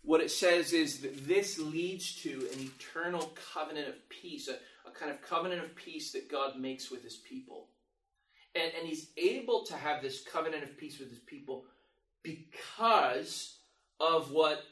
what 0.00 0.22
it 0.22 0.30
says 0.30 0.72
is 0.72 1.00
that 1.00 1.28
this 1.28 1.58
leads 1.58 2.14
to 2.22 2.48
an 2.54 2.60
eternal 2.60 3.34
covenant 3.52 3.86
of 3.86 4.08
peace, 4.08 4.48
a, 4.48 4.54
a 4.88 4.90
kind 4.90 5.10
of 5.10 5.20
covenant 5.20 5.62
of 5.62 5.76
peace 5.76 6.10
that 6.12 6.30
God 6.30 6.58
makes 6.58 6.90
with 6.90 7.04
his 7.04 7.16
people. 7.16 7.68
And, 8.54 8.72
and 8.76 8.88
he's 8.88 9.10
able 9.18 9.62
to 9.66 9.76
have 9.76 10.00
this 10.00 10.24
covenant 10.24 10.64
of 10.64 10.78
peace 10.78 10.98
with 10.98 11.10
his 11.10 11.18
people 11.18 11.66
because 12.22 13.58
of 14.00 14.32
what 14.32 14.64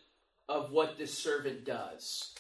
of 0.49 0.73
what 0.73 0.97
this 0.97 1.17
servant 1.17 1.67
does 1.67 2.33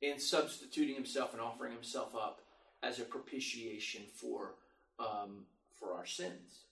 in 0.00 0.20
substituting 0.20 0.94
himself 0.94 1.32
and 1.32 1.42
offering 1.42 1.72
himself 1.72 2.14
up 2.14 2.43
as 2.84 3.00
a 3.00 3.04
propitiation 3.04 4.02
for 4.14 4.54
um, 4.98 5.46
for 5.78 5.94
our 5.94 6.06
sins. 6.06 6.66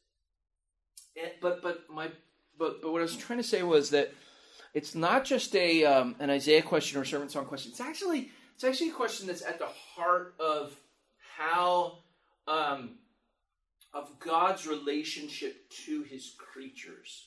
And, 1.21 1.33
but 1.41 1.63
but 1.63 1.85
my 1.91 2.09
but, 2.59 2.83
but 2.83 2.93
what 2.93 3.01
I 3.01 3.03
was 3.03 3.17
trying 3.17 3.39
to 3.39 3.45
say 3.45 3.63
was 3.63 3.91
that 3.91 4.13
it's 4.75 4.95
not 4.95 5.25
just 5.25 5.55
a 5.57 5.85
um, 5.85 6.17
an 6.19 6.31
Isaiah 6.31 6.63
question 6.63 6.99
or 6.99 7.03
a 7.03 7.07
servant 7.07 7.31
song 7.31 7.47
question. 7.47 7.71
It's 7.73 7.81
actually 7.81 8.31
it's 8.55 8.65
actually 8.65 8.91
a 8.91 8.95
question 8.95 9.27
that's 9.27 9.43
at 9.43 9.59
the 9.59 9.69
heart 9.95 10.35
of 10.39 10.77
how 11.37 11.99
um, 12.47 12.97
of 13.93 14.19
God's 14.19 14.67
relationship 14.67 15.71
to 15.87 16.03
His 16.03 16.35
creatures. 16.39 17.27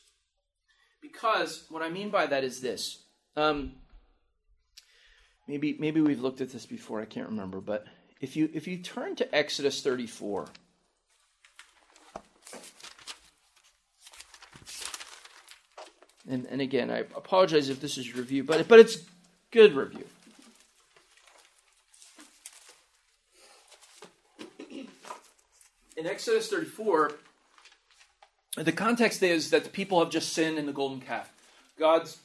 Because 1.01 1.65
what 1.69 1.83
I 1.83 1.89
mean 1.89 2.09
by 2.09 2.25
that 2.25 2.43
is 2.43 2.61
this. 2.61 3.03
Um, 3.35 3.73
maybe 5.47 5.75
maybe 5.79 6.01
we've 6.01 6.21
looked 6.21 6.41
at 6.41 6.51
this 6.51 6.65
before. 6.65 7.01
I 7.01 7.05
can't 7.05 7.29
remember, 7.29 7.61
but 7.61 7.85
if 8.25 8.35
you 8.35 8.49
if 8.55 8.67
you 8.67 8.77
turn 8.77 9.15
to 9.17 9.35
Exodus 9.35 9.83
thirty 9.83 10.07
four. 10.07 10.47
And, 16.27 16.47
and 16.47 16.59
again, 16.59 16.89
I 16.89 16.99
apologize 17.15 17.69
if 17.69 17.79
this 17.79 17.99
is 17.99 18.15
review, 18.15 18.43
but 18.43 18.67
but 18.67 18.79
it's 18.79 18.97
good 19.51 19.75
review. 19.75 20.05
In 25.95 26.07
Exodus 26.07 26.49
34, 26.49 27.13
the 28.57 28.71
context 28.71 29.21
is 29.21 29.51
that 29.51 29.63
the 29.63 29.69
people 29.69 29.99
have 29.99 30.09
just 30.09 30.33
sinned 30.33 30.57
in 30.57 30.65
the 30.65 30.73
golden 30.73 30.99
calf. 30.99 31.31
God's 31.77 32.17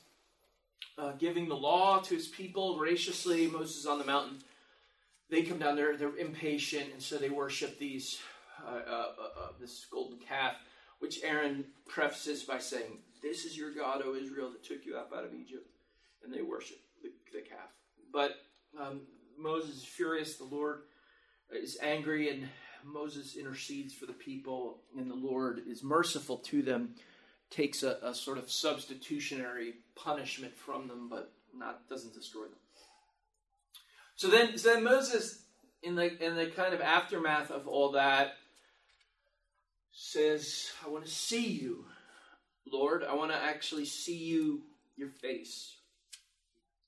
uh, 0.99 1.13
giving 1.19 1.49
the 1.49 1.55
law 1.55 2.01
to 2.01 2.15
his 2.15 2.27
people 2.27 2.79
graciously. 2.79 3.47
Moses 3.47 3.85
on 3.87 3.99
the 3.99 4.05
mountain. 4.05 4.39
They 5.31 5.43
come 5.43 5.59
down 5.59 5.77
there, 5.77 5.97
they're 5.97 6.17
impatient, 6.17 6.93
and 6.93 7.03
so 7.03 7.17
they 7.17 7.31
worship 7.31 7.79
these 7.79 8.19
uh, 8.67 8.71
uh, 8.71 8.91
uh, 8.91 9.41
uh 9.43 9.49
this 9.61 9.87
golden 9.91 10.19
calf, 10.19 10.55
which 10.99 11.23
Aaron 11.23 11.65
prefaces 11.87 12.43
by 12.43 12.59
saying, 12.59 12.99
This 13.23 13.45
is 13.45 13.57
your 13.57 13.73
God, 13.73 14.03
O 14.05 14.15
Israel, 14.15 14.51
that 14.51 14.65
took 14.65 14.85
you 14.85 14.97
up 14.97 15.13
out 15.17 15.25
of 15.25 15.33
Egypt. 15.33 15.67
And 16.25 16.35
they 16.35 16.43
worship 16.43 16.79
the, 17.03 17.11
the 17.33 17.41
calf. 17.41 17.71
But 18.13 18.33
um, 18.79 19.03
Moses 19.39 19.77
is 19.77 19.85
furious. 19.85 20.37
The 20.37 20.45
Lord 20.45 20.83
is 21.51 21.79
angry, 21.81 22.29
and 22.29 22.49
Moses 22.85 23.37
intercedes 23.37 23.95
for 23.95 24.07
the 24.07 24.13
people, 24.13 24.83
and 24.99 25.11
the 25.11 25.15
Lord 25.15 25.63
is 25.67 25.83
merciful 25.83 26.39
to 26.39 26.63
them, 26.63 26.95
takes 27.51 27.83
a, 27.83 27.99
a 28.03 28.15
sort 28.15 28.39
of 28.39 28.51
substitutionary 28.51 29.75
punishment 29.95 30.57
from 30.57 30.89
them, 30.89 31.09
but 31.09 31.33
not 31.57 31.89
doesn't 31.89 32.15
destroy 32.15 32.43
them. 32.43 32.59
So 34.21 34.29
then, 34.29 34.59
so 34.59 34.75
then 34.75 34.85
Moses, 34.85 35.45
in 35.83 35.95
the 35.95 36.23
in 36.23 36.37
the 36.37 36.49
kind 36.49 36.75
of 36.75 36.83
aftermath 36.83 37.51
of 37.51 37.67
all 37.67 37.93
that, 37.93 38.35
says, 39.93 40.71
"I 40.85 40.91
want 40.91 41.07
to 41.07 41.11
see 41.11 41.47
you, 41.47 41.87
Lord. 42.71 43.03
I 43.03 43.15
want 43.15 43.31
to 43.31 43.39
actually 43.39 43.87
see 43.87 44.19
you, 44.19 44.65
your 44.95 45.09
face." 45.09 45.75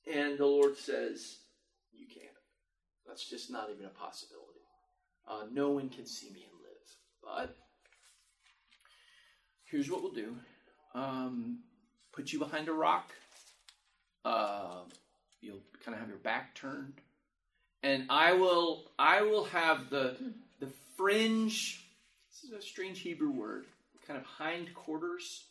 And 0.07 0.37
the 0.37 0.45
Lord 0.45 0.77
says, 0.77 1.39
"You 1.95 2.07
can't. 2.07 2.37
That's 3.07 3.27
just 3.27 3.51
not 3.51 3.71
even 3.71 3.87
a 3.87 3.99
possibility." 3.99 4.61
Uh, 5.27 5.45
no 5.51 5.71
one 5.71 5.89
can 5.89 6.05
see 6.05 6.29
me 6.29 6.45
and 6.45 6.61
live. 6.61 6.87
But 7.23 7.57
here's 9.65 9.91
what 9.91 10.03
we'll 10.03 10.13
do 10.13 10.37
um, 10.95 11.61
put 12.13 12.31
you 12.31 12.39
behind 12.39 12.69
a 12.69 12.75
rock. 12.75 13.11
Uh, 14.23 14.83
you'll 15.41 15.65
kind 15.83 15.95
of 15.95 16.01
have 16.01 16.11
your 16.11 16.19
back 16.19 16.55
turned. 16.55 17.01
And 17.83 18.07
I 18.11 18.33
will, 18.33 18.85
I 18.99 19.23
will 19.23 19.45
have 19.45 19.91
the 19.91 20.17
the 20.61 20.69
fringe. 20.97 21.85
This 22.31 22.51
is 22.51 22.57
a 22.57 22.63
strange 22.63 23.01
Hebrew 23.01 23.31
word. 23.31 23.67
Kind 24.07 24.19
of 24.19 24.25
hind 24.25 24.75
quarters, 24.75 25.45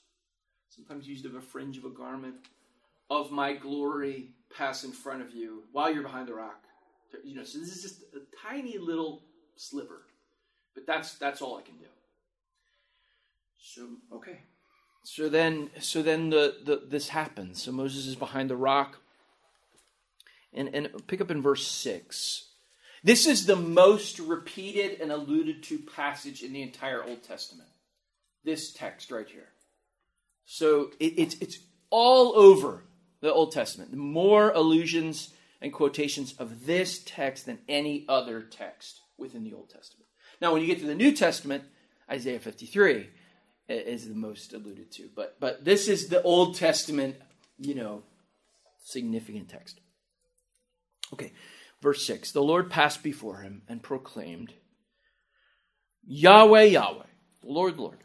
sometimes 0.69 1.07
used 1.07 1.25
of 1.25 1.35
a 1.35 1.41
fringe 1.41 1.77
of 1.77 1.85
a 1.85 1.89
garment, 1.89 2.35
of 3.09 3.31
my 3.31 3.53
glory 3.53 4.29
pass 4.55 4.83
in 4.83 4.91
front 4.91 5.21
of 5.21 5.33
you 5.33 5.63
while 5.71 5.91
you're 5.93 6.03
behind 6.03 6.27
the 6.27 6.33
rock. 6.33 6.63
You 7.23 7.35
know, 7.35 7.43
so 7.43 7.59
this 7.59 7.75
is 7.75 7.81
just 7.81 8.01
a 8.13 8.19
tiny 8.47 8.77
little 8.77 9.21
sliver. 9.55 10.03
But 10.73 10.85
that's 10.85 11.15
that's 11.15 11.41
all 11.41 11.57
I 11.57 11.61
can 11.61 11.75
do. 11.75 11.85
So 13.59 13.87
okay. 14.13 14.39
So 15.03 15.29
then 15.29 15.69
so 15.79 16.01
then 16.01 16.29
the, 16.29 16.57
the 16.63 16.83
this 16.87 17.09
happens. 17.09 17.61
So 17.61 17.71
Moses 17.71 18.05
is 18.05 18.15
behind 18.15 18.49
the 18.49 18.55
rock. 18.55 19.00
And 20.53 20.73
and 20.73 21.07
pick 21.07 21.21
up 21.21 21.31
in 21.31 21.41
verse 21.41 21.65
six. 21.65 22.47
This 23.03 23.25
is 23.25 23.45
the 23.45 23.55
most 23.55 24.19
repeated 24.19 25.01
and 25.01 25.11
alluded 25.11 25.63
to 25.63 25.79
passage 25.79 26.43
in 26.43 26.53
the 26.53 26.61
entire 26.61 27.03
Old 27.03 27.23
Testament. 27.23 27.69
This 28.43 28.71
text 28.71 29.11
right 29.11 29.27
here. 29.27 29.49
So 30.45 30.91
it, 30.99 31.13
it's 31.17 31.35
it's 31.35 31.59
all 31.89 32.35
over 32.35 32.83
the 33.21 33.31
Old 33.31 33.51
Testament. 33.51 33.93
More 33.93 34.51
allusions 34.51 35.33
and 35.61 35.71
quotations 35.71 36.33
of 36.39 36.65
this 36.65 37.01
text 37.05 37.45
than 37.45 37.59
any 37.69 38.05
other 38.09 38.41
text 38.41 39.01
within 39.17 39.43
the 39.43 39.53
Old 39.53 39.69
Testament. 39.69 40.07
Now, 40.41 40.51
when 40.51 40.61
you 40.61 40.67
get 40.67 40.79
to 40.79 40.87
the 40.87 40.95
New 40.95 41.11
Testament, 41.11 41.63
Isaiah 42.09 42.39
53 42.39 43.09
is 43.69 44.07
the 44.07 44.15
most 44.15 44.53
alluded 44.53 44.91
to, 44.91 45.09
but 45.15 45.39
but 45.39 45.63
this 45.63 45.87
is 45.87 46.07
the 46.07 46.21
Old 46.23 46.55
Testament, 46.55 47.15
you 47.57 47.75
know, 47.75 48.03
significant 48.83 49.49
text. 49.49 49.79
Okay, 51.13 51.33
verse 51.81 52.05
6 52.05 52.31
The 52.31 52.41
Lord 52.41 52.69
passed 52.69 53.03
before 53.03 53.37
him 53.37 53.63
and 53.67 53.83
proclaimed, 53.83 54.53
Yahweh, 56.05 56.63
Yahweh, 56.63 57.05
Lord, 57.43 57.77
Lord, 57.77 57.99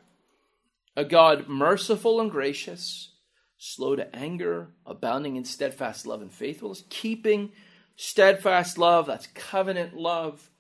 a 0.97 1.05
God 1.05 1.49
merciful 1.49 2.21
and 2.21 2.31
gracious, 2.31 3.13
slow 3.59 3.97
to 3.97 4.15
anger, 4.15 4.69
abounding 4.85 5.37
in 5.37 5.45
steadfast 5.45 6.07
love 6.07 6.23
and 6.23 6.33
faithfulness, 6.33 6.85
keeping 6.91 7.53
steadfast 7.97 8.79
love, 8.79 9.07
that's 9.07 9.27
covenant 9.29 9.95
love, 9.97 10.51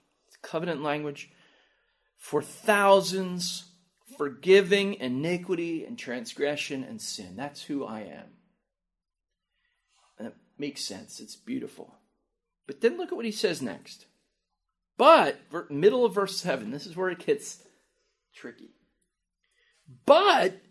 covenant 0.42 0.82
language, 0.82 1.30
for 2.16 2.42
thousands, 2.42 3.64
forgiving 4.16 4.94
iniquity 4.94 5.84
and 5.84 5.99
transgression 5.99 6.82
and 6.82 7.01
sin. 7.01 7.36
That's 7.36 7.62
who 7.62 7.84
I 7.84 8.01
am. 8.01 8.26
And 10.18 10.28
it 10.28 10.34
makes 10.59 10.82
sense. 10.82 11.20
It's 11.20 11.36
beautiful. 11.36 11.95
But 12.67 12.81
then 12.81 12.97
look 12.97 13.12
at 13.12 13.17
what 13.17 13.25
he 13.25 13.33
says 13.33 13.62
next. 13.62 14.07
But, 14.97 15.41
middle 15.71 16.05
of 16.05 16.14
verse 16.14 16.37
7, 16.39 16.71
this 16.71 16.87
is 16.87 16.97
where 16.97 17.11
it 17.11 17.25
gets 17.25 17.62
tricky. 18.35 18.71
But 20.05 20.62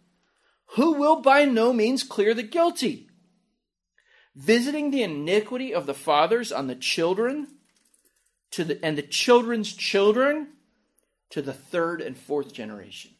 who 0.75 0.93
will 0.93 1.21
by 1.21 1.45
no 1.45 1.71
means 1.71 2.03
clear 2.03 2.33
the 2.33 2.43
guilty? 2.43 3.09
Visiting 4.35 4.91
the 4.91 5.03
iniquity 5.03 5.73
of 5.73 5.85
the 5.85 5.93
fathers 5.93 6.51
on 6.51 6.67
the 6.67 6.75
children 6.75 7.47
to 8.51 8.63
the 8.63 8.83
and 8.83 8.97
the 8.97 9.01
children's 9.01 9.73
children 9.73 10.49
to 11.29 11.41
the 11.41 11.53
third 11.53 12.01
and 12.01 12.17
fourth 12.17 12.53
generation. 12.53 13.11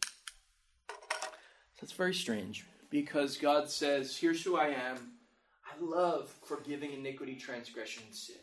That's 1.80 1.94
very 1.94 2.14
strange 2.14 2.66
because 2.90 3.38
God 3.38 3.70
says, 3.70 4.18
Here's 4.18 4.44
who 4.44 4.58
I 4.58 4.68
am. 4.68 5.12
I 5.66 5.84
love 5.84 6.34
forgiving 6.46 6.94
iniquity, 6.94 7.36
transgression, 7.36 8.04
and 8.08 8.16
sin. 8.16 8.36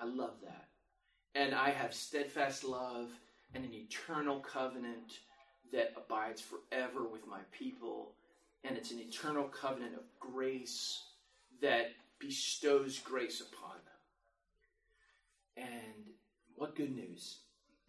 I 0.00 0.04
love 0.04 0.34
that. 0.42 0.68
And 1.34 1.54
I 1.54 1.70
have 1.70 1.94
steadfast 1.94 2.64
love 2.64 3.08
and 3.54 3.64
an 3.64 3.72
eternal 3.72 4.40
covenant 4.40 5.20
that 5.72 5.92
abides 5.96 6.42
forever 6.42 7.06
with 7.10 7.26
my 7.26 7.40
people. 7.50 8.12
And 8.64 8.76
it's 8.76 8.90
an 8.90 9.00
eternal 9.00 9.44
covenant 9.44 9.94
of 9.94 10.02
grace 10.20 11.02
that 11.60 11.92
bestows 12.18 12.98
grace 12.98 13.40
upon 13.40 13.76
them. 15.56 15.64
And 15.64 16.14
what 16.56 16.76
good 16.76 16.94
news. 16.94 17.38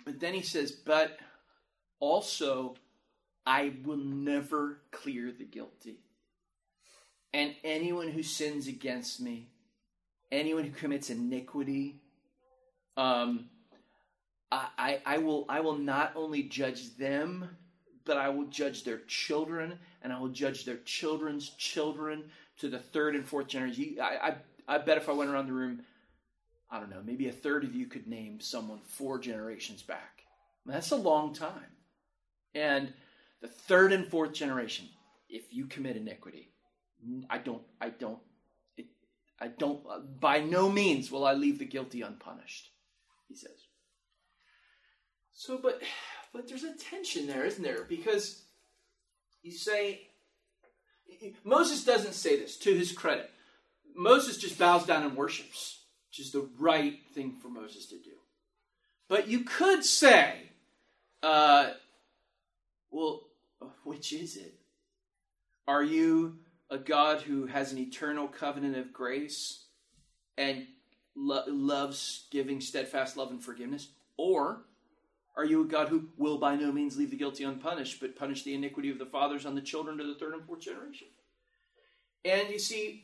But 0.06 0.20
then 0.20 0.34
he 0.34 0.42
says, 0.42 0.72
But 0.72 1.18
also, 2.00 2.76
I 3.46 3.74
will 3.84 3.98
never 3.98 4.80
clear 4.92 5.32
the 5.32 5.46
guilty. 5.46 6.00
And 7.34 7.56
anyone 7.64 8.10
who 8.10 8.24
sins 8.24 8.68
against 8.68 9.20
me, 9.22 9.50
anyone 10.34 10.64
who 10.64 10.72
commits 10.72 11.10
iniquity, 11.10 12.02
um, 12.98 13.50
I, 14.52 14.68
I, 14.78 15.02
I, 15.06 15.18
will 15.20 15.46
I 15.50 15.62
will 15.62 15.78
not 15.78 16.14
only 16.16 16.44
judge 16.44 16.96
them, 16.98 17.50
but 18.06 18.18
I 18.18 18.30
will 18.30 18.46
judge 18.46 18.84
their 18.84 19.00
children, 19.08 19.80
and 20.02 20.12
I 20.12 20.20
will 20.20 20.30
judge 20.30 20.66
their 20.66 20.78
children's 20.86 21.50
children 21.50 22.26
to 22.60 22.70
the 22.70 22.80
third 22.80 23.16
and 23.16 23.26
fourth 23.26 23.48
generation. 23.48 23.98
I, 24.02 24.36
I, 24.68 24.76
I 24.76 24.78
bet 24.80 24.98
if 24.98 25.10
I 25.10 25.14
went 25.14 25.30
around 25.30 25.48
the 25.48 25.54
room, 25.54 25.82
I 26.70 26.80
don't 26.80 26.90
know, 26.90 27.02
maybe 27.04 27.28
a 27.28 27.32
third 27.32 27.64
of 27.64 27.76
you 27.76 27.86
could 27.86 28.08
name 28.08 28.40
someone 28.40 28.80
four 28.84 29.20
generations 29.20 29.82
back. 29.82 30.24
that's 30.66 30.92
a 30.92 30.96
long 30.96 31.34
time. 31.34 31.72
And 32.56 32.94
the 33.42 33.48
third 33.48 33.94
and 33.94 34.08
fourth 34.08 34.34
generation, 34.34 34.88
if 35.30 35.54
you 35.54 35.66
commit 35.66 35.98
iniquity, 35.98 36.50
I 37.30 37.38
don't, 37.38 37.62
I 37.82 37.90
don't, 37.90 38.20
I 39.44 39.48
don't, 39.48 39.84
by 40.22 40.40
no 40.40 40.70
means 40.70 41.12
will 41.12 41.26
I 41.26 41.34
leave 41.34 41.60
the 41.60 41.66
guilty 41.66 42.02
unpunished, 42.02 42.70
he 43.28 43.36
says. 43.36 43.68
So, 45.34 45.58
but, 45.58 45.82
but 46.32 46.48
there's 46.48 46.64
a 46.64 46.74
tension 46.76 47.28
there, 47.28 47.46
isn't 47.46 47.62
there? 47.62 47.84
Because 47.84 48.42
you 49.42 49.52
say, 49.52 50.08
Moses 51.44 51.84
doesn't 51.84 52.14
say 52.14 52.40
this 52.40 52.56
to 52.60 52.74
his 52.74 52.94
credit. 52.94 53.30
Moses 53.94 54.38
just 54.38 54.58
bows 54.58 54.86
down 54.86 55.04
and 55.04 55.18
worships, 55.18 55.82
which 56.08 56.26
is 56.26 56.32
the 56.32 56.48
right 56.58 57.00
thing 57.14 57.36
for 57.42 57.50
Moses 57.50 57.88
to 57.88 57.96
do. 57.96 58.16
But 59.10 59.28
you 59.28 59.42
could 59.42 59.84
say, 59.84 60.36
uh, 61.22 61.72
well, 62.92 63.24
which 63.84 64.14
is 64.14 64.38
it? 64.38 64.54
Are 65.68 65.84
you 65.84 66.38
a 66.74 66.80
God 66.80 67.22
who 67.22 67.46
has 67.46 67.72
an 67.72 67.78
eternal 67.78 68.28
covenant 68.28 68.76
of 68.76 68.92
grace 68.92 69.66
and 70.40 70.66
lo- 71.16 71.44
loves 71.48 72.26
giving 72.32 72.60
steadfast 72.60 73.16
love 73.16 73.30
and 73.30 73.44
forgiveness? 73.44 73.90
Or 74.18 74.64
are 75.38 75.46
you 75.46 75.62
a 75.62 75.66
God 75.66 75.90
who 75.90 76.10
will 76.18 76.40
by 76.40 76.56
no 76.56 76.72
means 76.72 76.98
leave 76.98 77.12
the 77.12 77.16
guilty 77.16 77.44
unpunished, 77.44 78.00
but 78.00 78.16
punish 78.16 78.44
the 78.44 78.56
iniquity 78.56 78.90
of 78.90 78.98
the 78.98 79.06
fathers 79.06 79.46
on 79.46 79.54
the 79.54 79.62
children 79.62 80.00
to 80.00 80.04
the 80.04 80.16
third 80.16 80.34
and 80.34 80.44
fourth 80.46 80.62
generation? 80.62 81.08
And 82.26 82.50
you 82.50 82.58
see, 82.58 83.04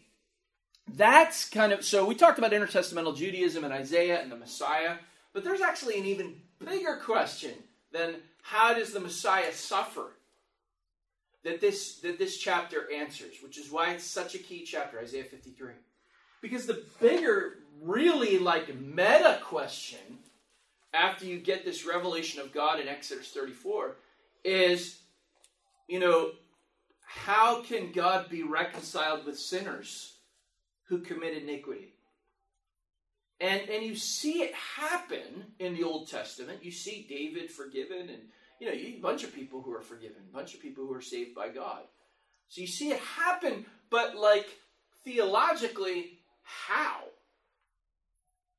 that's 0.88 1.48
kind 1.48 1.72
of 1.72 1.86
so 1.86 2.06
we 2.06 2.16
talked 2.16 2.40
about 2.40 2.52
intertestamental 2.52 3.16
Judaism 3.16 3.64
and 3.64 3.72
Isaiah 3.72 4.20
and 4.20 4.32
the 4.32 4.36
Messiah, 4.36 4.96
but 5.32 5.44
there's 5.44 5.62
actually 5.62 6.00
an 6.00 6.06
even 6.06 6.42
bigger 6.58 7.00
question 7.04 7.54
than 7.92 8.16
how 8.42 8.74
does 8.74 8.94
the 8.94 9.00
Messiah 9.00 9.54
suffer? 9.54 10.14
That 11.44 11.62
this 11.62 12.00
that 12.00 12.20
this 12.20 12.38
chapter 12.38 12.92
answers, 12.92 13.36
which 13.42 13.58
is 13.58 13.72
why 13.72 13.92
it's 13.92 14.04
such 14.04 14.36
a 14.36 14.40
key 14.40 14.64
chapter, 14.66 15.00
Isaiah 15.00 15.24
53. 15.24 15.74
Because 16.42 16.66
the 16.66 16.84
bigger, 17.00 17.60
really 17.82 18.40
like 18.40 18.74
meta 18.76 19.40
question 19.44 20.20
after 20.94 21.26
you 21.26 21.40
get 21.40 21.64
this 21.64 21.86
revelation 21.86 22.42
of 22.42 22.54
God 22.54 22.80
in 22.80 22.88
Exodus 22.88 23.30
34 23.30 23.96
is, 24.44 25.00
you 25.88 26.00
know, 26.00 26.32
how 27.06 27.62
can 27.62 27.92
God 27.92 28.30
be 28.30 28.44
reconciled 28.44 29.26
with 29.26 29.40
sinners 29.40 30.16
who 30.86 31.00
commit 31.00 31.42
iniquity? 31.42 31.94
And, 33.42 33.70
and 33.70 33.84
you 33.84 33.96
see 33.96 34.42
it 34.42 34.54
happen 34.54 35.54
in 35.60 35.74
the 35.74 35.84
Old 35.84 36.10
Testament. 36.10 36.64
You 36.64 36.72
see 36.72 37.06
David 37.08 37.50
forgiven, 37.50 38.10
and 38.10 38.24
you 38.60 38.68
know, 38.68 38.74
a 38.74 39.00
bunch 39.02 39.24
of 39.24 39.34
people 39.34 39.62
who 39.62 39.74
are 39.74 39.82
forgiven, 39.82 40.22
a 40.30 40.36
bunch 40.36 40.54
of 40.54 40.62
people 40.62 40.86
who 40.86 40.94
are 40.94 41.02
saved 41.02 41.34
by 41.36 41.50
God. 41.50 41.84
So 42.50 42.62
you 42.62 42.68
see 42.68 42.92
it 42.92 43.00
happen, 43.00 43.66
but 43.90 44.16
like 44.16 44.48
theologically, 45.04 46.20
how? 46.44 47.04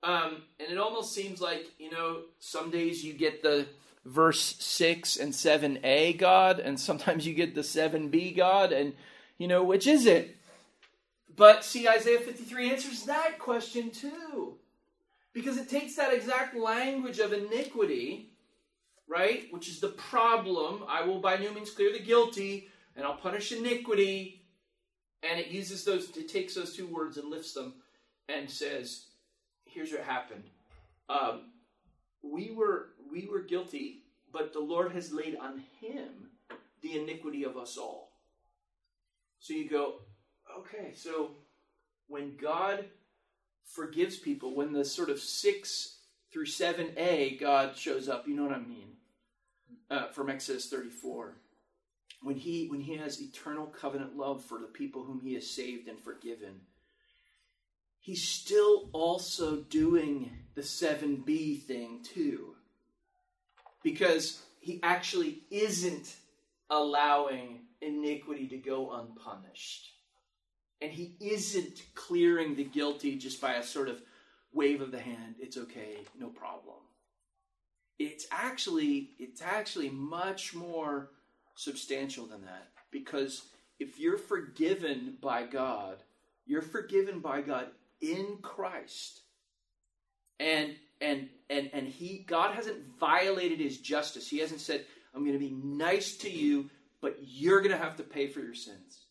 Um, 0.03 0.43
and 0.59 0.71
it 0.71 0.79
almost 0.79 1.13
seems 1.15 1.41
like, 1.41 1.67
you 1.79 1.91
know, 1.91 2.23
some 2.39 2.71
days 2.71 3.05
you 3.05 3.13
get 3.13 3.43
the 3.43 3.67
verse 4.05 4.57
6 4.59 5.19
and 5.19 5.33
7a 5.33 6.17
God, 6.17 6.59
and 6.59 6.81
sometimes 6.81 7.27
you 7.27 7.35
get 7.35 7.55
the 7.55 7.61
7b 7.61 8.37
God, 8.37 8.73
and, 8.73 8.95
you 9.37 9.47
know, 9.47 9.63
which 9.63 9.87
is 9.87 10.07
it? 10.07 10.37
But 11.37 11.65
see, 11.65 11.87
Isaiah 11.87 12.21
53 12.21 12.71
answers 12.71 13.03
that 13.05 13.39
question 13.39 13.91
too. 13.91 14.55
Because 15.33 15.59
it 15.59 15.69
takes 15.69 15.95
that 15.97 16.13
exact 16.13 16.57
language 16.57 17.19
of 17.21 17.33
iniquity, 17.33 18.30
right, 19.11 19.47
which 19.51 19.69
is 19.69 19.81
the 19.81 19.89
problem. 19.89 20.85
I 20.89 21.03
will 21.03 21.19
by 21.19 21.37
no 21.37 21.53
means 21.53 21.71
clear 21.71 21.93
the 21.93 21.99
guilty, 21.99 22.69
and 22.97 23.05
I'll 23.05 23.17
punish 23.17 23.53
iniquity. 23.53 24.43
And 25.23 25.39
it 25.39 25.49
uses 25.49 25.85
those, 25.85 26.17
it 26.17 26.29
takes 26.29 26.55
those 26.55 26.75
two 26.75 26.87
words 26.87 27.19
and 27.19 27.29
lifts 27.29 27.53
them 27.53 27.75
and 28.29 28.49
says, 28.49 29.07
here's 29.67 29.93
what 29.93 30.03
happened. 30.03 30.45
Um, 31.09 31.51
we 32.23 32.53
were 32.53 32.91
we 33.11 33.29
were 33.31 33.41
guilty, 33.41 34.05
but 34.33 34.53
the 34.53 34.61
Lord 34.61 34.93
has 34.93 35.13
laid 35.13 35.37
on 35.37 35.63
him 35.81 36.31
the 36.83 36.99
iniquity 36.99 37.45
of 37.45 37.57
us 37.57 37.77
all. 37.77 38.13
So 39.41 39.55
you 39.55 39.69
go, 39.69 39.95
okay, 40.59 40.93
so 40.95 41.33
when 42.09 42.37
God 42.37 42.85
forgives 43.65 44.17
people, 44.17 44.55
when 44.55 44.73
the 44.73 44.85
sort 44.85 45.11
of 45.11 45.19
six 45.19 45.97
through 46.33 46.47
seven 46.47 46.93
A 46.97 47.37
God 47.41 47.77
shows 47.77 48.09
up, 48.09 48.29
you 48.29 48.37
know 48.37 48.45
what 48.45 48.55
I 48.55 48.59
mean? 48.59 48.97
Uh, 49.91 50.07
from 50.09 50.31
Exodus 50.31 50.69
34. 50.69 51.35
When 52.23 52.37
he 52.37 52.69
when 52.69 52.81
he 52.81 52.97
has 52.97 53.21
eternal 53.21 53.67
covenant 53.67 54.17
love 54.17 54.45
for 54.45 54.59
the 54.59 54.67
people 54.67 55.05
whom 55.05 55.21
he 55.21 55.35
has 55.35 55.49
saved 55.49 55.89
and 55.89 55.99
forgiven 55.99 56.61
he's 58.01 58.27
still 58.27 58.89
also 58.93 59.57
doing 59.57 60.31
the 60.55 60.63
7b 60.63 61.63
thing 61.63 62.01
too. 62.03 62.57
Because 63.83 64.43
he 64.61 64.81
actually 64.83 65.43
isn't 65.51 66.17
allowing 66.69 67.61
iniquity 67.81 68.49
to 68.49 68.57
go 68.57 68.93
unpunished. 68.93 69.93
And 70.83 70.91
he 70.91 71.15
isn't 71.21 71.83
clearing 71.95 72.57
the 72.57 72.65
guilty 72.65 73.17
just 73.17 73.41
by 73.41 73.55
a 73.55 73.63
sort 73.63 73.89
of 73.89 74.03
wave 74.53 74.81
of 74.81 74.91
the 74.91 75.01
hand, 75.01 75.37
it's 75.39 75.57
okay, 75.57 75.99
no 76.19 76.29
problem. 76.29 76.77
It's 78.01 78.27
actually 78.31 79.11
it's 79.19 79.43
actually 79.43 79.91
much 79.91 80.55
more 80.55 81.11
substantial 81.55 82.25
than 82.25 82.47
that 82.47 82.69
because 82.91 83.43
if 83.79 84.01
you're 84.01 84.17
forgiven 84.17 85.19
by 85.21 85.45
God, 85.45 85.99
you're 86.47 86.63
forgiven 86.63 87.21
by 87.21 87.43
God 87.43 87.67
in 88.01 88.39
Christ. 88.41 89.21
And 90.39 90.77
and 91.03 91.29
and 91.51 91.69
and 91.75 91.87
he 91.87 92.25
God 92.27 92.55
hasn't 92.55 92.79
violated 92.99 93.61
his 93.61 93.77
justice. 93.77 94.27
He 94.27 94.39
hasn't 94.39 94.63
said, 94.63 94.87
I'm 95.15 95.21
going 95.21 95.39
to 95.39 95.39
be 95.39 95.51
nice 95.51 96.17
to 96.19 96.31
you, 96.31 96.71
but 97.03 97.19
you're 97.21 97.61
going 97.61 97.77
to 97.77 97.85
have 97.85 97.97
to 97.99 98.03
pay 98.03 98.29
for 98.29 98.41
your 98.41 98.55
sins. 98.55 99.05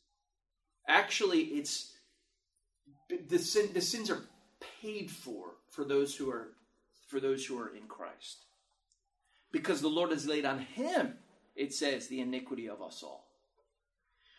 Actually, 0.87 1.41
it's 1.41 1.93
the 3.27 3.37
sin 3.37 3.69
the 3.71 3.81
sins 3.81 4.09
are 4.09 4.23
paid 4.81 5.11
for 5.11 5.57
for 5.69 5.85
those 5.85 6.15
who 6.15 6.31
are 6.31 6.47
for 7.07 7.19
those 7.19 7.45
who 7.45 7.59
are 7.59 7.69
in 7.75 7.83
Christ. 7.83 8.45
Because 9.51 9.81
the 9.81 9.87
Lord 9.87 10.11
has 10.11 10.27
laid 10.27 10.45
on 10.45 10.59
him, 10.59 11.15
it 11.55 11.73
says, 11.73 12.07
the 12.07 12.21
iniquity 12.21 12.67
of 12.67 12.81
us 12.81 13.03
all. 13.03 13.25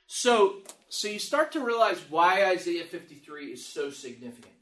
So, 0.07 0.57
so 0.89 1.09
you 1.09 1.19
start 1.19 1.53
to 1.53 1.61
realize 1.61 2.01
why 2.09 2.47
Isaiah 2.47 2.85
53 2.85 3.53
is 3.53 3.67
so 3.67 3.91
significant. 3.91 4.55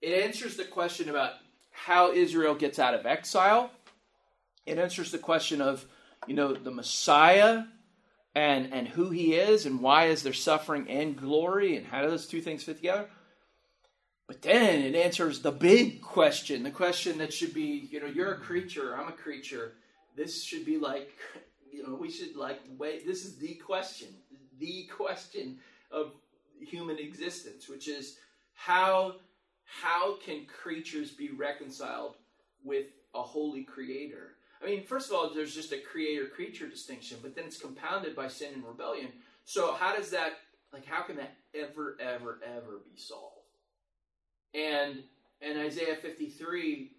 It 0.00 0.22
answers 0.24 0.56
the 0.56 0.64
question 0.64 1.08
about 1.08 1.32
how 1.70 2.12
Israel 2.12 2.54
gets 2.54 2.78
out 2.78 2.94
of 2.94 3.06
exile. 3.06 3.70
It 4.66 4.78
answers 4.78 5.10
the 5.10 5.18
question 5.18 5.60
of, 5.60 5.84
you 6.26 6.34
know, 6.34 6.52
the 6.52 6.70
Messiah 6.70 7.64
and 8.34 8.72
and 8.72 8.86
who 8.86 9.10
he 9.10 9.34
is 9.34 9.66
and 9.66 9.80
why 9.80 10.06
is 10.06 10.22
there 10.22 10.32
suffering 10.32 10.88
and 10.88 11.16
glory 11.16 11.76
and 11.76 11.86
how 11.86 12.02
do 12.02 12.10
those 12.10 12.26
two 12.26 12.40
things 12.40 12.62
fit 12.62 12.76
together. 12.76 13.08
Then 14.40 14.82
it 14.82 14.94
answers 14.94 15.40
the 15.40 15.52
big 15.52 16.00
question, 16.00 16.62
the 16.62 16.70
question 16.70 17.18
that 17.18 17.32
should 17.32 17.52
be, 17.52 17.88
you 17.90 18.00
know, 18.00 18.06
you're 18.06 18.34
a 18.34 18.38
creature, 18.38 18.96
I'm 18.96 19.08
a 19.08 19.12
creature. 19.12 19.72
This 20.16 20.42
should 20.42 20.64
be 20.64 20.78
like, 20.78 21.10
you 21.72 21.86
know, 21.86 21.94
we 21.94 22.10
should 22.10 22.36
like 22.36 22.60
wait. 22.76 23.06
This 23.06 23.24
is 23.24 23.36
the 23.36 23.54
question 23.54 24.08
the 24.58 24.88
question 24.94 25.58
of 25.90 26.12
human 26.60 26.98
existence, 26.98 27.68
which 27.68 27.88
is 27.88 28.16
how 28.54 29.16
how 29.64 30.16
can 30.16 30.46
creatures 30.46 31.10
be 31.10 31.30
reconciled 31.30 32.16
with 32.64 32.86
a 33.14 33.22
holy 33.22 33.62
creator? 33.62 34.34
I 34.62 34.66
mean, 34.66 34.84
first 34.84 35.10
of 35.10 35.16
all, 35.16 35.32
there's 35.32 35.54
just 35.54 35.72
a 35.72 35.78
creator 35.78 36.26
creature 36.26 36.68
distinction, 36.68 37.18
but 37.22 37.36
then 37.36 37.44
it's 37.44 37.60
compounded 37.60 38.16
by 38.16 38.28
sin 38.28 38.54
and 38.54 38.64
rebellion. 38.64 39.08
So 39.44 39.74
how 39.74 39.94
does 39.94 40.10
that 40.10 40.32
like 40.72 40.86
how 40.86 41.02
can 41.02 41.16
that 41.16 41.34
ever 41.54 41.96
ever 42.00 42.40
ever 42.44 42.80
be 42.84 42.98
solved? 42.98 43.37
And 44.54 45.02
and 45.40 45.58
Isaiah 45.58 45.96
53 45.96 46.90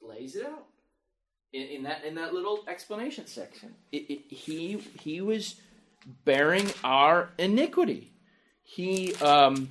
lays 0.00 0.36
it 0.36 0.46
out 0.46 0.66
in, 1.52 1.62
in 1.62 1.82
that 1.84 2.04
in 2.04 2.14
that 2.14 2.32
little 2.32 2.64
explanation 2.68 3.26
section. 3.26 3.74
It, 3.92 4.10
it, 4.10 4.32
he 4.32 4.78
he 5.00 5.20
was 5.20 5.56
bearing 6.24 6.70
our 6.84 7.30
iniquity. 7.38 8.12
He, 8.62 9.14
um, 9.16 9.70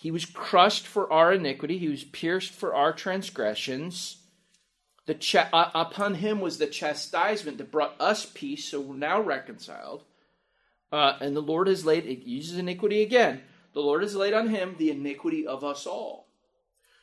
he 0.00 0.10
was 0.10 0.24
crushed 0.24 0.86
for 0.86 1.12
our 1.12 1.32
iniquity, 1.32 1.78
he 1.78 1.88
was 1.88 2.04
pierced 2.04 2.52
for 2.52 2.74
our 2.74 2.92
transgressions. 2.92 4.16
The 5.06 5.14
cha- 5.14 5.48
uh, 5.52 5.70
upon 5.74 6.14
him 6.14 6.40
was 6.40 6.58
the 6.58 6.66
chastisement 6.66 7.58
that 7.58 7.72
brought 7.72 7.94
us 7.98 8.26
peace, 8.26 8.66
so 8.66 8.80
we're 8.80 8.96
now 8.96 9.20
reconciled. 9.20 10.04
Uh, 10.92 11.14
and 11.20 11.34
the 11.34 11.40
Lord 11.40 11.66
has 11.66 11.84
laid, 11.86 12.06
it 12.06 12.26
uses 12.26 12.58
iniquity 12.58 13.02
again. 13.02 13.42
The 13.78 13.84
Lord 13.84 14.02
has 14.02 14.16
laid 14.16 14.34
on 14.34 14.48
him 14.48 14.74
the 14.76 14.90
iniquity 14.90 15.46
of 15.46 15.62
us 15.62 15.86
all. 15.86 16.26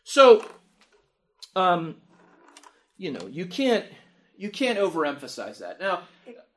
So, 0.04 0.46
um, 1.56 1.96
you 2.98 3.14
know, 3.14 3.28
you 3.28 3.46
can't 3.46 3.86
you 4.36 4.50
can't 4.50 4.78
overemphasize 4.78 5.60
that. 5.60 5.80
Now, 5.80 6.02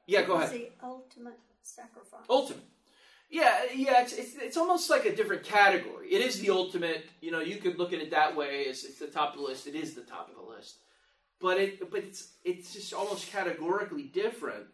yeah, 0.08 0.22
go 0.22 0.34
ahead. 0.34 0.50
The 0.50 0.70
ultimate 0.82 1.38
sacrifice. 1.62 2.26
Ultimate. 2.28 2.64
Yeah, 3.30 3.66
yeah, 3.72 4.02
it's, 4.02 4.12
it's, 4.12 4.34
it's 4.34 4.56
almost 4.56 4.90
like 4.90 5.04
a 5.04 5.14
different 5.14 5.44
category. 5.44 6.08
It 6.08 6.20
is 6.20 6.40
the 6.40 6.50
ultimate. 6.50 7.04
You 7.20 7.30
know, 7.30 7.38
you 7.38 7.58
could 7.58 7.78
look 7.78 7.92
at 7.92 8.00
it 8.00 8.10
that 8.10 8.34
way. 8.34 8.62
It's, 8.62 8.82
it's 8.82 8.98
the 8.98 9.06
top 9.06 9.34
of 9.34 9.38
the 9.38 9.46
list. 9.46 9.68
It 9.68 9.76
is 9.76 9.94
the 9.94 10.00
top 10.00 10.30
of 10.30 10.34
the 10.34 10.50
list, 10.52 10.78
but 11.40 11.58
it 11.58 11.92
but 11.92 12.02
it's 12.02 12.32
it's 12.44 12.72
just 12.72 12.92
almost 12.92 13.30
categorically 13.30 14.02
different. 14.02 14.64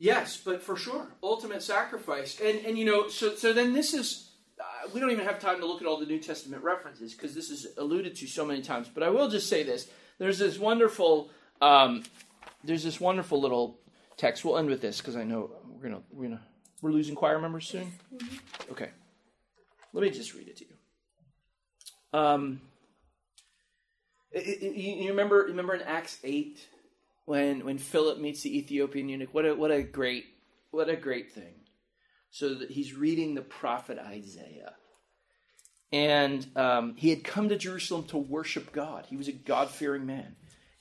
Yes, 0.00 0.38
but 0.42 0.62
for 0.62 0.76
sure, 0.76 1.06
ultimate 1.22 1.62
sacrifice, 1.62 2.40
and 2.40 2.64
and 2.64 2.78
you 2.78 2.86
know, 2.86 3.08
so 3.08 3.34
so 3.34 3.52
then 3.52 3.74
this 3.74 3.92
is 3.92 4.30
uh, 4.58 4.88
we 4.94 4.98
don't 4.98 5.10
even 5.10 5.26
have 5.26 5.38
time 5.38 5.60
to 5.60 5.66
look 5.66 5.82
at 5.82 5.86
all 5.86 6.00
the 6.00 6.06
New 6.06 6.18
Testament 6.18 6.64
references 6.64 7.12
because 7.12 7.34
this 7.34 7.50
is 7.50 7.66
alluded 7.76 8.16
to 8.16 8.26
so 8.26 8.46
many 8.46 8.62
times. 8.62 8.88
But 8.92 9.02
I 9.02 9.10
will 9.10 9.28
just 9.28 9.46
say 9.50 9.62
this: 9.62 9.88
there's 10.18 10.38
this 10.38 10.58
wonderful 10.58 11.28
um, 11.60 12.02
there's 12.64 12.82
this 12.82 12.98
wonderful 12.98 13.42
little 13.42 13.78
text. 14.16 14.42
We'll 14.42 14.56
end 14.56 14.70
with 14.70 14.80
this 14.80 15.02
because 15.02 15.16
I 15.16 15.24
know 15.24 15.50
we're 15.68 15.90
gonna 15.90 16.02
we're 16.10 16.28
gonna 16.28 16.42
we're 16.80 16.92
losing 16.92 17.14
choir 17.14 17.38
members 17.38 17.68
soon. 17.68 17.92
Okay, 18.70 18.88
let 19.92 20.02
me 20.02 20.08
just 20.08 20.32
read 20.32 20.48
it 20.48 20.56
to 20.56 20.64
you. 20.64 22.18
Um, 22.18 22.62
it, 24.32 24.62
it, 24.62 24.76
you 24.76 24.94
you 24.94 25.10
remember 25.10 25.44
remember 25.44 25.74
in 25.74 25.82
Acts 25.82 26.18
eight 26.24 26.66
when 27.30 27.64
when 27.64 27.78
Philip 27.78 28.18
meets 28.18 28.42
the 28.42 28.58
Ethiopian 28.58 29.08
eunuch? 29.08 29.32
What 29.32 29.46
a 29.46 29.54
what 29.54 29.70
a 29.70 29.84
great 29.84 30.24
what 30.72 30.88
a 30.88 30.96
great 30.96 31.30
thing. 31.30 31.54
So 32.32 32.54
that 32.54 32.72
he's 32.72 32.92
reading 32.92 33.36
the 33.36 33.40
prophet 33.40 34.00
Isaiah. 34.00 34.74
And 35.92 36.44
um, 36.56 36.96
he 36.96 37.10
had 37.10 37.22
come 37.22 37.48
to 37.48 37.56
Jerusalem 37.56 38.04
to 38.06 38.18
worship 38.18 38.72
God. 38.72 39.06
He 39.08 39.16
was 39.16 39.28
a 39.28 39.32
God 39.32 39.70
fearing 39.70 40.06
man, 40.06 40.34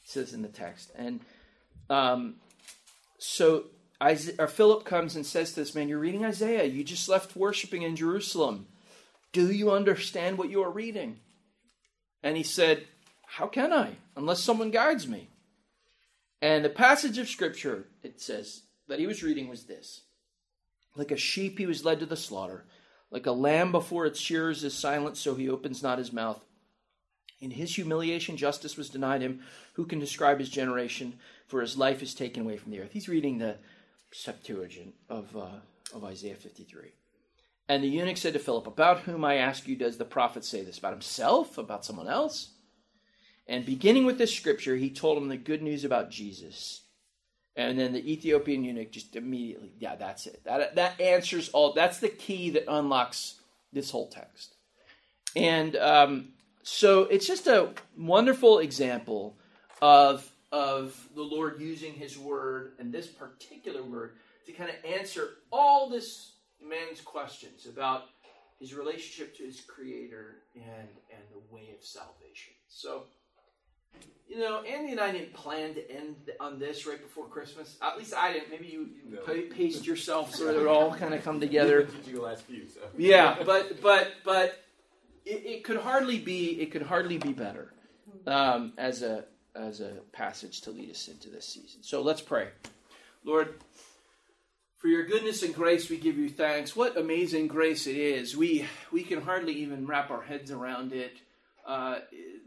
it 0.03 0.09
says 0.09 0.33
in 0.33 0.41
the 0.41 0.47
text. 0.47 0.91
And 0.95 1.21
um, 1.87 2.37
so 3.19 3.65
Isaiah, 4.01 4.47
Philip 4.47 4.85
comes 4.85 5.15
and 5.15 5.27
says 5.27 5.53
to 5.53 5.59
this 5.59 5.75
man, 5.75 5.87
You're 5.87 5.99
reading 5.99 6.25
Isaiah. 6.25 6.63
You 6.63 6.83
just 6.83 7.07
left 7.07 7.35
worshiping 7.35 7.83
in 7.83 7.95
Jerusalem. 7.95 8.65
Do 9.33 9.51
you 9.51 9.71
understand 9.71 10.39
what 10.39 10.49
you 10.49 10.63
are 10.63 10.71
reading? 10.71 11.19
And 12.23 12.35
he 12.37 12.43
said, 12.43 12.87
How 13.27 13.45
can 13.45 13.71
I, 13.71 13.97
unless 14.15 14.43
someone 14.43 14.71
guides 14.71 15.07
me? 15.07 15.29
And 16.41 16.63
the 16.63 16.69
passage 16.69 17.17
of 17.17 17.27
scripture, 17.27 17.87
it 18.03 18.21
says, 18.21 18.63
that 18.87 18.99
he 18.99 19.07
was 19.07 19.23
reading 19.23 19.47
was 19.47 19.65
this 19.65 20.01
Like 20.95 21.11
a 21.11 21.17
sheep, 21.17 21.57
he 21.57 21.65
was 21.65 21.85
led 21.85 21.99
to 21.99 22.05
the 22.05 22.17
slaughter. 22.17 22.65
Like 23.11 23.25
a 23.25 23.31
lamb 23.31 23.71
before 23.71 24.05
its 24.05 24.19
shearers 24.19 24.63
is 24.63 24.73
silent, 24.73 25.17
so 25.17 25.35
he 25.35 25.49
opens 25.49 25.81
not 25.81 25.97
his 25.97 26.13
mouth. 26.13 26.45
In 27.39 27.51
his 27.51 27.75
humiliation, 27.75 28.37
justice 28.37 28.77
was 28.77 28.89
denied 28.89 29.21
him. 29.21 29.41
Who 29.73 29.85
can 29.85 29.99
describe 29.99 30.39
his 30.39 30.49
generation? 30.49 31.19
For 31.47 31.61
his 31.61 31.77
life 31.77 32.03
is 32.03 32.13
taken 32.13 32.43
away 32.43 32.57
from 32.57 32.71
the 32.71 32.81
earth. 32.81 32.91
He's 32.91 33.09
reading 33.09 33.37
the 33.37 33.55
Septuagint 34.11 34.93
of, 35.09 35.35
uh, 35.35 35.61
of 35.93 36.03
Isaiah 36.03 36.35
53. 36.35 36.91
And 37.67 37.83
the 37.83 37.87
eunuch 37.87 38.17
said 38.17 38.33
to 38.33 38.39
Philip, 38.39 38.67
About 38.67 39.01
whom 39.01 39.23
I 39.23 39.35
ask 39.35 39.67
you, 39.67 39.75
does 39.75 39.97
the 39.97 40.05
prophet 40.05 40.43
say 40.43 40.63
this? 40.63 40.77
About 40.77 40.93
himself? 40.93 41.57
About 41.57 41.85
someone 41.85 42.07
else? 42.07 42.49
And 43.49 43.65
beginning 43.65 44.05
with 44.05 44.19
this 44.19 44.33
scripture, 44.33 44.75
he 44.75 44.91
told 44.91 45.17
him 45.17 45.27
the 45.27 45.35
good 45.35 45.63
news 45.63 45.83
about 45.83 46.11
Jesus. 46.11 46.83
And 47.55 47.79
then 47.79 47.93
the 47.93 48.11
Ethiopian 48.11 48.63
eunuch 48.63 48.91
just 48.91 49.15
immediately, 49.15 49.73
yeah, 49.79 49.95
that's 49.95 50.27
it. 50.27 50.43
That, 50.45 50.75
that 50.75 51.01
answers 51.01 51.49
all. 51.49 51.73
That's 51.73 51.97
the 51.97 52.09
key 52.09 52.51
that 52.51 52.71
unlocks 52.71 53.41
this 53.73 53.89
whole 53.89 54.07
text. 54.07 54.53
And 55.35 55.75
um, 55.77 56.27
so 56.61 57.05
it's 57.05 57.25
just 57.25 57.47
a 57.47 57.71
wonderful 57.97 58.59
example 58.59 59.35
of, 59.81 60.31
of 60.51 61.09
the 61.15 61.23
Lord 61.23 61.59
using 61.59 61.93
his 61.93 62.19
word 62.19 62.73
and 62.77 62.93
this 62.93 63.07
particular 63.07 63.81
word 63.81 64.17
to 64.45 64.51
kind 64.51 64.69
of 64.69 64.75
answer 64.85 65.29
all 65.51 65.89
this 65.89 66.33
man's 66.61 67.01
questions 67.01 67.65
about 67.65 68.03
his 68.59 68.75
relationship 68.75 69.35
to 69.37 69.43
his 69.43 69.59
creator 69.61 70.43
and, 70.53 70.87
and 71.09 71.23
the 71.31 71.53
way 71.53 71.73
of 71.75 71.83
salvation. 71.83 72.53
So 72.67 73.05
you 74.27 74.37
know, 74.39 74.61
Andy 74.61 74.91
and 74.91 74.99
I 74.99 75.11
didn't 75.11 75.33
plan 75.33 75.73
to 75.73 75.91
end 75.91 76.15
on 76.39 76.59
this 76.59 76.85
right 76.85 77.01
before 77.01 77.25
Christmas. 77.25 77.77
At 77.81 77.97
least 77.97 78.13
I 78.13 78.33
didn't. 78.33 78.51
Maybe 78.51 78.67
you, 78.67 78.89
you 79.05 79.15
No. 79.15 79.21
pa- 79.21 79.53
paced 79.55 79.87
yourself 79.87 80.35
so 80.35 80.45
that 80.45 80.59
it 80.59 80.67
all 80.67 80.93
kind 80.93 81.13
of 81.13 81.23
come 81.23 81.39
together. 81.39 81.87
Last 82.13 82.43
few, 82.43 82.67
so. 82.67 82.79
Yeah, 82.97 83.37
but 83.43 83.81
but 83.81 84.11
but 84.23 84.63
it, 85.25 85.45
it 85.45 85.63
could 85.63 85.77
hardly 85.77 86.19
be 86.19 86.61
it 86.61 86.71
could 86.71 86.83
hardly 86.83 87.17
be 87.17 87.33
better 87.33 87.73
um, 88.27 88.73
as 88.77 89.01
a 89.01 89.25
as 89.55 89.81
a 89.81 89.93
passage 90.11 90.61
to 90.61 90.71
lead 90.71 90.91
us 90.91 91.07
into 91.07 91.29
this 91.29 91.45
season. 91.47 91.81
So 91.81 92.01
let's 92.01 92.21
pray, 92.21 92.49
Lord. 93.23 93.55
For 94.77 94.87
your 94.87 95.03
goodness 95.05 95.43
and 95.43 95.53
grace, 95.53 95.89
we 95.89 95.97
give 95.97 96.17
you 96.17 96.29
thanks. 96.29 96.73
What 96.73 96.95
amazing 96.97 97.47
grace 97.47 97.85
it 97.87 97.97
is. 97.97 98.37
We 98.37 98.65
we 98.91 99.03
can 99.03 99.21
hardly 99.21 99.53
even 99.53 99.85
wrap 99.87 100.09
our 100.11 100.21
heads 100.21 100.51
around 100.51 100.93
it. 100.93 101.17
Uh, 101.67 101.99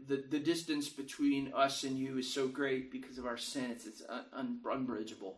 the 0.07 0.23
the 0.29 0.39
distance 0.39 0.89
between 0.89 1.51
us 1.53 1.83
and 1.83 1.97
you 1.97 2.17
is 2.17 2.31
so 2.31 2.47
great 2.47 2.91
because 2.91 3.17
of 3.17 3.25
our 3.25 3.37
sin. 3.37 3.71
It's 3.71 3.85
it's 3.85 4.03
un, 4.07 4.25
un, 4.33 4.59
unbridgeable, 4.65 5.35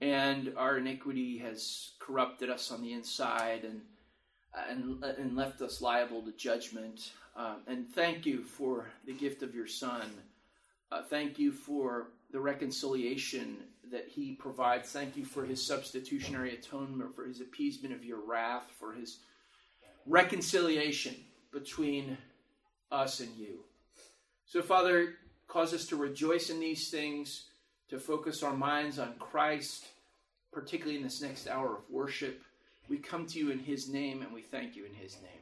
and 0.00 0.52
our 0.56 0.78
iniquity 0.78 1.38
has 1.38 1.92
corrupted 1.98 2.50
us 2.50 2.70
on 2.70 2.82
the 2.82 2.92
inside 2.92 3.64
and 3.64 3.82
and 4.68 5.02
and 5.04 5.36
left 5.36 5.62
us 5.62 5.80
liable 5.80 6.22
to 6.22 6.32
judgment. 6.32 7.12
Um, 7.34 7.56
and 7.66 7.88
thank 7.88 8.26
you 8.26 8.42
for 8.42 8.86
the 9.06 9.12
gift 9.12 9.42
of 9.42 9.54
your 9.54 9.66
Son. 9.66 10.10
Uh, 10.90 11.02
thank 11.02 11.38
you 11.38 11.50
for 11.50 12.08
the 12.30 12.40
reconciliation 12.40 13.56
that 13.90 14.08
He 14.08 14.32
provides. 14.32 14.90
Thank 14.90 15.16
you 15.16 15.24
for 15.24 15.44
His 15.44 15.64
substitutionary 15.64 16.54
atonement, 16.54 17.14
for 17.16 17.24
His 17.24 17.40
appeasement 17.40 17.94
of 17.94 18.04
your 18.04 18.20
wrath, 18.20 18.70
for 18.78 18.92
His 18.92 19.20
reconciliation 20.06 21.14
between 21.52 22.18
us 22.92 23.20
and 23.20 23.34
you. 23.36 23.60
So, 24.46 24.62
Father, 24.62 25.14
cause 25.48 25.74
us 25.74 25.86
to 25.86 25.96
rejoice 25.96 26.50
in 26.50 26.60
these 26.60 26.90
things, 26.90 27.46
to 27.88 27.98
focus 27.98 28.42
our 28.42 28.54
minds 28.54 28.98
on 28.98 29.14
Christ, 29.18 29.86
particularly 30.52 30.98
in 30.98 31.02
this 31.02 31.20
next 31.22 31.48
hour 31.48 31.76
of 31.76 31.90
worship. 31.90 32.42
We 32.88 32.98
come 32.98 33.26
to 33.26 33.38
you 33.38 33.50
in 33.50 33.58
His 33.58 33.88
name 33.88 34.22
and 34.22 34.32
we 34.32 34.42
thank 34.42 34.76
you 34.76 34.84
in 34.84 34.94
His 34.94 35.14
name. 35.22 35.41